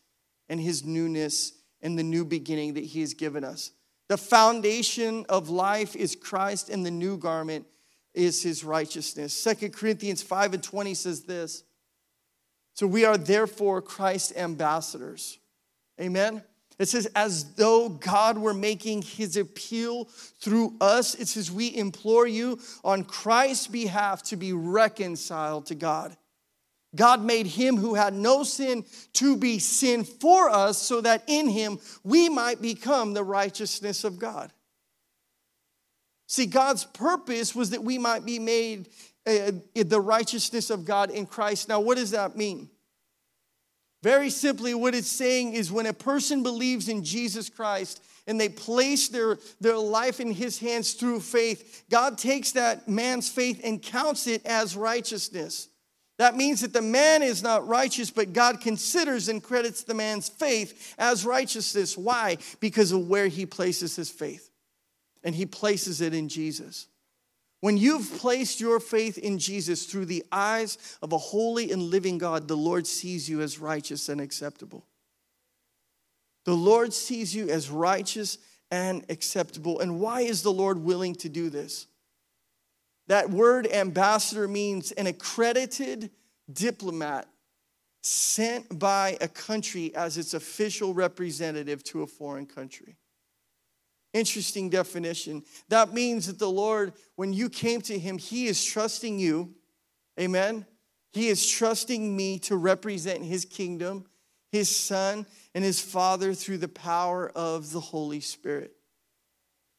and 0.49 0.59
his 0.59 0.83
newness 0.83 1.53
and 1.81 1.97
the 1.97 2.03
new 2.03 2.25
beginning 2.25 2.73
that 2.73 2.83
he 2.83 2.99
has 3.01 3.13
given 3.13 3.43
us. 3.43 3.71
The 4.09 4.17
foundation 4.17 5.25
of 5.29 5.49
life 5.49 5.95
is 5.95 6.15
Christ, 6.15 6.69
and 6.69 6.85
the 6.85 6.91
new 6.91 7.17
garment 7.17 7.65
is 8.13 8.41
his 8.41 8.63
righteousness. 8.63 9.33
Second 9.33 9.73
Corinthians 9.73 10.23
5 10.23 10.55
and 10.55 10.63
20 10.63 10.93
says 10.93 11.23
this 11.23 11.63
so 12.77 12.85
we 12.85 13.05
are 13.05 13.17
therefore 13.17 13.81
Christ 13.81 14.33
ambassadors. 14.37 15.39
Amen. 15.99 16.43
It 16.79 16.87
says, 16.87 17.07
as 17.15 17.55
though 17.55 17.89
God 17.89 18.37
were 18.37 18.53
making 18.53 19.01
his 19.01 19.35
appeal 19.35 20.05
through 20.39 20.75
us. 20.79 21.15
It 21.15 21.27
says, 21.27 21.51
we 21.51 21.75
implore 21.75 22.27
you 22.27 22.59
on 22.83 23.03
Christ's 23.03 23.67
behalf 23.67 24.21
to 24.23 24.35
be 24.35 24.53
reconciled 24.53 25.65
to 25.67 25.75
God. 25.75 26.15
God 26.95 27.23
made 27.23 27.47
him 27.47 27.77
who 27.77 27.95
had 27.95 28.13
no 28.13 28.43
sin 28.43 28.85
to 29.13 29.35
be 29.35 29.59
sin 29.59 30.03
for 30.03 30.49
us 30.49 30.77
so 30.77 31.01
that 31.01 31.23
in 31.27 31.49
him 31.49 31.79
we 32.03 32.29
might 32.29 32.61
become 32.61 33.13
the 33.13 33.23
righteousness 33.23 34.03
of 34.03 34.19
God. 34.19 34.53
See, 36.27 36.45
God's 36.45 36.85
purpose 36.85 37.55
was 37.55 37.71
that 37.71 37.83
we 37.83 37.97
might 37.97 38.25
be 38.25 38.37
made 38.37 38.89
uh, 39.25 39.51
the 39.75 39.99
righteousness 39.99 40.69
of 40.69 40.85
God 40.85 41.09
in 41.09 41.25
Christ. 41.25 41.69
Now, 41.69 41.79
what 41.79 41.97
does 41.97 42.11
that 42.11 42.35
mean? 42.35 42.69
Very 44.03 44.29
simply, 44.29 44.73
what 44.73 44.95
it's 44.95 45.11
saying 45.11 45.53
is 45.53 45.71
when 45.71 45.87
a 45.87 45.93
person 45.93 46.43
believes 46.43 46.87
in 46.87 47.03
Jesus 47.03 47.49
Christ 47.49 48.01
and 48.27 48.39
they 48.39 48.49
place 48.49 49.07
their, 49.07 49.37
their 49.59 49.77
life 49.77 50.19
in 50.19 50.31
his 50.31 50.59
hands 50.59 50.93
through 50.93 51.21
faith, 51.21 51.83
God 51.89 52.17
takes 52.17 52.51
that 52.51 52.87
man's 52.87 53.29
faith 53.29 53.61
and 53.63 53.81
counts 53.81 54.27
it 54.27 54.45
as 54.45 54.75
righteousness. 54.75 55.69
That 56.17 56.35
means 56.35 56.61
that 56.61 56.73
the 56.73 56.81
man 56.81 57.21
is 57.21 57.43
not 57.43 57.67
righteous, 57.67 58.09
but 58.09 58.33
God 58.33 58.59
considers 58.59 59.29
and 59.29 59.41
credits 59.41 59.83
the 59.83 59.93
man's 59.93 60.29
faith 60.29 60.95
as 60.97 61.25
righteousness. 61.25 61.97
Why? 61.97 62.37
Because 62.59 62.91
of 62.91 63.07
where 63.07 63.27
he 63.27 63.45
places 63.45 63.95
his 63.95 64.09
faith. 64.09 64.49
And 65.23 65.35
he 65.35 65.45
places 65.45 66.01
it 66.01 66.13
in 66.13 66.27
Jesus. 66.27 66.87
When 67.59 67.77
you've 67.77 68.17
placed 68.19 68.59
your 68.59 68.79
faith 68.79 69.17
in 69.17 69.39
Jesus 69.39 69.85
through 69.85 70.05
the 70.05 70.23
eyes 70.31 70.77
of 71.01 71.11
a 71.11 71.17
holy 71.17 71.71
and 71.71 71.81
living 71.81 72.17
God, 72.17 72.47
the 72.47 72.57
Lord 72.57 72.85
sees 72.85 73.27
you 73.27 73.41
as 73.41 73.57
righteous 73.59 74.09
and 74.09 74.21
acceptable. 74.21 74.85
The 76.45 76.53
Lord 76.53 76.93
sees 76.93 77.35
you 77.35 77.49
as 77.49 77.69
righteous 77.69 78.37
and 78.69 79.03
acceptable. 79.09 79.79
And 79.79 79.99
why 79.99 80.21
is 80.21 80.43
the 80.43 80.51
Lord 80.51 80.77
willing 80.79 81.15
to 81.15 81.29
do 81.29 81.49
this? 81.49 81.87
That 83.07 83.29
word 83.29 83.67
ambassador 83.67 84.47
means 84.47 84.91
an 84.91 85.07
accredited 85.07 86.11
diplomat 86.51 87.27
sent 88.01 88.77
by 88.77 89.17
a 89.19 89.27
country 89.27 89.93
as 89.95 90.17
its 90.17 90.33
official 90.33 90.93
representative 90.93 91.83
to 91.85 92.03
a 92.03 92.07
foreign 92.07 92.45
country. 92.45 92.97
Interesting 94.13 94.69
definition. 94.69 95.43
That 95.69 95.93
means 95.93 96.27
that 96.27 96.39
the 96.39 96.49
Lord, 96.49 96.93
when 97.15 97.33
you 97.33 97.49
came 97.49 97.81
to 97.81 97.99
Him, 97.99 98.17
He 98.17 98.47
is 98.47 98.63
trusting 98.63 99.19
you. 99.19 99.53
Amen. 100.19 100.65
He 101.11 101.27
is 101.27 101.47
trusting 101.49 102.15
me 102.15 102.39
to 102.39 102.55
represent 102.55 103.23
His 103.23 103.45
kingdom, 103.45 104.05
His 104.51 104.73
Son, 104.73 105.25
and 105.53 105.63
His 105.63 105.79
Father 105.79 106.33
through 106.33 106.59
the 106.59 106.67
power 106.67 107.29
of 107.29 107.71
the 107.71 107.79
Holy 107.79 108.19
Spirit. 108.19 108.73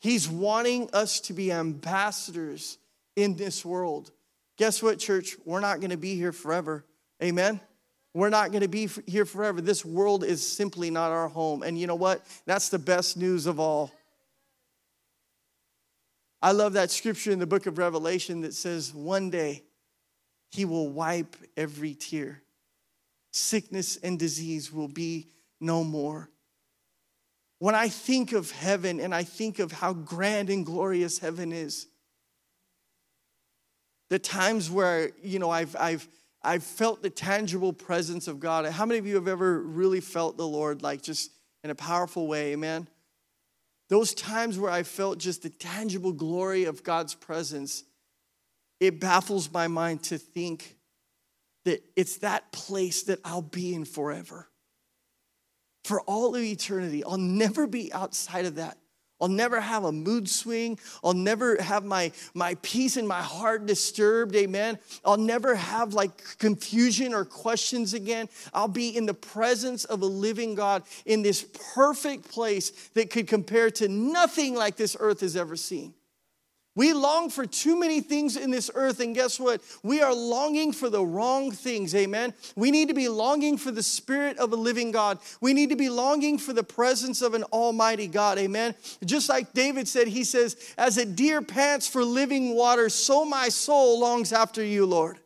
He's 0.01 0.29
wanting 0.29 0.91
us 0.93 1.21
to 1.23 1.33
be 1.33 1.51
ambassadors 1.51 2.79
in 3.17 3.35
this 3.35 3.65
world. 3.65 4.13
Guess 4.57 4.83
what, 4.83 4.99
church? 4.99 5.37
We're 5.45 5.61
not 5.61 5.81
going 5.81 5.91
to 5.91 5.97
be 5.97 6.15
here 6.15 6.33
forever. 6.33 6.85
Amen. 7.23 7.61
We're 8.15 8.31
not 8.31 8.51
going 8.51 8.63
to 8.63 8.69
be 8.69 8.89
here 9.07 9.25
forever. 9.25 9.61
This 9.61 9.85
world 9.85 10.25
is 10.25 10.47
simply 10.47 10.91
not 10.91 11.11
our 11.11 11.29
home. 11.29 11.63
And 11.63 11.79
you 11.79 11.87
know 11.87 11.95
what? 11.95 12.25
That's 12.47 12.69
the 12.69 12.79
best 12.79 13.17
news 13.17 13.47
of 13.47 13.61
all. 13.61 13.93
I 16.41 16.53
love 16.53 16.75
that 16.75 16.91
scripture 16.91 17.33
in 17.33 17.39
the 17.39 17.47
book 17.47 17.67
of 17.67 17.79
Revelation 17.79 18.43
that 18.43 18.55
says, 18.55 18.95
One 18.95 19.31
day 19.31 19.65
he 20.51 20.65
will 20.65 20.89
wipe 20.89 21.37
every 21.57 21.95
tear. 21.95 22.43
Sickness 23.33 23.97
and 23.97 24.19
disease 24.19 24.73
will 24.73 24.89
be 24.89 25.29
no 25.61 25.85
more. 25.85 26.31
When 27.59 27.75
I 27.75 27.89
think 27.89 28.33
of 28.33 28.51
heaven 28.53 29.01
and 29.01 29.15
I 29.15 29.25
think 29.25 29.59
of 29.59 29.73
how 29.73 29.93
grand 29.93 30.49
and 30.49 30.65
glorious 30.65 31.19
heaven 31.19 31.53
is, 31.53 31.89
the 34.11 34.19
times 34.19 34.71
where, 34.71 35.11
you 35.23 35.39
know, 35.39 35.51
I've, 35.51 35.75
I've, 35.79 36.09
I've 36.43 36.63
felt 36.63 37.03
the 37.03 37.11
tangible 37.11 37.73
presence 37.73 38.29
of 38.29 38.41
God. 38.41 38.65
How 38.67 38.87
many 38.87 38.99
of 38.99 39.07
you 39.07 39.17
have 39.17 39.29
ever 39.29 39.61
really 39.61 40.01
felt 40.01 40.37
the 40.37 40.47
Lord 40.47 40.83
like 40.83 41.03
just 41.03 41.33
in 41.65 41.71
a 41.71 41.75
powerful 41.75 42.27
way? 42.27 42.53
Amen. 42.53 42.89
Those 43.89 44.13
times 44.15 44.59
where 44.59 44.71
I 44.71 44.83
felt 44.83 45.19
just 45.19 45.43
the 45.43 45.51
tangible 45.51 46.13
glory 46.13 46.65
of 46.65 46.83
God's 46.83 47.15
presence, 47.15 47.85
it 48.81 49.01
baffles 49.01 49.51
my 49.51 49.67
mind 49.67 50.03
to 50.05 50.19
think 50.19 50.77
that 51.65 51.83
it's 51.97 52.19
that 52.19 52.53
place 52.53 53.05
that 53.05 53.21
I'll 53.25 53.43
be 53.43 53.75
in 53.75 53.85
forever. 53.85 54.49
For 55.85 56.03
all 56.03 56.35
of 56.35 56.43
eternity, 56.43 57.03
I'll 57.03 57.17
never 57.17 57.67
be 57.67 57.93
outside 57.93 58.45
of 58.45 58.57
that. 58.57 58.79
I'll 59.21 59.29
never 59.29 59.61
have 59.61 59.85
a 59.85 59.93
mood 59.93 60.29
swing. 60.29 60.79
I'll 61.03 61.13
never 61.13 61.61
have 61.61 61.85
my, 61.85 62.13
my 62.35 62.57
peace 62.63 62.97
in 62.97 63.07
my 63.07 63.21
heart 63.21 63.67
disturbed. 63.67 64.37
Amen. 64.37 64.79
I'll 65.05 65.17
never 65.17 65.55
have 65.55 65.95
like 65.95 66.39
confusion 66.39 67.13
or 67.13 67.25
questions 67.25 67.95
again. 67.95 68.29
I'll 68.55 68.69
be 68.69 68.97
in 68.97 69.07
the 69.07 69.15
presence 69.15 69.85
of 69.85 70.03
a 70.03 70.07
living 70.07 70.55
God 70.55 70.85
in 71.05 71.23
this 71.23 71.47
perfect 71.75 72.31
place 72.31 72.71
that 72.95 73.11
could 73.11 73.27
compare 73.27 73.71
to 73.73 73.89
nothing 73.89 74.55
like 74.55 74.77
this 74.77 74.97
earth 74.99 75.21
has 75.21 75.37
ever 75.37 75.57
seen. 75.57 75.95
We 76.79 76.93
long 76.93 77.29
for 77.29 77.45
too 77.45 77.77
many 77.77 78.01
things 78.01 78.37
in 78.37 78.53
this 78.53 78.71
earth, 78.73 79.01
and 79.01 79.13
guess 79.13 79.41
what? 79.41 79.61
We 79.83 80.01
are 80.01 80.15
longing 80.15 80.73
for 80.73 80.89
the 80.89 81.05
wrong 81.05 81.51
things, 81.51 81.93
amen? 81.93 82.35
We 82.55 82.71
need 82.71 82.87
to 82.87 82.95
be 82.95 83.09
longing 83.09 83.59
for 83.59 83.73
the 83.73 83.83
Spirit 83.83 84.39
of 84.39 84.53
a 84.53 84.57
living 84.57 84.93
God. 84.93 85.19
We 85.41 85.55
need 85.55 85.71
to 85.71 85.77
be 85.77 85.89
longing 85.89 86.39
for 86.39 86.53
the 86.53 86.63
presence 86.63 87.21
of 87.21 87.35
an 87.35 87.43
Almighty 87.43 88.07
God, 88.07 88.39
amen? 88.39 88.77
Just 89.05 89.29
like 89.29 89.53
David 89.55 89.89
said, 89.89 90.07
he 90.07 90.23
says, 90.23 90.55
As 90.79 90.99
a 90.99 91.05
deer 91.05 91.43
pants 91.43 91.89
for 91.89 92.05
living 92.05 92.55
water, 92.55 92.89
so 92.89 93.25
my 93.25 93.49
soul 93.49 93.99
longs 93.99 94.33
after 94.33 94.63
you, 94.63 94.87
Lord. 94.87 95.19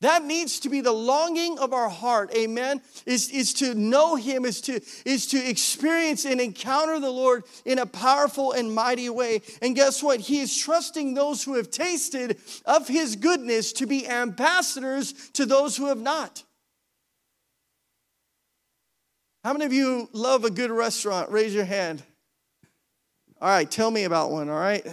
That 0.00 0.24
needs 0.24 0.60
to 0.60 0.68
be 0.68 0.80
the 0.80 0.92
longing 0.92 1.58
of 1.58 1.72
our 1.72 1.88
heart, 1.88 2.32
amen, 2.32 2.82
is, 3.04 3.30
is 3.30 3.52
to 3.54 3.74
know 3.74 4.14
Him, 4.14 4.44
is 4.44 4.60
to, 4.62 4.80
is 5.04 5.26
to 5.28 5.38
experience 5.38 6.24
and 6.24 6.40
encounter 6.40 7.00
the 7.00 7.10
Lord 7.10 7.42
in 7.64 7.80
a 7.80 7.86
powerful 7.86 8.52
and 8.52 8.72
mighty 8.72 9.10
way. 9.10 9.42
And 9.60 9.74
guess 9.74 10.00
what? 10.00 10.20
He 10.20 10.38
is 10.38 10.56
trusting 10.56 11.14
those 11.14 11.42
who 11.42 11.56
have 11.56 11.72
tasted 11.72 12.38
of 12.64 12.86
His 12.86 13.16
goodness 13.16 13.72
to 13.74 13.86
be 13.86 14.06
ambassadors 14.06 15.30
to 15.30 15.44
those 15.44 15.76
who 15.76 15.86
have 15.86 16.00
not. 16.00 16.44
How 19.42 19.52
many 19.52 19.64
of 19.64 19.72
you 19.72 20.08
love 20.12 20.44
a 20.44 20.50
good 20.50 20.70
restaurant? 20.70 21.30
Raise 21.30 21.54
your 21.54 21.64
hand. 21.64 22.04
All 23.40 23.48
right, 23.48 23.68
tell 23.68 23.90
me 23.90 24.04
about 24.04 24.30
one, 24.30 24.48
all 24.48 24.58
right? 24.58 24.86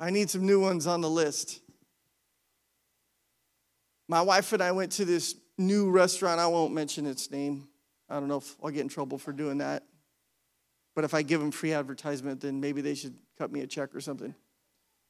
I 0.00 0.10
need 0.10 0.28
some 0.28 0.44
new 0.44 0.60
ones 0.60 0.88
on 0.88 1.02
the 1.02 1.10
list. 1.10 1.59
My 4.10 4.22
wife 4.22 4.52
and 4.52 4.60
I 4.60 4.72
went 4.72 4.90
to 4.92 5.04
this 5.04 5.36
new 5.56 5.88
restaurant. 5.88 6.40
I 6.40 6.48
won't 6.48 6.74
mention 6.74 7.06
its 7.06 7.30
name. 7.30 7.68
I 8.08 8.18
don't 8.18 8.26
know 8.26 8.38
if 8.38 8.56
I'll 8.60 8.72
get 8.72 8.80
in 8.80 8.88
trouble 8.88 9.18
for 9.18 9.30
doing 9.30 9.58
that. 9.58 9.84
But 10.96 11.04
if 11.04 11.14
I 11.14 11.22
give 11.22 11.38
them 11.38 11.52
free 11.52 11.72
advertisement, 11.72 12.40
then 12.40 12.60
maybe 12.60 12.80
they 12.80 12.96
should 12.96 13.14
cut 13.38 13.52
me 13.52 13.60
a 13.60 13.68
check 13.68 13.94
or 13.94 14.00
something. 14.00 14.34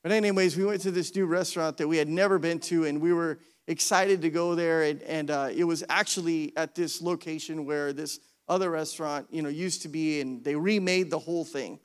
But, 0.02 0.12
anyways, 0.12 0.54
we 0.54 0.66
went 0.66 0.82
to 0.82 0.90
this 0.90 1.14
new 1.14 1.24
restaurant 1.24 1.78
that 1.78 1.88
we 1.88 1.96
had 1.96 2.08
never 2.08 2.38
been 2.38 2.58
to, 2.60 2.84
and 2.84 3.00
we 3.00 3.14
were 3.14 3.38
excited 3.66 4.20
to 4.20 4.28
go 4.28 4.54
there. 4.54 4.82
And, 4.82 5.00
and 5.04 5.30
uh, 5.30 5.48
it 5.50 5.64
was 5.64 5.82
actually 5.88 6.52
at 6.58 6.74
this 6.74 7.00
location 7.00 7.64
where 7.64 7.94
this 7.94 8.20
other 8.50 8.70
restaurant, 8.70 9.28
you 9.30 9.40
know, 9.40 9.48
used 9.48 9.80
to 9.80 9.88
be, 9.88 10.20
and 10.20 10.44
they 10.44 10.56
remade 10.56 11.08
the 11.08 11.18
whole 11.18 11.46
thing. 11.46 11.80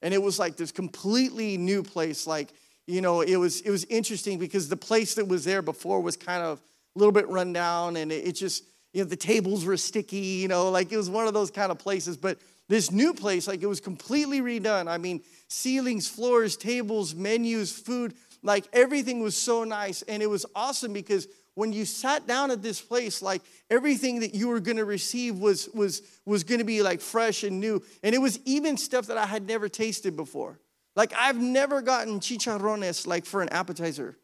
And 0.00 0.14
it 0.14 0.22
was 0.22 0.38
like 0.38 0.56
this 0.56 0.70
completely 0.70 1.56
new 1.56 1.82
place. 1.82 2.24
Like, 2.24 2.52
you 2.86 3.00
know, 3.00 3.20
it 3.20 3.36
was 3.36 3.60
it 3.60 3.70
was 3.70 3.84
interesting 3.84 4.38
because 4.38 4.68
the 4.68 4.76
place 4.76 5.14
that 5.14 5.28
was 5.28 5.44
there 5.44 5.62
before 5.62 6.00
was 6.00 6.16
kind 6.16 6.42
of 6.42 6.60
a 6.94 6.98
little 6.98 7.12
bit 7.12 7.28
run 7.28 7.52
down, 7.52 7.96
and 7.96 8.12
it, 8.12 8.28
it 8.28 8.32
just, 8.32 8.64
you 8.92 9.02
know, 9.02 9.08
the 9.08 9.16
tables 9.16 9.64
were 9.64 9.76
sticky, 9.76 10.16
you 10.16 10.48
know, 10.48 10.70
like 10.70 10.92
it 10.92 10.96
was 10.96 11.08
one 11.08 11.26
of 11.26 11.34
those 11.34 11.50
kind 11.50 11.70
of 11.70 11.78
places. 11.78 12.16
But 12.16 12.38
this 12.68 12.90
new 12.90 13.14
place, 13.14 13.46
like 13.46 13.62
it 13.62 13.66
was 13.66 13.80
completely 13.80 14.40
redone. 14.40 14.88
I 14.88 14.98
mean, 14.98 15.22
ceilings, 15.48 16.08
floors, 16.08 16.56
tables, 16.56 17.14
menus, 17.14 17.72
food, 17.72 18.14
like 18.42 18.64
everything 18.72 19.20
was 19.22 19.36
so 19.36 19.64
nice. 19.64 20.02
And 20.02 20.22
it 20.22 20.30
was 20.30 20.46
awesome 20.54 20.92
because 20.92 21.28
when 21.54 21.72
you 21.72 21.84
sat 21.84 22.26
down 22.26 22.50
at 22.50 22.62
this 22.62 22.80
place, 22.80 23.20
like 23.20 23.42
everything 23.68 24.20
that 24.20 24.34
you 24.34 24.48
were 24.48 24.60
gonna 24.60 24.84
receive 24.84 25.38
was, 25.38 25.68
was, 25.74 26.02
was 26.24 26.44
gonna 26.44 26.64
be 26.64 26.82
like 26.82 27.00
fresh 27.00 27.42
and 27.44 27.60
new. 27.60 27.82
And 28.02 28.14
it 28.14 28.18
was 28.18 28.38
even 28.44 28.76
stuff 28.76 29.06
that 29.06 29.18
I 29.18 29.26
had 29.26 29.46
never 29.46 29.68
tasted 29.68 30.16
before. 30.16 30.58
Like 30.94 31.12
I've 31.16 31.40
never 31.40 31.80
gotten 31.80 32.20
chicharrones 32.20 33.06
like 33.06 33.24
for 33.24 33.42
an 33.42 33.48
appetizer. 33.48 34.16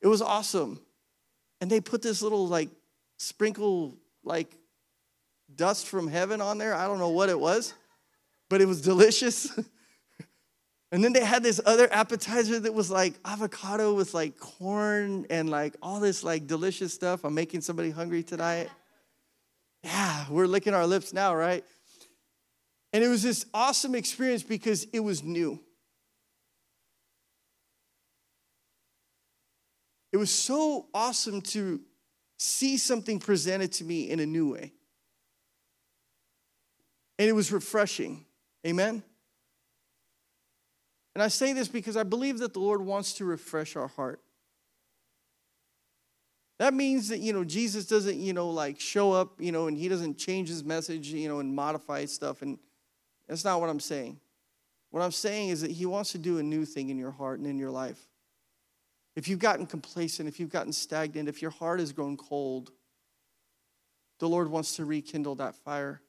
It 0.00 0.08
was 0.08 0.20
awesome. 0.20 0.80
And 1.60 1.70
they 1.70 1.80
put 1.80 2.02
this 2.02 2.20
little 2.20 2.46
like 2.46 2.68
sprinkle 3.16 3.96
like 4.22 4.54
dust 5.54 5.86
from 5.86 6.08
heaven 6.08 6.40
on 6.40 6.58
there. 6.58 6.74
I 6.74 6.86
don't 6.86 6.98
know 6.98 7.10
what 7.10 7.28
it 7.28 7.38
was, 7.38 7.74
but 8.50 8.60
it 8.60 8.66
was 8.66 8.82
delicious. 8.82 9.50
and 10.92 11.02
then 11.02 11.12
they 11.12 11.24
had 11.24 11.42
this 11.42 11.60
other 11.64 11.90
appetizer 11.90 12.60
that 12.60 12.74
was 12.74 12.90
like 12.90 13.14
avocado 13.24 13.94
with 13.94 14.12
like 14.12 14.38
corn 14.38 15.26
and 15.30 15.48
like 15.48 15.74
all 15.80 16.00
this 16.00 16.22
like 16.22 16.46
delicious 16.46 16.92
stuff. 16.92 17.24
I'm 17.24 17.34
making 17.34 17.62
somebody 17.62 17.90
hungry 17.90 18.22
tonight. 18.22 18.68
Yeah, 19.82 20.26
we're 20.30 20.46
licking 20.46 20.74
our 20.74 20.86
lips 20.86 21.12
now, 21.12 21.34
right? 21.34 21.64
And 22.92 23.02
it 23.02 23.08
was 23.08 23.22
this 23.22 23.44
awesome 23.52 23.94
experience 23.94 24.42
because 24.42 24.86
it 24.92 25.00
was 25.00 25.22
new. 25.22 25.60
It 30.14 30.16
was 30.16 30.30
so 30.30 30.86
awesome 30.94 31.40
to 31.40 31.80
see 32.36 32.76
something 32.76 33.18
presented 33.18 33.72
to 33.72 33.84
me 33.84 34.08
in 34.08 34.20
a 34.20 34.26
new 34.26 34.52
way. 34.52 34.72
And 37.18 37.28
it 37.28 37.32
was 37.32 37.50
refreshing. 37.50 38.24
Amen? 38.64 39.02
And 41.16 41.22
I 41.24 41.26
say 41.26 41.52
this 41.52 41.66
because 41.66 41.96
I 41.96 42.04
believe 42.04 42.38
that 42.38 42.52
the 42.52 42.60
Lord 42.60 42.80
wants 42.80 43.14
to 43.14 43.24
refresh 43.24 43.74
our 43.74 43.88
heart. 43.88 44.20
That 46.60 46.74
means 46.74 47.08
that, 47.08 47.18
you 47.18 47.32
know, 47.32 47.42
Jesus 47.42 47.84
doesn't, 47.84 48.16
you 48.16 48.32
know, 48.32 48.50
like 48.50 48.78
show 48.78 49.10
up, 49.10 49.40
you 49.40 49.50
know, 49.50 49.66
and 49.66 49.76
he 49.76 49.88
doesn't 49.88 50.16
change 50.16 50.48
his 50.48 50.62
message, 50.62 51.08
you 51.08 51.28
know, 51.28 51.40
and 51.40 51.52
modify 51.52 52.04
stuff. 52.04 52.40
And 52.40 52.60
that's 53.26 53.44
not 53.44 53.60
what 53.60 53.68
I'm 53.68 53.80
saying. 53.80 54.20
What 54.92 55.02
I'm 55.02 55.10
saying 55.10 55.48
is 55.48 55.62
that 55.62 55.72
he 55.72 55.86
wants 55.86 56.12
to 56.12 56.18
do 56.18 56.38
a 56.38 56.42
new 56.44 56.64
thing 56.64 56.90
in 56.90 56.98
your 56.98 57.10
heart 57.10 57.40
and 57.40 57.48
in 57.48 57.58
your 57.58 57.72
life. 57.72 58.06
If 59.16 59.28
you've 59.28 59.38
gotten 59.38 59.66
complacent, 59.66 60.28
if 60.28 60.40
you've 60.40 60.50
gotten 60.50 60.72
stagnant, 60.72 61.28
if 61.28 61.40
your 61.40 61.52
heart 61.52 61.80
has 61.80 61.92
grown 61.92 62.16
cold, 62.16 62.72
the 64.18 64.28
Lord 64.28 64.48
wants 64.48 64.76
to 64.76 64.84
rekindle 64.84 65.36
that 65.36 65.54
fire. 65.54 66.00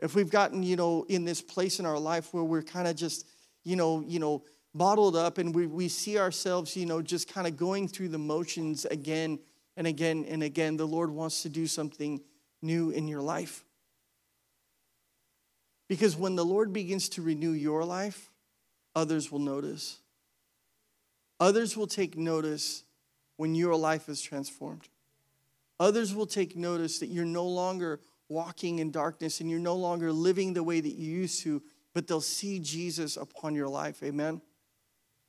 If 0.00 0.14
we've 0.14 0.30
gotten, 0.30 0.62
you 0.62 0.76
know, 0.76 1.04
in 1.08 1.24
this 1.24 1.40
place 1.40 1.78
in 1.78 1.86
our 1.86 1.98
life 1.98 2.32
where 2.32 2.44
we're 2.44 2.62
kind 2.62 2.86
of 2.86 2.96
just, 2.96 3.26
you 3.64 3.76
know, 3.76 4.02
you 4.06 4.18
know, 4.18 4.44
bottled 4.74 5.16
up 5.16 5.38
and 5.38 5.54
we, 5.54 5.66
we 5.66 5.88
see 5.88 6.18
ourselves, 6.18 6.76
you 6.76 6.86
know, 6.86 7.00
just 7.00 7.32
kind 7.32 7.46
of 7.46 7.56
going 7.56 7.88
through 7.88 8.08
the 8.08 8.18
motions 8.18 8.84
again 8.86 9.38
and 9.76 9.86
again 9.86 10.24
and 10.28 10.42
again, 10.42 10.76
the 10.76 10.86
Lord 10.86 11.10
wants 11.10 11.42
to 11.42 11.48
do 11.48 11.66
something 11.66 12.20
new 12.62 12.90
in 12.90 13.08
your 13.08 13.22
life. 13.22 13.64
Because 15.88 16.16
when 16.16 16.36
the 16.36 16.44
Lord 16.44 16.72
begins 16.72 17.08
to 17.10 17.22
renew 17.22 17.52
your 17.52 17.84
life, 17.84 18.30
others 18.94 19.30
will 19.30 19.38
notice. 19.38 19.98
Others 21.40 21.76
will 21.76 21.86
take 21.86 22.16
notice 22.16 22.84
when 23.36 23.54
your 23.54 23.76
life 23.76 24.08
is 24.08 24.20
transformed. 24.22 24.88
Others 25.78 26.14
will 26.14 26.26
take 26.26 26.56
notice 26.56 26.98
that 27.00 27.08
you're 27.08 27.24
no 27.24 27.46
longer 27.46 28.00
walking 28.28 28.78
in 28.78 28.90
darkness 28.90 29.40
and 29.40 29.50
you're 29.50 29.60
no 29.60 29.76
longer 29.76 30.10
living 30.12 30.54
the 30.54 30.62
way 30.62 30.80
that 30.80 30.94
you 30.94 31.10
used 31.10 31.42
to, 31.42 31.62
but 31.92 32.06
they'll 32.06 32.20
see 32.20 32.58
Jesus 32.58 33.16
upon 33.16 33.54
your 33.54 33.68
life. 33.68 34.02
Amen. 34.02 34.40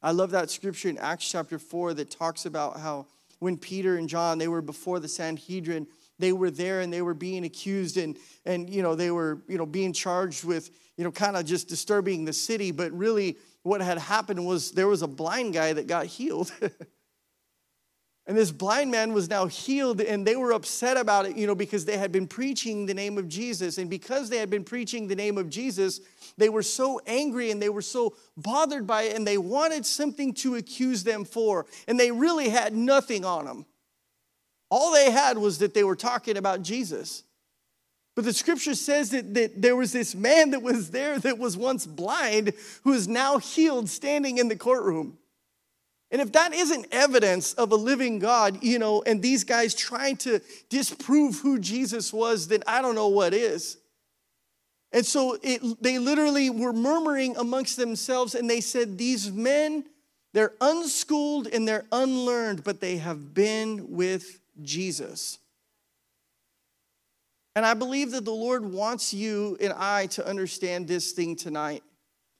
I 0.01 0.11
love 0.11 0.31
that 0.31 0.49
scripture 0.49 0.89
in 0.89 0.97
Acts 0.97 1.29
chapter 1.29 1.59
4 1.59 1.95
that 1.95 2.09
talks 2.09 2.45
about 2.45 2.79
how 2.79 3.07
when 3.39 3.57
Peter 3.57 3.97
and 3.97 4.07
John 4.07 4.37
they 4.37 4.47
were 4.47 4.61
before 4.61 4.99
the 4.99 5.07
Sanhedrin, 5.07 5.87
they 6.19 6.33
were 6.33 6.51
there 6.51 6.81
and 6.81 6.91
they 6.91 7.01
were 7.01 7.13
being 7.13 7.45
accused 7.45 7.97
and 7.97 8.17
and 8.45 8.69
you 8.69 8.81
know 8.81 8.95
they 8.95 9.11
were 9.11 9.41
you 9.47 9.57
know 9.57 9.65
being 9.65 9.93
charged 9.93 10.43
with 10.43 10.71
you 10.97 11.03
know 11.03 11.11
kind 11.11 11.35
of 11.35 11.45
just 11.45 11.67
disturbing 11.67 12.25
the 12.25 12.33
city, 12.33 12.71
but 12.71 12.91
really 12.91 13.37
what 13.63 13.81
had 13.81 13.97
happened 13.97 14.45
was 14.45 14.71
there 14.71 14.87
was 14.87 15.01
a 15.01 15.07
blind 15.07 15.53
guy 15.53 15.73
that 15.73 15.87
got 15.87 16.05
healed. 16.05 16.51
And 18.27 18.35
this 18.35 18.51
blind 18.51 18.91
man 18.91 19.13
was 19.13 19.29
now 19.29 19.45
healed, 19.45 20.01
and 20.01 20.27
they 20.27 20.35
were 20.35 20.51
upset 20.51 20.97
about 20.97 21.25
it, 21.25 21.37
you 21.37 21.47
know, 21.47 21.55
because 21.55 21.85
they 21.85 21.97
had 21.97 22.11
been 22.11 22.27
preaching 22.27 22.85
the 22.85 22.93
name 22.93 23.17
of 23.17 23.29
Jesus. 23.29 23.77
And 23.77 23.89
because 23.89 24.29
they 24.29 24.37
had 24.37 24.49
been 24.49 24.65
preaching 24.65 25.07
the 25.07 25.15
name 25.15 25.37
of 25.37 25.49
Jesus, 25.49 26.01
they 26.37 26.49
were 26.49 26.61
so 26.61 26.99
angry 27.07 27.51
and 27.51 27.61
they 27.61 27.69
were 27.69 27.81
so 27.81 28.15
bothered 28.35 28.85
by 28.85 29.03
it, 29.03 29.15
and 29.15 29.25
they 29.25 29.37
wanted 29.37 29.85
something 29.85 30.33
to 30.35 30.55
accuse 30.55 31.05
them 31.05 31.23
for. 31.23 31.67
And 31.87 31.97
they 31.97 32.11
really 32.11 32.49
had 32.49 32.75
nothing 32.75 33.23
on 33.23 33.45
them. 33.45 33.65
All 34.69 34.93
they 34.93 35.11
had 35.11 35.37
was 35.37 35.59
that 35.59 35.73
they 35.73 35.83
were 35.83 35.95
talking 35.95 36.37
about 36.37 36.61
Jesus. 36.61 37.23
But 38.15 38.25
the 38.25 38.33
scripture 38.33 38.73
says 38.73 39.11
that, 39.11 39.33
that 39.35 39.61
there 39.61 39.75
was 39.75 39.91
this 39.91 40.15
man 40.15 40.49
that 40.51 40.61
was 40.63 40.89
there 40.89 41.19
that 41.19 41.37
was 41.37 41.55
once 41.55 41.85
blind 41.85 42.53
who 42.83 42.93
is 42.93 43.07
now 43.07 43.37
healed 43.37 43.89
standing 43.89 44.39
in 44.39 44.47
the 44.47 44.55
courtroom. 44.55 45.17
And 46.09 46.21
if 46.21 46.31
that 46.31 46.53
isn't 46.53 46.87
evidence 46.91 47.53
of 47.53 47.71
a 47.71 47.75
living 47.75 48.19
God, 48.19 48.63
you 48.63 48.79
know, 48.79 49.03
and 49.05 49.21
these 49.21 49.43
guys 49.43 49.75
trying 49.75 50.17
to 50.17 50.41
disprove 50.69 51.39
who 51.39 51.59
Jesus 51.59 52.13
was, 52.13 52.47
then 52.47 52.63
I 52.65 52.81
don't 52.81 52.95
know 52.95 53.09
what 53.09 53.33
is. 53.33 53.77
And 54.91 55.05
so 55.05 55.37
it, 55.43 55.61
they 55.83 55.99
literally 55.99 56.49
were 56.49 56.73
murmuring 56.73 57.35
amongst 57.35 57.77
themselves 57.77 58.35
and 58.35 58.49
they 58.49 58.61
said, 58.61 58.97
These 58.97 59.31
men, 59.31 59.83
they're 60.33 60.53
unschooled 60.61 61.47
and 61.47 61.67
they're 61.67 61.85
unlearned, 61.91 62.63
but 62.63 62.79
they 62.79 62.97
have 62.97 63.33
been 63.33 63.91
with 63.91 64.39
Jesus. 64.61 65.39
And 67.55 67.65
I 67.65 67.73
believe 67.73 68.11
that 68.11 68.23
the 68.23 68.31
Lord 68.31 68.63
wants 68.63 69.13
you 69.13 69.57
and 69.59 69.73
I 69.73 70.05
to 70.07 70.27
understand 70.27 70.87
this 70.87 71.11
thing 71.11 71.35
tonight. 71.35 71.83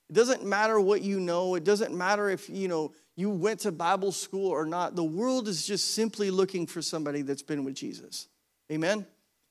It 0.08 0.12
doesn't 0.12 0.44
matter 0.44 0.80
what 0.80 1.02
you 1.02 1.20
know, 1.20 1.54
it 1.56 1.64
doesn't 1.64 1.94
matter 1.94 2.30
if, 2.30 2.48
you 2.48 2.68
know, 2.68 2.92
you 3.16 3.28
went 3.30 3.60
to 3.60 3.72
Bible 3.72 4.12
school 4.12 4.48
or 4.48 4.64
not, 4.64 4.94
the 4.94 5.02
world 5.02 5.48
is 5.48 5.66
just 5.66 5.92
simply 5.96 6.30
looking 6.30 6.68
for 6.68 6.80
somebody 6.80 7.22
that's 7.22 7.42
been 7.42 7.64
with 7.64 7.74
Jesus. 7.74 8.28
Amen? 8.70 9.04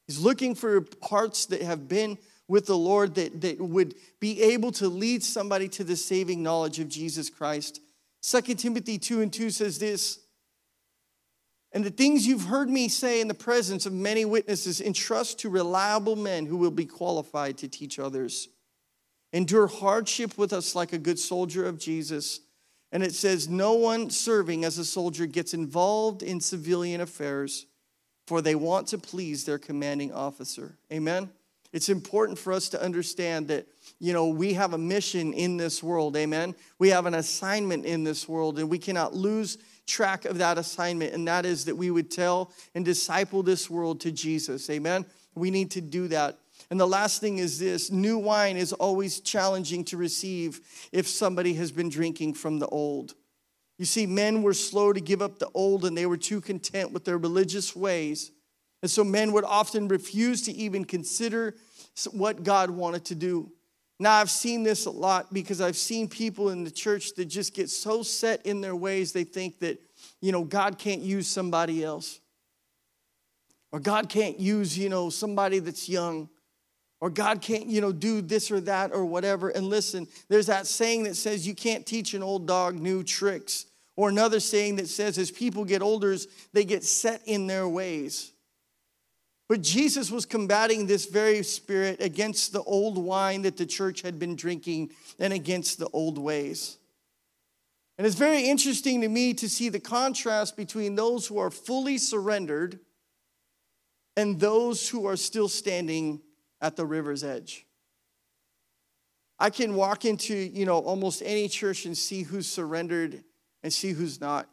He's 0.07 0.19
looking 0.19 0.55
for 0.55 0.85
hearts 1.03 1.47
that 1.47 1.61
have 1.61 1.89
been 1.89 2.17
with 2.47 2.65
the 2.65 2.77
Lord 2.77 3.15
that, 3.15 3.41
that 3.41 3.59
would 3.59 3.95
be 4.21 4.41
able 4.41 4.71
to 4.73 4.87
lead 4.87 5.21
somebody 5.21 5.67
to 5.69 5.83
the 5.83 5.97
saving 5.97 6.41
knowledge 6.41 6.79
of 6.79 6.87
Jesus 6.87 7.29
Christ. 7.29 7.81
2 8.21 8.41
Timothy 8.55 8.97
2 8.97 9.21
and 9.21 9.33
2 9.33 9.49
says 9.49 9.79
this 9.79 10.19
And 11.73 11.83
the 11.83 11.91
things 11.91 12.25
you've 12.25 12.45
heard 12.45 12.69
me 12.69 12.87
say 12.87 13.19
in 13.19 13.27
the 13.27 13.33
presence 13.33 13.85
of 13.85 13.93
many 13.93 14.25
witnesses, 14.25 14.79
entrust 14.79 15.39
to 15.39 15.49
reliable 15.49 16.15
men 16.15 16.45
who 16.45 16.57
will 16.57 16.71
be 16.71 16.85
qualified 16.85 17.57
to 17.59 17.67
teach 17.67 17.99
others. 17.99 18.47
Endure 19.33 19.67
hardship 19.67 20.37
with 20.37 20.53
us 20.53 20.75
like 20.75 20.93
a 20.93 20.97
good 20.97 21.19
soldier 21.19 21.65
of 21.65 21.77
Jesus. 21.77 22.39
And 22.91 23.03
it 23.03 23.13
says, 23.13 23.49
No 23.49 23.73
one 23.73 24.09
serving 24.09 24.63
as 24.63 24.77
a 24.77 24.85
soldier 24.85 25.25
gets 25.25 25.53
involved 25.53 26.23
in 26.23 26.39
civilian 26.39 27.01
affairs, 27.01 27.65
for 28.25 28.41
they 28.41 28.55
want 28.55 28.87
to 28.87 28.97
please 28.97 29.43
their 29.43 29.57
commanding 29.57 30.13
officer. 30.13 30.77
Amen? 30.91 31.29
It's 31.73 31.89
important 31.89 32.39
for 32.39 32.53
us 32.53 32.69
to 32.69 32.81
understand 32.81 33.49
that, 33.49 33.67
you 33.99 34.13
know, 34.13 34.29
we 34.29 34.53
have 34.53 34.73
a 34.73 34.77
mission 34.77 35.33
in 35.33 35.57
this 35.57 35.83
world. 35.83 36.15
Amen? 36.15 36.55
We 36.79 36.89
have 36.89 37.05
an 37.05 37.13
assignment 37.13 37.85
in 37.85 38.05
this 38.05 38.27
world, 38.27 38.57
and 38.57 38.69
we 38.69 38.79
cannot 38.79 39.13
lose 39.13 39.57
track 39.87 40.25
of 40.25 40.37
that 40.37 40.57
assignment, 40.57 41.13
and 41.13 41.27
that 41.27 41.45
is 41.45 41.65
that 41.65 41.75
we 41.75 41.89
would 41.89 42.11
tell 42.11 42.51
and 42.75 42.85
disciple 42.85 43.41
this 43.41 43.69
world 43.69 44.01
to 44.01 44.11
Jesus. 44.11 44.69
Amen? 44.69 45.05
We 45.33 45.49
need 45.49 45.71
to 45.71 45.81
do 45.81 46.07
that. 46.09 46.37
And 46.69 46.79
the 46.79 46.87
last 46.87 47.21
thing 47.21 47.37
is 47.37 47.59
this 47.59 47.89
new 47.91 48.17
wine 48.17 48.57
is 48.57 48.73
always 48.73 49.21
challenging 49.21 49.85
to 49.85 49.97
receive 49.97 50.59
if 50.91 51.07
somebody 51.07 51.53
has 51.53 51.71
been 51.71 51.89
drinking 51.89 52.33
from 52.33 52.59
the 52.59 52.67
old. 52.67 53.15
You 53.77 53.85
see, 53.85 54.05
men 54.05 54.41
were 54.41 54.53
slow 54.53 54.91
to 54.91 54.99
give 54.99 55.21
up 55.21 55.39
the 55.39 55.49
old 55.53 55.85
and 55.85 55.95
they 55.95 56.07
were 56.07 56.17
too 56.17 56.41
content 56.41 56.91
with 56.91 57.05
their 57.05 57.17
religious 57.17 57.75
ways. 57.75 58.31
And 58.81 58.91
so 58.91 59.03
men 59.03 59.31
would 59.33 59.43
often 59.43 59.87
refuse 59.87 60.41
to 60.43 60.51
even 60.51 60.83
consider 60.83 61.55
what 62.11 62.43
God 62.43 62.69
wanted 62.69 63.05
to 63.05 63.15
do. 63.15 63.51
Now, 63.99 64.13
I've 64.13 64.29
seen 64.29 64.63
this 64.63 64.85
a 64.85 64.91
lot 64.91 65.33
because 65.33 65.59
I've 65.59 65.77
seen 65.77 66.07
people 66.07 66.51
in 66.51 66.63
the 66.63 66.71
church 66.71 67.15
that 67.15 67.25
just 67.25 67.55
get 67.55 67.69
so 67.69 68.03
set 68.03 68.45
in 68.45 68.61
their 68.61 68.75
ways, 68.75 69.11
they 69.11 69.23
think 69.23 69.59
that, 69.59 69.81
you 70.21 70.31
know, 70.31 70.43
God 70.43 70.77
can't 70.77 71.01
use 71.01 71.27
somebody 71.27 71.83
else. 71.83 72.19
Or 73.71 73.79
God 73.79 74.07
can't 74.07 74.39
use, 74.39 74.77
you 74.77 74.89
know, 74.89 75.09
somebody 75.09 75.59
that's 75.59 75.89
young. 75.89 76.29
Or 77.01 77.09
God 77.09 77.41
can't, 77.41 77.65
you 77.65 77.81
know, 77.81 77.91
do 77.91 78.21
this 78.21 78.51
or 78.51 78.59
that 78.61 78.91
or 78.91 79.05
whatever. 79.05 79.49
And 79.49 79.67
listen, 79.67 80.07
there's 80.29 80.47
that 80.47 80.67
saying 80.67 81.03
that 81.03 81.15
says 81.15 81.47
you 81.47 81.55
can't 81.55 81.85
teach 81.85 82.13
an 82.13 82.23
old 82.23 82.47
dog 82.47 82.75
new 82.75 83.03
tricks. 83.03 83.65
Or 83.95 84.09
another 84.09 84.39
saying 84.39 84.75
that 84.75 84.87
says 84.87 85.17
as 85.17 85.31
people 85.31 85.65
get 85.65 85.81
older, 85.81 86.15
they 86.53 86.65
get 86.65 86.83
set 86.83 87.21
in 87.25 87.47
their 87.47 87.67
ways. 87.67 88.31
But 89.49 89.61
Jesus 89.61 90.11
was 90.11 90.25
combating 90.25 90.87
this 90.87 91.05
very 91.05 91.41
spirit 91.43 92.01
against 92.01 92.51
the 92.51 92.63
old 92.63 92.97
wine 92.97 93.43
that 93.43 93.55
the 93.55 93.65
church 93.65 94.01
had 94.01 94.19
been 94.19 94.35
drinking 94.35 94.91
and 95.19 95.31
against 95.31 95.79
the 95.79 95.87
old 95.93 96.17
ways. 96.17 96.77
And 97.97 98.05
it's 98.05 98.15
very 98.15 98.43
interesting 98.43 99.01
to 99.01 99.07
me 99.07 99.33
to 99.35 99.49
see 99.49 99.69
the 99.69 99.79
contrast 99.79 100.57
between 100.57 100.95
those 100.95 101.25
who 101.27 101.37
are 101.39 101.49
fully 101.49 101.97
surrendered 101.97 102.79
and 104.15 104.39
those 104.39 104.89
who 104.89 105.07
are 105.07 105.15
still 105.15 105.47
standing 105.47 106.21
at 106.59 106.75
the 106.75 106.85
river's 106.85 107.23
edge. 107.23 107.65
I 109.39 109.49
can 109.49 109.75
walk 109.75 110.03
into, 110.03 110.35
you 110.35 110.65
know, 110.65 110.79
almost 110.79 111.21
any 111.23 111.47
church 111.47 111.85
and 111.85 111.97
see 111.97 112.23
who's 112.23 112.47
surrendered 112.47 113.23
and 113.63 113.71
see 113.71 113.91
who's 113.91 114.19
not. 114.19 114.49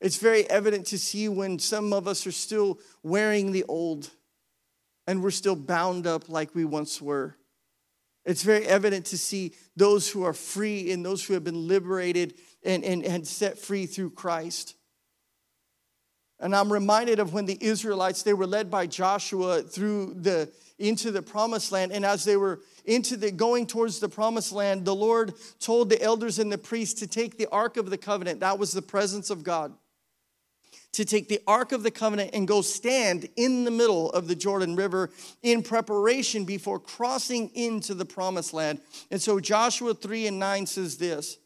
It's 0.00 0.18
very 0.18 0.48
evident 0.48 0.86
to 0.86 0.98
see 0.98 1.28
when 1.28 1.58
some 1.58 1.92
of 1.92 2.06
us 2.06 2.26
are 2.26 2.32
still 2.32 2.78
wearing 3.02 3.52
the 3.52 3.64
old 3.64 4.10
and 5.06 5.22
we're 5.22 5.30
still 5.30 5.56
bound 5.56 6.06
up 6.06 6.28
like 6.28 6.54
we 6.54 6.64
once 6.64 7.00
were. 7.02 7.34
It's 8.24 8.42
very 8.42 8.66
evident 8.66 9.06
to 9.06 9.18
see 9.18 9.54
those 9.74 10.08
who 10.10 10.22
are 10.22 10.34
free 10.34 10.92
and 10.92 11.04
those 11.04 11.24
who 11.24 11.34
have 11.34 11.44
been 11.44 11.66
liberated 11.66 12.34
and, 12.62 12.84
and, 12.84 13.02
and 13.02 13.26
set 13.26 13.58
free 13.58 13.86
through 13.86 14.10
Christ. 14.10 14.74
And 16.38 16.54
I'm 16.54 16.72
reminded 16.72 17.18
of 17.18 17.32
when 17.32 17.46
the 17.46 17.58
Israelites, 17.60 18.22
they 18.22 18.34
were 18.34 18.46
led 18.46 18.70
by 18.70 18.86
Joshua 18.86 19.62
through 19.62 20.14
the 20.14 20.52
into 20.78 21.10
the 21.10 21.22
promised 21.22 21.72
land. 21.72 21.90
And 21.90 22.04
as 22.04 22.24
they 22.24 22.36
were 22.36 22.60
into 22.84 23.16
the 23.16 23.32
going 23.32 23.66
towards 23.66 23.98
the 23.98 24.08
promised 24.08 24.52
land, 24.52 24.84
the 24.84 24.94
Lord 24.94 25.32
told 25.58 25.90
the 25.90 26.00
elders 26.00 26.38
and 26.38 26.52
the 26.52 26.58
priests 26.58 27.00
to 27.00 27.08
take 27.08 27.36
the 27.36 27.48
Ark 27.50 27.76
of 27.76 27.90
the 27.90 27.98
Covenant. 27.98 28.40
That 28.40 28.60
was 28.60 28.70
the 28.70 28.82
presence 28.82 29.30
of 29.30 29.42
God 29.42 29.72
to 30.98 31.04
take 31.04 31.28
the 31.28 31.40
Ark 31.46 31.70
of 31.70 31.84
the 31.84 31.92
Covenant 31.92 32.30
and 32.32 32.48
go 32.48 32.60
stand 32.60 33.28
in 33.36 33.62
the 33.62 33.70
middle 33.70 34.10
of 34.10 34.26
the 34.26 34.34
Jordan 34.34 34.74
River 34.74 35.10
in 35.44 35.62
preparation 35.62 36.44
before 36.44 36.80
crossing 36.80 37.50
into 37.54 37.94
the 37.94 38.04
promised 38.04 38.52
land. 38.52 38.80
And 39.08 39.22
so 39.22 39.38
Joshua 39.38 39.94
3 39.94 40.26
and 40.26 40.40
9 40.40 40.66
says 40.66 40.98
this 40.98 41.38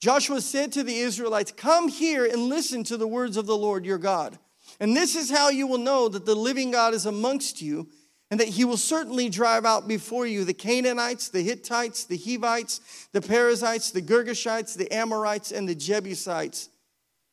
Joshua 0.00 0.40
said 0.40 0.70
to 0.74 0.84
the 0.84 0.96
Israelites, 0.96 1.50
Come 1.50 1.88
here 1.88 2.24
and 2.24 2.44
listen 2.44 2.84
to 2.84 2.96
the 2.96 3.08
words 3.08 3.36
of 3.36 3.46
the 3.46 3.56
Lord 3.56 3.84
your 3.84 3.98
God. 3.98 4.38
And 4.78 4.96
this 4.96 5.16
is 5.16 5.28
how 5.28 5.48
you 5.48 5.66
will 5.66 5.78
know 5.78 6.08
that 6.08 6.24
the 6.24 6.36
living 6.36 6.70
God 6.70 6.94
is 6.94 7.04
amongst 7.04 7.60
you, 7.60 7.88
and 8.30 8.38
that 8.38 8.46
he 8.46 8.64
will 8.64 8.76
certainly 8.76 9.28
drive 9.28 9.66
out 9.66 9.88
before 9.88 10.24
you 10.24 10.44
the 10.44 10.54
Canaanites, 10.54 11.30
the 11.30 11.42
Hittites, 11.42 12.04
the 12.04 12.16
Hivites, 12.16 13.08
the 13.10 13.20
Perizzites, 13.20 13.90
the 13.90 14.02
Girgashites, 14.02 14.76
the 14.76 14.92
Amorites, 14.94 15.50
and 15.50 15.68
the 15.68 15.74
Jebusites 15.74 16.68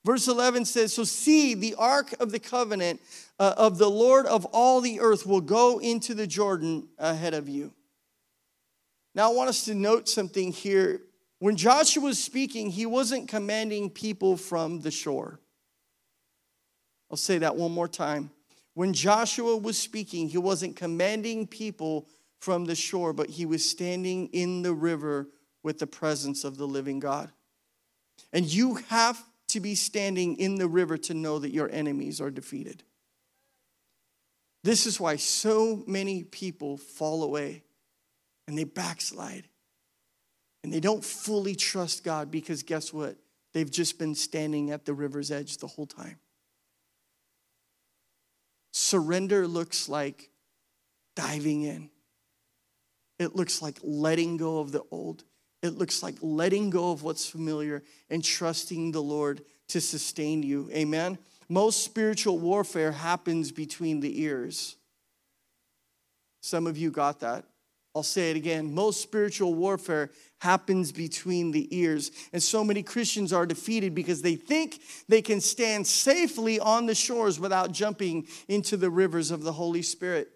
Verse 0.04 0.28
11 0.28 0.66
says, 0.66 0.94
So 0.94 1.04
see, 1.04 1.54
the 1.54 1.76
ark 1.76 2.14
of 2.20 2.32
the 2.32 2.40
covenant 2.40 3.02
uh, 3.40 3.54
of 3.58 3.78
the 3.78 3.90
Lord 3.90 4.26
of 4.26 4.46
all 4.46 4.82
the 4.82 5.00
earth 5.00 5.26
will 5.26 5.42
go 5.42 5.80
into 5.80 6.14
the 6.14 6.28
Jordan 6.28 6.88
ahead 6.98 7.34
of 7.34 7.48
you. 7.48 7.74
Now, 9.14 9.32
I 9.32 9.36
want 9.36 9.50
us 9.50 9.66
to 9.66 9.76
note 9.76 10.08
something 10.08 10.52
here. 10.52 11.02
When 11.40 11.56
Joshua 11.56 12.04
was 12.04 12.24
speaking, 12.24 12.70
he 12.70 12.86
wasn't 12.86 13.28
commanding 13.28 13.90
people 13.90 14.38
from 14.38 14.82
the 14.82 14.92
shore. 14.92 15.40
I'll 17.10 17.18
say 17.18 17.40
that 17.40 17.56
one 17.56 17.72
more 17.72 17.90
time. 17.90 18.32
When 18.74 18.94
Joshua 18.94 19.58
was 19.58 19.78
speaking, 19.78 20.30
he 20.30 20.38
wasn't 20.38 20.78
commanding 20.78 21.46
people 21.46 22.08
from 22.40 22.66
the 22.66 22.76
shore, 22.76 23.12
but 23.12 23.30
he 23.30 23.46
was 23.46 23.70
standing 23.70 24.28
in 24.28 24.62
the 24.62 24.74
river 24.74 25.28
with 25.62 25.78
the 25.78 25.88
presence 25.88 26.44
of 26.44 26.58
the 26.58 26.68
living 26.68 27.00
God. 27.00 27.30
And 28.32 28.46
you 28.46 28.76
have 28.88 29.22
to 29.52 29.60
be 29.60 29.76
standing 29.76 30.38
in 30.38 30.56
the 30.56 30.68
river 30.68 30.98
to 30.98 31.14
know 31.14 31.40
that 31.40 31.52
your 31.52 31.70
enemies 31.72 32.22
are 32.22 32.32
defeated. 32.32 32.84
This 34.64 34.86
is 34.86 35.00
why 35.00 35.16
so 35.16 35.84
many 35.88 36.24
people 36.24 36.78
fall 36.78 37.24
away 37.24 37.64
and 38.48 38.58
they 38.58 38.64
backslide 38.64 39.48
and 40.64 40.72
they 40.72 40.80
don't 40.80 41.04
fully 41.04 41.56
trust 41.56 42.04
God 42.04 42.30
because 42.30 42.64
guess 42.64 42.94
what? 42.94 43.18
They've 43.54 43.70
just 43.70 44.00
been 44.00 44.16
standing 44.16 44.72
at 44.72 44.86
the 44.86 44.94
river's 44.94 45.32
edge 45.32 45.58
the 45.58 45.68
whole 45.68 45.88
time. 45.88 46.20
Surrender 48.72 49.48
looks 49.48 49.90
like 49.90 50.30
diving 51.16 51.64
in, 51.64 51.90
it 53.20 53.36
looks 53.36 53.62
like 53.62 53.78
letting 53.84 54.38
go 54.38 54.60
of 54.60 54.72
the 54.72 54.84
old 54.92 55.24
it 55.62 55.78
looks 55.78 56.02
like 56.02 56.16
letting 56.22 56.70
go 56.70 56.92
of 56.92 57.04
what's 57.04 57.28
familiar 57.28 57.84
and 58.10 58.24
trusting 58.24 58.92
the 58.92 59.02
Lord 59.02 59.42
to 59.70 59.80
sustain 59.80 60.44
you. 60.44 60.70
Amen. 60.74 61.18
Most 61.48 61.84
spiritual 61.84 62.40
warfare 62.40 62.92
happens 62.92 63.52
between 63.52 64.00
the 64.00 64.22
ears. 64.22 64.76
Some 66.42 66.66
of 66.66 66.78
you 66.78 66.92
got 66.92 67.20
that. 67.20 67.46
I'll 67.94 68.04
say 68.04 68.32
it 68.32 68.38
again. 68.38 68.74
Most 68.74 69.02
spiritual 69.02 69.54
warfare 69.54 70.12
happens 70.40 70.92
between 70.92 71.52
the 71.52 71.68
ears. 71.78 72.12
And 72.32 72.42
so 72.42 72.64
many 72.64 72.84
Christians 72.84 73.34
are 73.34 73.46
defeated 73.46 73.94
because 73.94 74.22
they 74.22 74.36
think 74.36 74.82
they 75.10 75.22
can 75.22 75.42
stand 75.42 75.86
safely 75.86 76.60
on 76.60 76.86
the 76.86 76.96
shores 76.96 77.40
without 77.40 77.74
jumping 77.74 78.28
into 78.48 78.78
the 78.78 78.90
rivers 78.90 79.30
of 79.30 79.44
the 79.44 79.52
Holy 79.52 79.82
Spirit. 79.82 80.30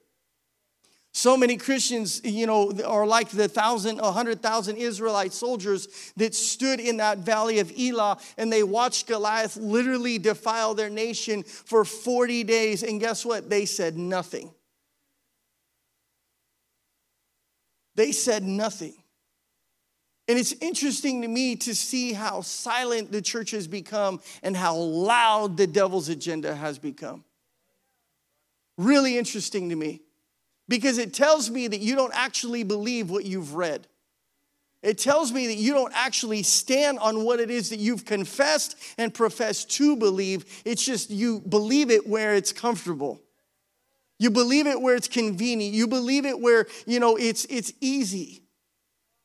So 1.18 1.38
many 1.38 1.56
Christians, 1.56 2.20
you 2.26 2.46
know, 2.46 2.74
are 2.86 3.08
like 3.08 3.30
the 3.30 3.48
thousand, 3.48 4.02
a 4.02 4.12
hundred 4.12 4.42
thousand 4.42 4.76
Israelite 4.76 5.32
soldiers 5.32 5.88
that 6.18 6.36
stood 6.36 6.82
in 6.82 6.98
that 6.98 7.20
valley 7.20 7.60
of 7.60 7.72
Elah 7.72 8.18
and 8.38 8.52
they 8.52 8.64
watched 8.64 9.08
Goliath 9.08 9.56
literally 9.56 10.20
defile 10.20 10.74
their 10.74 10.90
nation 10.90 11.44
for 11.44 11.86
40 11.86 12.44
days. 12.44 12.84
And 12.84 13.00
guess 13.00 13.26
what? 13.26 13.50
They 13.50 13.66
said 13.66 13.98
nothing. 13.98 14.54
They 17.96 18.12
said 18.12 18.44
nothing. 18.44 18.96
And 20.28 20.38
it's 20.38 20.52
interesting 20.60 21.22
to 21.22 21.30
me 21.30 21.56
to 21.56 21.74
see 21.74 22.12
how 22.12 22.42
silent 22.42 23.14
the 23.14 23.22
church 23.22 23.52
has 23.52 23.70
become 23.70 24.20
and 24.44 24.54
how 24.54 24.76
loud 24.76 25.56
the 25.56 25.66
devil's 25.66 26.10
agenda 26.10 26.54
has 26.54 26.78
become. 26.78 27.24
Really 28.78 29.18
interesting 29.18 29.70
to 29.70 29.78
me 29.78 30.02
because 30.68 30.98
it 30.98 31.14
tells 31.14 31.50
me 31.50 31.68
that 31.68 31.80
you 31.80 31.96
don't 31.96 32.14
actually 32.16 32.64
believe 32.64 33.10
what 33.10 33.26
you've 33.26 33.56
read. 33.56 33.88
It 34.82 35.00
tells 35.00 35.32
me 35.32 35.48
that 35.48 35.58
you 35.58 35.74
don't 35.74 35.94
actually 35.96 36.44
stand 36.44 37.00
on 37.00 37.24
what 37.24 37.40
it 37.40 37.50
is 37.50 37.72
that 37.72 37.80
you've 37.80 38.06
confessed 38.06 38.78
and 39.00 39.12
professed 39.12 39.72
to 39.72 39.96
believe. 39.96 40.46
It's 40.64 40.86
just 40.86 41.10
you 41.10 41.40
believe 41.40 41.90
it 41.90 42.08
where 42.08 42.36
it's 42.36 42.52
comfortable. 42.52 43.20
You 44.20 44.30
believe 44.30 44.68
it 44.68 44.80
where 44.80 44.96
it's 44.96 45.08
convenient. 45.08 45.74
You 45.74 45.88
believe 45.88 46.26
it 46.26 46.40
where, 46.40 46.68
you 46.86 47.00
know, 47.00 47.16
it's 47.16 47.46
it's 47.46 47.74
easy. 47.82 48.44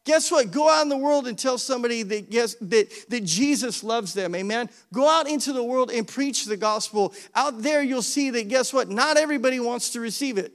Guess 0.06 0.30
what? 0.30 0.50
Go 0.50 0.68
out 0.68 0.82
in 0.82 0.88
the 0.88 0.96
world 0.96 1.28
and 1.28 1.38
tell 1.38 1.58
somebody 1.58 2.02
that, 2.04 2.32
yes, 2.32 2.56
that, 2.62 2.88
that 3.10 3.24
Jesus 3.24 3.84
loves 3.84 4.14
them. 4.14 4.34
Amen. 4.34 4.70
Go 4.94 5.06
out 5.06 5.28
into 5.28 5.52
the 5.52 5.62
world 5.62 5.90
and 5.90 6.08
preach 6.08 6.46
the 6.46 6.56
gospel. 6.56 7.12
Out 7.34 7.60
there, 7.60 7.82
you'll 7.82 8.00
see 8.00 8.30
that, 8.30 8.48
guess 8.48 8.72
what? 8.72 8.88
Not 8.88 9.18
everybody 9.18 9.60
wants 9.60 9.90
to 9.90 10.00
receive 10.00 10.38
it. 10.38 10.54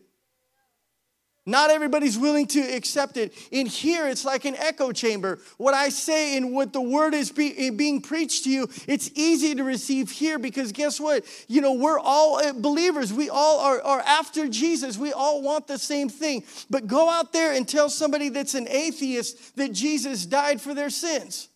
Not 1.48 1.70
everybody's 1.70 2.18
willing 2.18 2.48
to 2.48 2.60
accept 2.60 3.18
it. 3.18 3.32
In 3.52 3.68
here, 3.68 4.08
it's 4.08 4.26
like 4.26 4.46
an 4.46 4.56
echo 4.56 4.92
chamber. 4.92 5.38
What 5.58 5.76
I 5.76 5.90
say 5.90 6.38
and 6.38 6.54
what 6.54 6.74
the 6.74 6.82
word 6.82 7.14
is 7.14 7.32
be, 7.32 7.70
being 7.70 8.02
preached 8.02 8.46
to 8.46 8.50
you, 8.50 8.68
it's 8.88 9.12
easy 9.14 9.54
to 9.54 9.64
receive 9.64 10.10
here 10.10 10.40
because 10.40 10.72
guess 10.72 11.00
what? 11.00 11.24
You 11.48 11.62
know, 11.62 11.74
we're 11.74 12.00
all 12.00 12.38
uh, 12.38 12.54
believers. 12.54 13.14
We 13.14 13.30
all 13.30 13.60
are, 13.60 13.80
are 13.82 14.02
after 14.02 14.48
Jesus. 14.48 14.98
We 14.98 15.14
all 15.14 15.44
want 15.44 15.68
the 15.68 15.78
same 15.78 16.10
thing. 16.10 16.44
But 16.72 16.88
go 16.88 17.12
out 17.12 17.32
there 17.32 17.54
and 17.54 17.68
tell 17.68 17.90
somebody 17.90 18.30
that's 18.30 18.56
an 18.56 18.68
atheist 18.68 19.56
that 19.58 19.72
Jesus 19.72 20.26
died 20.26 20.60
for 20.60 20.74
their 20.74 20.90
sins. 20.90 21.50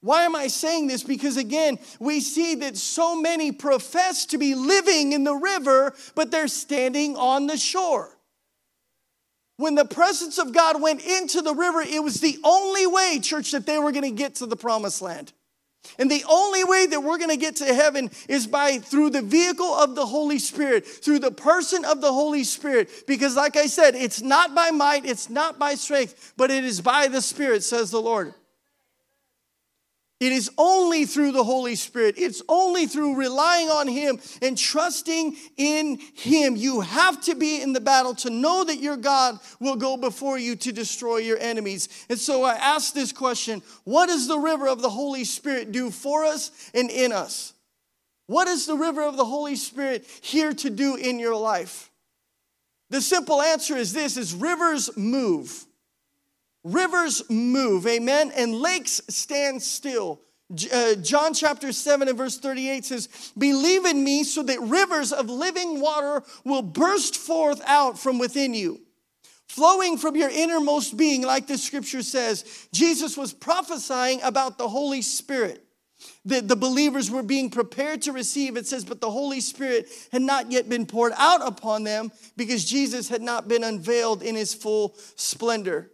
Why 0.00 0.22
am 0.22 0.36
I 0.36 0.46
saying 0.46 0.86
this? 0.86 1.02
Because 1.02 1.36
again, 1.36 1.80
we 1.98 2.20
see 2.20 2.54
that 2.56 2.76
so 2.76 3.20
many 3.20 3.50
profess 3.50 4.26
to 4.26 4.38
be 4.38 4.54
living 4.54 5.12
in 5.12 5.24
the 5.24 5.34
river, 5.34 5.92
but 6.14 6.30
they're 6.30 6.46
standing 6.46 7.16
on 7.16 7.48
the 7.48 7.56
shore. 7.56 8.14
When 9.58 9.74
the 9.74 9.84
presence 9.84 10.38
of 10.38 10.52
God 10.52 10.80
went 10.80 11.04
into 11.04 11.42
the 11.42 11.52
river, 11.52 11.80
it 11.80 12.02
was 12.02 12.20
the 12.20 12.38
only 12.44 12.86
way, 12.86 13.18
church, 13.20 13.50
that 13.50 13.66
they 13.66 13.78
were 13.78 13.90
going 13.90 14.04
to 14.04 14.10
get 14.10 14.36
to 14.36 14.46
the 14.46 14.56
promised 14.56 15.02
land. 15.02 15.32
And 15.98 16.08
the 16.08 16.24
only 16.28 16.62
way 16.62 16.86
that 16.86 17.02
we're 17.02 17.18
going 17.18 17.30
to 17.30 17.36
get 17.36 17.56
to 17.56 17.74
heaven 17.74 18.10
is 18.28 18.46
by 18.46 18.78
through 18.78 19.10
the 19.10 19.22
vehicle 19.22 19.66
of 19.66 19.96
the 19.96 20.06
Holy 20.06 20.38
Spirit, 20.38 20.86
through 20.86 21.18
the 21.18 21.32
person 21.32 21.84
of 21.84 22.00
the 22.00 22.12
Holy 22.12 22.44
Spirit. 22.44 22.88
Because, 23.08 23.34
like 23.34 23.56
I 23.56 23.66
said, 23.66 23.96
it's 23.96 24.22
not 24.22 24.54
by 24.54 24.70
might, 24.70 25.04
it's 25.04 25.28
not 25.28 25.58
by 25.58 25.74
strength, 25.74 26.34
but 26.36 26.52
it 26.52 26.62
is 26.62 26.80
by 26.80 27.08
the 27.08 27.20
Spirit, 27.20 27.64
says 27.64 27.90
the 27.90 28.00
Lord. 28.00 28.34
It 30.20 30.32
is 30.32 30.50
only 30.58 31.04
through 31.04 31.30
the 31.30 31.44
Holy 31.44 31.76
Spirit. 31.76 32.16
It's 32.18 32.42
only 32.48 32.86
through 32.86 33.14
relying 33.14 33.68
on 33.68 33.86
Him 33.86 34.18
and 34.42 34.58
trusting 34.58 35.36
in 35.56 36.00
Him. 36.14 36.56
You 36.56 36.80
have 36.80 37.20
to 37.22 37.36
be 37.36 37.62
in 37.62 37.72
the 37.72 37.80
battle 37.80 38.16
to 38.16 38.30
know 38.30 38.64
that 38.64 38.80
your 38.80 38.96
God 38.96 39.38
will 39.60 39.76
go 39.76 39.96
before 39.96 40.36
you 40.36 40.56
to 40.56 40.72
destroy 40.72 41.18
your 41.18 41.38
enemies. 41.38 41.88
And 42.10 42.18
so 42.18 42.42
I 42.42 42.54
ask 42.54 42.94
this 42.94 43.12
question 43.12 43.62
What 43.84 44.06
does 44.06 44.26
the 44.26 44.38
river 44.38 44.66
of 44.66 44.82
the 44.82 44.90
Holy 44.90 45.24
Spirit 45.24 45.70
do 45.70 45.90
for 45.90 46.24
us 46.24 46.50
and 46.74 46.90
in 46.90 47.12
us? 47.12 47.52
What 48.26 48.48
is 48.48 48.66
the 48.66 48.76
river 48.76 49.04
of 49.04 49.16
the 49.16 49.24
Holy 49.24 49.56
Spirit 49.56 50.04
here 50.20 50.52
to 50.52 50.68
do 50.68 50.96
in 50.96 51.20
your 51.20 51.36
life? 51.36 51.92
The 52.90 53.00
simple 53.00 53.40
answer 53.40 53.76
is 53.76 53.92
this 53.92 54.16
is 54.16 54.34
rivers 54.34 54.90
move. 54.96 55.64
Rivers 56.64 57.22
move, 57.30 57.86
amen, 57.86 58.32
and 58.36 58.54
lakes 58.54 59.00
stand 59.08 59.62
still. 59.62 60.20
Uh, 60.72 60.94
John 60.94 61.34
chapter 61.34 61.72
7 61.72 62.08
and 62.08 62.16
verse 62.16 62.38
38 62.38 62.84
says, 62.84 63.32
Believe 63.36 63.84
in 63.84 64.02
me 64.02 64.24
so 64.24 64.42
that 64.42 64.60
rivers 64.60 65.12
of 65.12 65.28
living 65.28 65.80
water 65.80 66.22
will 66.44 66.62
burst 66.62 67.16
forth 67.16 67.60
out 67.66 67.98
from 67.98 68.18
within 68.18 68.54
you. 68.54 68.80
Flowing 69.46 69.98
from 69.98 70.16
your 70.16 70.30
innermost 70.30 70.96
being, 70.96 71.22
like 71.22 71.46
the 71.46 71.58
scripture 71.58 72.02
says, 72.02 72.68
Jesus 72.72 73.16
was 73.16 73.32
prophesying 73.32 74.20
about 74.22 74.58
the 74.58 74.68
Holy 74.68 75.02
Spirit 75.02 75.64
that 76.24 76.48
the 76.48 76.56
believers 76.56 77.10
were 77.10 77.22
being 77.22 77.50
prepared 77.50 78.02
to 78.02 78.12
receive. 78.12 78.56
It 78.56 78.66
says, 78.66 78.84
but 78.84 79.00
the 79.00 79.10
Holy 79.10 79.40
Spirit 79.40 79.88
had 80.12 80.22
not 80.22 80.52
yet 80.52 80.68
been 80.68 80.86
poured 80.86 81.12
out 81.16 81.46
upon 81.46 81.84
them 81.84 82.12
because 82.36 82.64
Jesus 82.64 83.08
had 83.08 83.22
not 83.22 83.48
been 83.48 83.64
unveiled 83.64 84.22
in 84.22 84.34
his 84.34 84.54
full 84.54 84.94
splendor. 85.16 85.90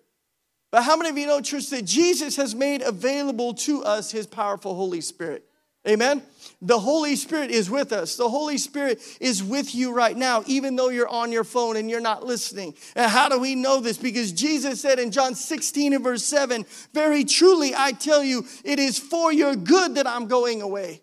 But 0.74 0.82
how 0.82 0.96
many 0.96 1.08
of 1.10 1.16
you 1.16 1.28
know, 1.28 1.40
church, 1.40 1.70
that 1.70 1.84
Jesus 1.84 2.34
has 2.34 2.52
made 2.52 2.82
available 2.82 3.54
to 3.54 3.84
us 3.84 4.10
his 4.10 4.26
powerful 4.26 4.74
Holy 4.74 5.00
Spirit? 5.00 5.44
Amen. 5.86 6.20
The 6.60 6.80
Holy 6.80 7.14
Spirit 7.14 7.52
is 7.52 7.70
with 7.70 7.92
us. 7.92 8.16
The 8.16 8.28
Holy 8.28 8.58
Spirit 8.58 9.00
is 9.20 9.40
with 9.40 9.72
you 9.72 9.94
right 9.94 10.16
now, 10.16 10.42
even 10.48 10.74
though 10.74 10.88
you're 10.88 11.06
on 11.08 11.30
your 11.30 11.44
phone 11.44 11.76
and 11.76 11.88
you're 11.88 12.00
not 12.00 12.26
listening. 12.26 12.74
And 12.96 13.08
how 13.08 13.28
do 13.28 13.38
we 13.38 13.54
know 13.54 13.78
this? 13.78 13.98
Because 13.98 14.32
Jesus 14.32 14.80
said 14.80 14.98
in 14.98 15.12
John 15.12 15.36
16 15.36 15.92
and 15.92 16.02
verse 16.02 16.24
7 16.24 16.66
Very 16.92 17.22
truly, 17.22 17.72
I 17.72 17.92
tell 17.92 18.24
you, 18.24 18.44
it 18.64 18.80
is 18.80 18.98
for 18.98 19.32
your 19.32 19.54
good 19.54 19.94
that 19.94 20.08
I'm 20.08 20.26
going 20.26 20.60
away. 20.60 21.02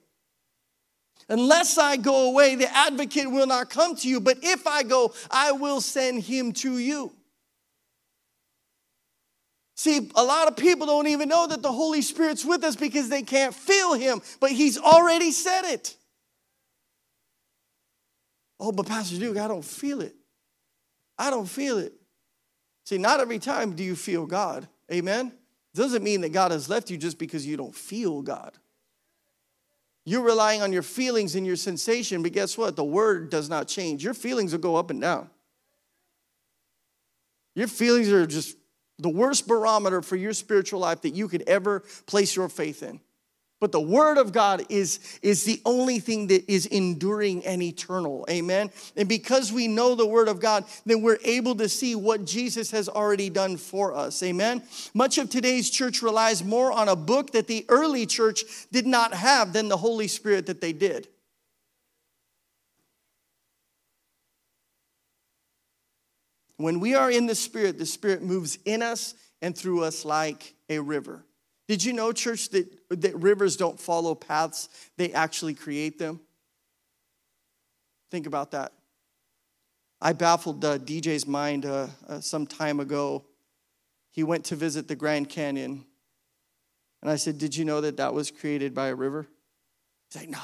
Unless 1.30 1.78
I 1.78 1.95
go 1.95 2.30
away, 2.30 2.55
the 2.55 2.69
advocate 2.76 3.32
will 3.32 3.47
not 3.47 3.69
come 3.69 3.95
to 3.95 4.09
you. 4.09 4.19
But 4.19 4.39
if 4.41 4.67
I 4.67 4.84
go, 4.84 5.13
I 5.30 5.53
will 5.53 5.80
send 5.80 6.24
him 6.24 6.51
to 6.55 6.78
you. 6.78 7.13
See, 9.82 10.11
a 10.13 10.23
lot 10.23 10.47
of 10.47 10.55
people 10.55 10.86
don't 10.86 11.07
even 11.07 11.27
know 11.27 11.47
that 11.47 11.63
the 11.63 11.71
Holy 11.71 12.03
Spirit's 12.03 12.45
with 12.45 12.63
us 12.63 12.75
because 12.75 13.09
they 13.09 13.23
can't 13.23 13.51
feel 13.51 13.93
Him, 13.93 14.21
but 14.39 14.51
He's 14.51 14.77
already 14.77 15.32
said 15.32 15.63
it. 15.73 15.95
Oh, 18.59 18.71
but 18.71 18.86
Pastor 18.86 19.17
Duke, 19.17 19.38
I 19.38 19.47
don't 19.47 19.65
feel 19.65 20.01
it. 20.01 20.13
I 21.17 21.32
don't 21.32 21.47
feel 21.47 21.79
it. 21.79 21.93
See, 22.86 22.99
not 22.99 23.21
every 23.21 23.39
time 23.39 23.75
do 23.75 23.84
you 23.84 23.95
feel 23.95 24.27
God. 24.27 24.67
Amen? 24.91 25.32
Doesn't 25.73 26.03
mean 26.03 26.21
that 26.21 26.29
God 26.29 26.51
has 26.51 26.69
left 26.69 26.91
you 26.91 26.97
just 26.97 27.17
because 27.17 27.47
you 27.47 27.57
don't 27.57 27.73
feel 27.73 28.21
God. 28.21 28.55
You're 30.05 30.21
relying 30.21 30.61
on 30.61 30.71
your 30.71 30.84
feelings 30.84 31.34
and 31.34 31.43
your 31.43 31.55
sensation, 31.55 32.21
but 32.21 32.34
guess 32.34 32.55
what? 32.55 32.75
The 32.75 32.84
word 32.84 33.32
does 33.32 33.49
not 33.49 33.67
change. 33.67 34.03
Your 34.03 34.13
feelings 34.13 34.51
will 34.51 34.59
go 34.59 34.75
up 34.75 34.91
and 34.91 35.01
down. 35.01 35.32
Your 37.55 37.67
feelings 37.67 38.09
are 38.09 38.27
just 38.27 38.57
the 39.01 39.09
worst 39.09 39.47
barometer 39.47 40.01
for 40.01 40.15
your 40.15 40.33
spiritual 40.33 40.79
life 40.79 41.01
that 41.01 41.15
you 41.15 41.27
could 41.27 41.43
ever 41.47 41.81
place 42.05 42.35
your 42.35 42.49
faith 42.49 42.83
in. 42.83 42.99
But 43.61 43.71
the 43.71 43.79
Word 43.79 44.17
of 44.17 44.33
God 44.33 44.65
is, 44.69 45.19
is 45.21 45.43
the 45.43 45.61
only 45.65 45.99
thing 45.99 46.27
that 46.27 46.51
is 46.51 46.65
enduring 46.65 47.45
and 47.45 47.61
eternal. 47.61 48.25
Amen. 48.27 48.71
And 48.97 49.07
because 49.07 49.53
we 49.53 49.67
know 49.67 49.93
the 49.93 50.05
Word 50.05 50.27
of 50.27 50.39
God, 50.39 50.65
then 50.83 51.03
we're 51.03 51.19
able 51.23 51.53
to 51.57 51.69
see 51.69 51.93
what 51.93 52.25
Jesus 52.25 52.71
has 52.71 52.89
already 52.89 53.29
done 53.29 53.57
for 53.57 53.93
us. 53.93 54.23
Amen. 54.23 54.63
Much 54.95 55.19
of 55.19 55.29
today's 55.29 55.69
church 55.69 56.01
relies 56.01 56.43
more 56.43 56.71
on 56.71 56.89
a 56.89 56.95
book 56.95 57.33
that 57.33 57.45
the 57.45 57.63
early 57.69 58.07
church 58.07 58.43
did 58.71 58.87
not 58.87 59.13
have 59.13 59.53
than 59.53 59.67
the 59.67 59.77
Holy 59.77 60.07
Spirit 60.07 60.47
that 60.47 60.59
they 60.59 60.73
did. 60.73 61.07
When 66.62 66.80
we 66.80 66.95
are 66.95 67.09
in 67.09 67.28
the 67.28 67.36
Spirit, 67.36 67.78
the 67.78 67.86
Spirit 67.86 68.22
moves 68.22 68.57
in 68.66 68.82
us 68.82 69.16
and 69.41 69.57
through 69.57 69.84
us 69.84 70.05
like 70.05 70.55
a 70.70 70.80
river. 70.80 71.26
Did 71.68 71.84
you 71.84 71.93
know, 71.93 72.12
church, 72.12 72.49
that, 72.49 72.68
that 72.89 73.16
rivers 73.16 73.55
don't 73.55 73.80
follow 73.80 74.16
paths, 74.16 74.70
they 74.97 75.14
actually 75.14 75.53
create 75.53 75.97
them? 75.97 76.20
Think 78.09 78.28
about 78.28 78.51
that. 78.51 78.74
I 80.01 80.14
baffled 80.14 80.66
uh, 80.66 80.80
DJ's 80.80 81.28
mind 81.28 81.66
uh, 81.66 81.88
uh, 82.07 82.20
some 82.20 82.45
time 82.45 82.80
ago. 82.80 83.24
He 84.09 84.24
went 84.24 84.45
to 84.45 84.55
visit 84.55 84.88
the 84.88 84.95
Grand 84.95 85.30
Canyon. 85.30 85.86
And 87.01 87.09
I 87.09 87.16
said, 87.16 87.38
Did 87.38 87.55
you 87.55 87.66
know 87.66 87.82
that 87.82 87.97
that 87.97 88.14
was 88.14 88.32
created 88.32 88.74
by 88.74 88.88
a 88.88 88.95
river? 88.95 89.28
He's 90.09 90.22
like, 90.22 90.30
No. 90.30 90.39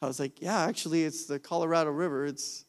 I 0.00 0.06
was 0.06 0.20
like, 0.20 0.40
Yeah, 0.40 0.60
actually, 0.60 1.04
it's 1.04 1.24
the 1.24 1.38
Colorado 1.38 1.90
River. 1.90 2.26
It's 2.26 2.66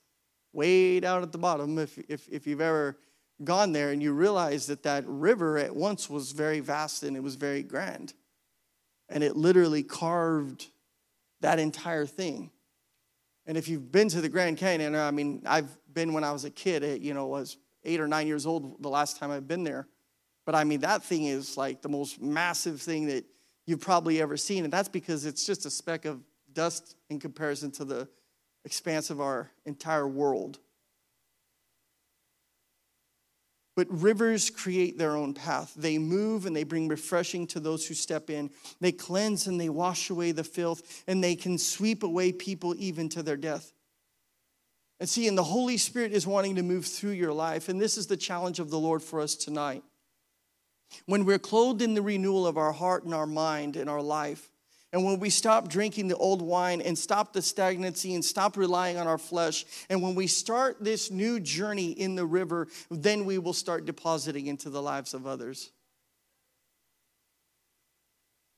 way 0.53 0.99
down 0.99 1.23
at 1.23 1.31
the 1.31 1.37
bottom, 1.37 1.77
if, 1.77 1.97
if, 2.07 2.27
if 2.29 2.47
you've 2.47 2.61
ever 2.61 2.97
gone 3.43 3.71
there 3.71 3.91
and 3.91 4.01
you 4.01 4.13
realize 4.13 4.67
that 4.67 4.83
that 4.83 5.03
river 5.07 5.57
at 5.57 5.75
once 5.75 6.09
was 6.09 6.31
very 6.31 6.59
vast 6.59 7.03
and 7.03 7.17
it 7.17 7.23
was 7.23 7.35
very 7.35 7.63
grand. 7.63 8.13
And 9.09 9.23
it 9.23 9.35
literally 9.35 9.83
carved 9.83 10.67
that 11.41 11.59
entire 11.59 12.05
thing. 12.05 12.51
And 13.45 13.57
if 13.57 13.67
you've 13.67 13.91
been 13.91 14.07
to 14.09 14.21
the 14.21 14.29
Grand 14.29 14.57
Canyon, 14.57 14.95
I 14.95 15.11
mean, 15.11 15.43
I've 15.45 15.75
been 15.93 16.13
when 16.13 16.23
I 16.23 16.31
was 16.31 16.45
a 16.45 16.49
kid, 16.49 16.83
it, 16.83 17.01
you 17.01 17.13
know, 17.13 17.27
was 17.27 17.57
eight 17.83 17.99
or 17.99 18.07
nine 18.07 18.27
years 18.27 18.45
old 18.45 18.81
the 18.81 18.89
last 18.89 19.17
time 19.17 19.31
I've 19.31 19.47
been 19.47 19.63
there. 19.63 19.87
But 20.45 20.55
I 20.55 20.63
mean, 20.63 20.79
that 20.81 21.03
thing 21.03 21.25
is 21.25 21.57
like 21.57 21.81
the 21.81 21.89
most 21.89 22.21
massive 22.21 22.81
thing 22.81 23.07
that 23.07 23.25
you've 23.65 23.81
probably 23.81 24.21
ever 24.21 24.37
seen. 24.37 24.63
And 24.63 24.71
that's 24.71 24.89
because 24.89 25.25
it's 25.25 25.45
just 25.45 25.65
a 25.65 25.69
speck 25.69 26.05
of 26.05 26.21
dust 26.53 26.95
in 27.09 27.19
comparison 27.19 27.71
to 27.71 27.85
the 27.85 28.07
expanse 28.65 29.09
of 29.09 29.19
our 29.19 29.51
entire 29.65 30.07
world. 30.07 30.59
But 33.75 33.87
rivers 33.89 34.49
create 34.49 34.97
their 34.97 35.15
own 35.15 35.33
path. 35.33 35.73
They 35.75 35.97
move 35.97 36.45
and 36.45 36.55
they 36.55 36.63
bring 36.63 36.87
refreshing 36.87 37.47
to 37.47 37.59
those 37.59 37.87
who 37.87 37.95
step 37.95 38.29
in. 38.29 38.51
They 38.79 38.91
cleanse 38.91 39.47
and 39.47 39.59
they 39.59 39.69
wash 39.69 40.09
away 40.09 40.31
the 40.31 40.43
filth, 40.43 41.03
and 41.07 41.23
they 41.23 41.35
can 41.35 41.57
sweep 41.57 42.03
away 42.03 42.31
people 42.31 42.75
even 42.77 43.09
to 43.09 43.23
their 43.23 43.37
death. 43.37 43.73
And 44.99 45.09
see, 45.09 45.27
and 45.27 45.37
the 45.37 45.43
Holy 45.43 45.77
Spirit 45.77 46.13
is 46.13 46.27
wanting 46.27 46.55
to 46.55 46.63
move 46.63 46.85
through 46.85 47.11
your 47.11 47.33
life, 47.33 47.67
and 47.67 47.81
this 47.81 47.97
is 47.97 48.05
the 48.05 48.15
challenge 48.15 48.59
of 48.59 48.69
the 48.69 48.79
Lord 48.79 49.01
for 49.01 49.19
us 49.19 49.35
tonight. 49.35 49.83
When 51.07 51.25
we're 51.25 51.39
clothed 51.39 51.81
in 51.81 51.95
the 51.95 52.01
renewal 52.03 52.45
of 52.45 52.57
our 52.57 52.71
heart 52.71 53.03
and 53.03 53.13
our 53.13 53.25
mind 53.25 53.75
and 53.75 53.89
our 53.89 54.01
life, 54.01 54.51
and 54.93 55.03
when 55.03 55.19
we 55.19 55.31
stop 55.31 55.69
drinking 55.69 56.07
the 56.07 56.15
old 56.15 56.43
wine 56.43 56.79
and 56.79 56.95
stop 56.95 57.33
the 57.33 57.41
stagnancy 57.41 58.13
and 58.13 58.23
stop 58.23 58.55
relying 58.55 58.97
on 58.97 59.07
our 59.07 59.17
flesh, 59.17 59.65
and 59.89 60.03
when 60.03 60.13
we 60.13 60.27
start 60.27 60.77
this 60.79 61.09
new 61.09 61.39
journey 61.39 61.91
in 61.91 62.13
the 62.13 62.25
river, 62.25 62.67
then 62.91 63.25
we 63.25 63.39
will 63.39 63.53
start 63.53 63.85
depositing 63.85 64.45
into 64.45 64.69
the 64.69 64.81
lives 64.81 65.15
of 65.15 65.25
others. 65.25 65.71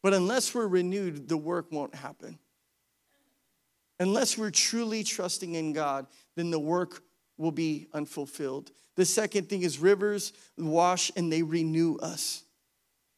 But 0.04 0.14
unless 0.14 0.54
we're 0.54 0.68
renewed, 0.68 1.30
the 1.30 1.38
work 1.38 1.72
won't 1.72 1.96
happen. 1.96 2.38
Unless 4.00 4.38
we're 4.38 4.52
truly 4.52 5.06
trusting 5.06 5.56
in 5.56 5.72
God, 5.72 6.06
then 6.36 6.52
the 6.52 6.60
work 6.60 7.02
will 7.38 7.52
be 7.52 7.88
unfulfilled. 7.94 8.72
The 8.98 9.06
second 9.06 9.48
thing 9.48 9.64
is 9.64 9.80
rivers 9.80 10.34
wash 10.58 11.12
and 11.16 11.32
they 11.32 11.44
renew 11.44 11.96
us. 11.98 12.45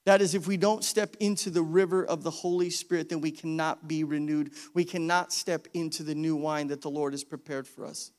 That 0.07 0.21
is, 0.21 0.35
if 0.35 0.47
we 0.47 0.55
don't 0.55 0.85
step 0.85 1.17
into 1.19 1.49
the 1.49 1.61
river 1.61 2.05
of 2.05 2.23
the 2.23 2.31
Holy 2.31 2.69
Spirit, 2.69 3.09
then 3.09 3.19
we 3.19 3.29
cannot 3.29 3.89
be 3.89 4.05
renewed. 4.05 4.53
We 4.73 4.85
cannot 4.85 5.33
step 5.33 5.67
into 5.73 6.01
the 6.01 6.15
new 6.15 6.37
wine 6.37 6.67
that 6.67 6.79
the 6.79 6.89
Lord 6.89 7.11
has 7.11 7.25
prepared 7.25 7.67
for 7.67 7.85
us. 7.85 8.11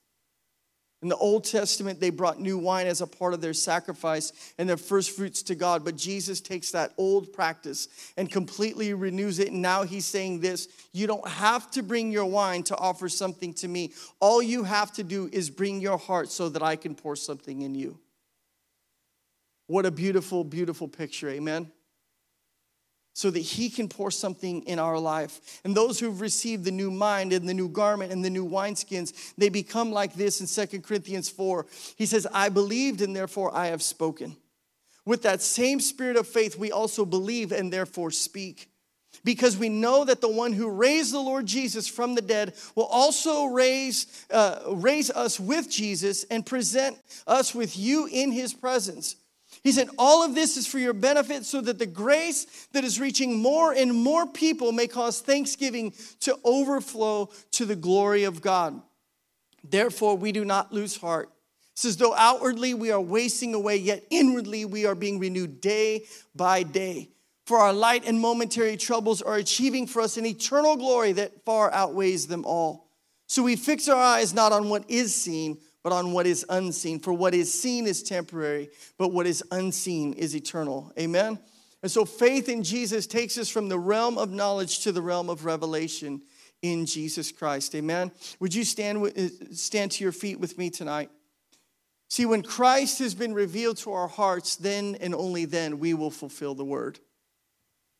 In 1.01 1.09
the 1.09 1.17
Old 1.17 1.45
Testament, 1.45 1.99
they 1.99 2.11
brought 2.11 2.39
new 2.39 2.59
wine 2.59 2.87
as 2.87 3.01
a 3.01 3.07
part 3.07 3.33
of 3.33 3.41
their 3.41 3.55
sacrifice 3.55 4.35
and 4.59 4.69
their 4.69 4.77
first 4.77 5.13
fruits 5.13 5.43
to 5.45 5.55
God. 5.55 5.83
But 5.83 5.97
Jesus 5.97 6.43
takes 6.43 6.73
that 6.73 6.93
old 6.99 7.33
practice 7.33 7.89
and 8.19 8.31
completely 8.31 8.93
renews 8.93 9.39
it. 9.39 9.49
And 9.49 9.63
now 9.63 9.85
he's 9.85 10.05
saying 10.05 10.41
this 10.41 10.69
you 10.93 11.07
don't 11.07 11.27
have 11.27 11.71
to 11.71 11.83
bring 11.83 12.13
your 12.13 12.27
wine 12.27 12.65
to 12.65 12.77
offer 12.77 13.09
something 13.09 13.55
to 13.55 13.67
me. 13.67 13.95
All 14.21 14.43
you 14.43 14.65
have 14.65 14.93
to 14.93 15.03
do 15.03 15.31
is 15.33 15.49
bring 15.49 15.81
your 15.81 15.97
heart 15.97 16.29
so 16.29 16.51
that 16.51 16.63
I 16.63 16.77
can 16.77 16.95
pour 16.95 17.17
something 17.17 17.63
in 17.63 17.75
you. 17.75 17.99
What 19.69 19.87
a 19.87 19.91
beautiful, 19.91 20.45
beautiful 20.45 20.87
picture. 20.87 21.31
Amen. 21.31 21.73
So 23.19 23.33
that 23.33 23.41
he 23.41 23.69
can 23.69 23.89
pour 23.89 24.13
something 24.13 24.63
in 24.63 24.79
our 24.79 24.97
life. 24.97 25.61
And 25.65 25.77
those 25.77 25.99
who've 25.99 26.21
received 26.21 26.65
the 26.65 26.71
new 26.71 26.89
mind 26.89 27.33
and 27.33 27.49
the 27.49 27.53
new 27.53 27.69
garment 27.69 28.13
and 28.13 28.25
the 28.25 28.31
new 28.31 28.49
wineskins, 28.49 29.35
they 29.37 29.49
become 29.49 29.91
like 29.91 30.15
this 30.15 30.41
in 30.41 30.47
Second 30.47 30.85
Corinthians 30.85 31.29
4. 31.29 31.67
He 31.97 32.07
says, 32.07 32.29
I 32.33 32.49
believed 32.49 33.01
and 33.01 33.17
therefore 33.17 33.53
I 33.53 33.67
have 33.67 33.83
spoken. 33.83 34.37
With 35.05 35.23
that 35.23 35.43
same 35.43 35.81
spirit 35.81 36.17
of 36.17 36.29
faith, 36.29 36.57
we 36.57 36.71
also 36.71 37.05
believe 37.05 37.51
and 37.51 37.73
therefore 37.73 38.13
speak. 38.13 38.71
Because 39.25 39.57
we 39.57 39.69
know 39.69 40.05
that 40.05 40.21
the 40.21 40.31
one 40.31 40.53
who 40.53 40.71
raised 40.71 41.13
the 41.13 41.19
Lord 41.19 41.45
Jesus 41.45 41.89
from 41.89 42.15
the 42.15 42.23
dead 42.23 42.55
will 42.77 42.87
also 42.87 43.47
raise, 43.47 44.07
uh, 44.31 44.61
raise 44.75 45.11
us 45.11 45.41
with 45.41 45.69
Jesus 45.69 46.23
and 46.31 46.47
present 46.47 46.97
us 47.27 47.53
with 47.53 47.77
you 47.77 48.07
in 48.13 48.31
his 48.31 48.55
presence. 48.55 49.17
He 49.63 49.73
said, 49.73 49.89
All 49.99 50.23
of 50.23 50.35
this 50.35 50.57
is 50.57 50.67
for 50.67 50.79
your 50.79 50.93
benefit 50.93 51.45
so 51.45 51.61
that 51.61 51.79
the 51.79 51.87
grace 51.87 52.69
that 52.73 52.85
is 52.85 53.01
reaching 53.01 53.39
more 53.39 53.73
and 53.73 53.95
more 53.95 54.27
people 54.27 54.73
may 54.73 54.87
cause 54.87 55.21
thanksgiving 55.21 55.93
to 56.21 56.39
overflow 56.45 57.31
to 57.53 57.65
the 57.65 57.77
glory 57.77 58.25
of 58.25 58.41
God. 58.41 58.81
Therefore, 59.65 60.17
we 60.17 60.33
do 60.33 60.45
not 60.45 60.73
lose 60.73 60.97
heart. 60.97 61.29
It 61.29 61.81
says, 61.81 61.97
though 61.97 62.15
outwardly 62.15 62.75
we 62.75 62.91
are 62.91 63.01
wasting 63.01 63.55
away, 63.55 63.77
yet 63.77 64.05
inwardly 64.11 64.65
we 64.65 64.87
are 64.87 64.95
being 64.95 65.19
renewed 65.19 65.61
day 65.61 66.05
by 66.35 66.63
day. 66.63 67.11
For 67.47 67.59
our 67.59 67.73
light 67.73 68.05
and 68.07 68.21
momentary 68.21 68.77
troubles 68.77 69.23
are 69.23 69.37
achieving 69.37 69.87
for 69.87 70.03
us 70.03 70.17
an 70.17 70.27
eternal 70.27 70.77
glory 70.77 71.13
that 71.13 71.45
far 71.45 71.73
outweighs 71.73 72.27
them 72.27 72.45
all. 72.45 72.91
So 73.27 73.43
we 73.43 73.57
fix 73.57 73.89
our 73.89 74.01
eyes 74.01 74.35
not 74.35 74.53
on 74.53 74.69
what 74.69 74.85
is 74.89 75.15
seen 75.15 75.59
but 75.89 75.95
on 75.95 76.13
what 76.13 76.27
is 76.27 76.45
unseen. 76.51 77.01
For 77.01 77.15
what 77.15 77.33
is 77.33 77.51
seen 77.51 77.87
is 77.87 78.03
temporary, 78.03 78.69
but 78.99 79.11
what 79.11 79.27
is 79.27 79.43
unseen 79.51 80.13
is 80.13 80.37
eternal. 80.37 80.93
Amen? 80.99 81.39
And 81.83 81.91
so 81.91 82.05
faith 82.05 82.51
in 82.51 82.63
Jesus 82.63 83.07
takes 83.07 83.39
us 83.39 83.49
from 83.49 83.71
the 83.71 83.79
realm 83.79 84.19
of 84.19 84.31
knowledge 84.31 84.81
to 84.81 84.93
the 84.93 85.01
realm 85.01 85.31
of 85.31 85.47
revelation 85.47 86.21
in 86.61 86.85
Jesus 86.85 87.33
Christ. 87.33 87.75
Amen? 87.75 88.13
Would 88.39 88.55
you 88.55 88.65
stand, 88.65 89.01
with, 89.01 89.17
uh, 89.17 89.55
stand 89.55 89.93
to 89.93 90.05
your 90.05 90.13
feet 90.13 90.39
with 90.39 90.59
me 90.59 90.69
tonight? 90.69 91.09
See, 92.11 92.27
when 92.27 92.43
Christ 92.43 92.99
has 92.99 93.15
been 93.15 93.33
revealed 93.33 93.79
to 93.79 93.93
our 93.93 94.09
hearts, 94.09 94.57
then 94.57 94.95
and 95.01 95.15
only 95.15 95.47
then 95.47 95.79
we 95.79 95.95
will 95.95 96.11
fulfill 96.11 96.55
the 96.55 96.67
word. 96.67 96.99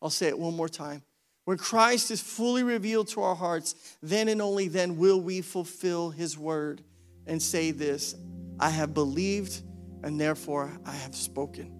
I'll 0.03 0.11
say 0.11 0.29
it 0.29 0.39
one 0.39 0.55
more 0.55 0.69
time. 0.69 1.05
When 1.47 1.57
Christ 1.57 2.11
is 2.11 2.21
fully 2.21 2.65
revealed 2.65 3.09
to 3.09 3.23
our 3.23 3.35
hearts, 3.35 3.97
then 4.03 4.29
and 4.29 4.43
only 4.43 4.69
then 4.69 4.99
will 4.99 5.23
we 5.23 5.41
fulfill 5.41 6.11
his 6.11 6.37
word 6.37 6.83
and 7.29 7.41
say 7.41 7.71
this 7.71 8.15
I 8.59 8.71
have 8.71 8.95
believed 8.95 9.63
and 10.03 10.21
therefore 10.21 10.79
I 10.85 10.93
have 10.93 11.15
spoken. 11.15 11.75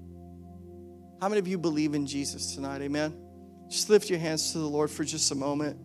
How 1.21 1.29
many 1.29 1.41
of 1.41 1.49
you 1.49 1.59
believe 1.59 1.95
in 1.95 2.07
Jesus 2.07 2.55
tonight? 2.55 2.83
Amen. 2.83 3.17
Just 3.69 3.91
lift 3.91 4.09
your 4.09 4.19
hands 4.19 4.53
to 4.53 4.59
the 4.59 4.67
Lord 4.67 4.91
for 4.91 5.05
just 5.05 5.31
a 5.33 5.35
moment. 5.35 5.79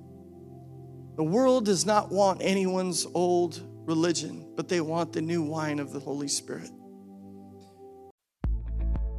The 1.16 1.24
world 1.24 1.66
does 1.66 1.86
not 1.86 2.12
want 2.12 2.42
anyone's 2.42 3.06
old 3.14 3.62
religion, 3.86 4.54
but 4.56 4.68
they 4.68 4.82
want 4.82 5.14
the 5.14 5.22
new 5.22 5.42
wine 5.42 5.80
of 5.80 5.92
the 5.92 6.00
Holy 6.00 6.28
Spirit. 6.28 6.70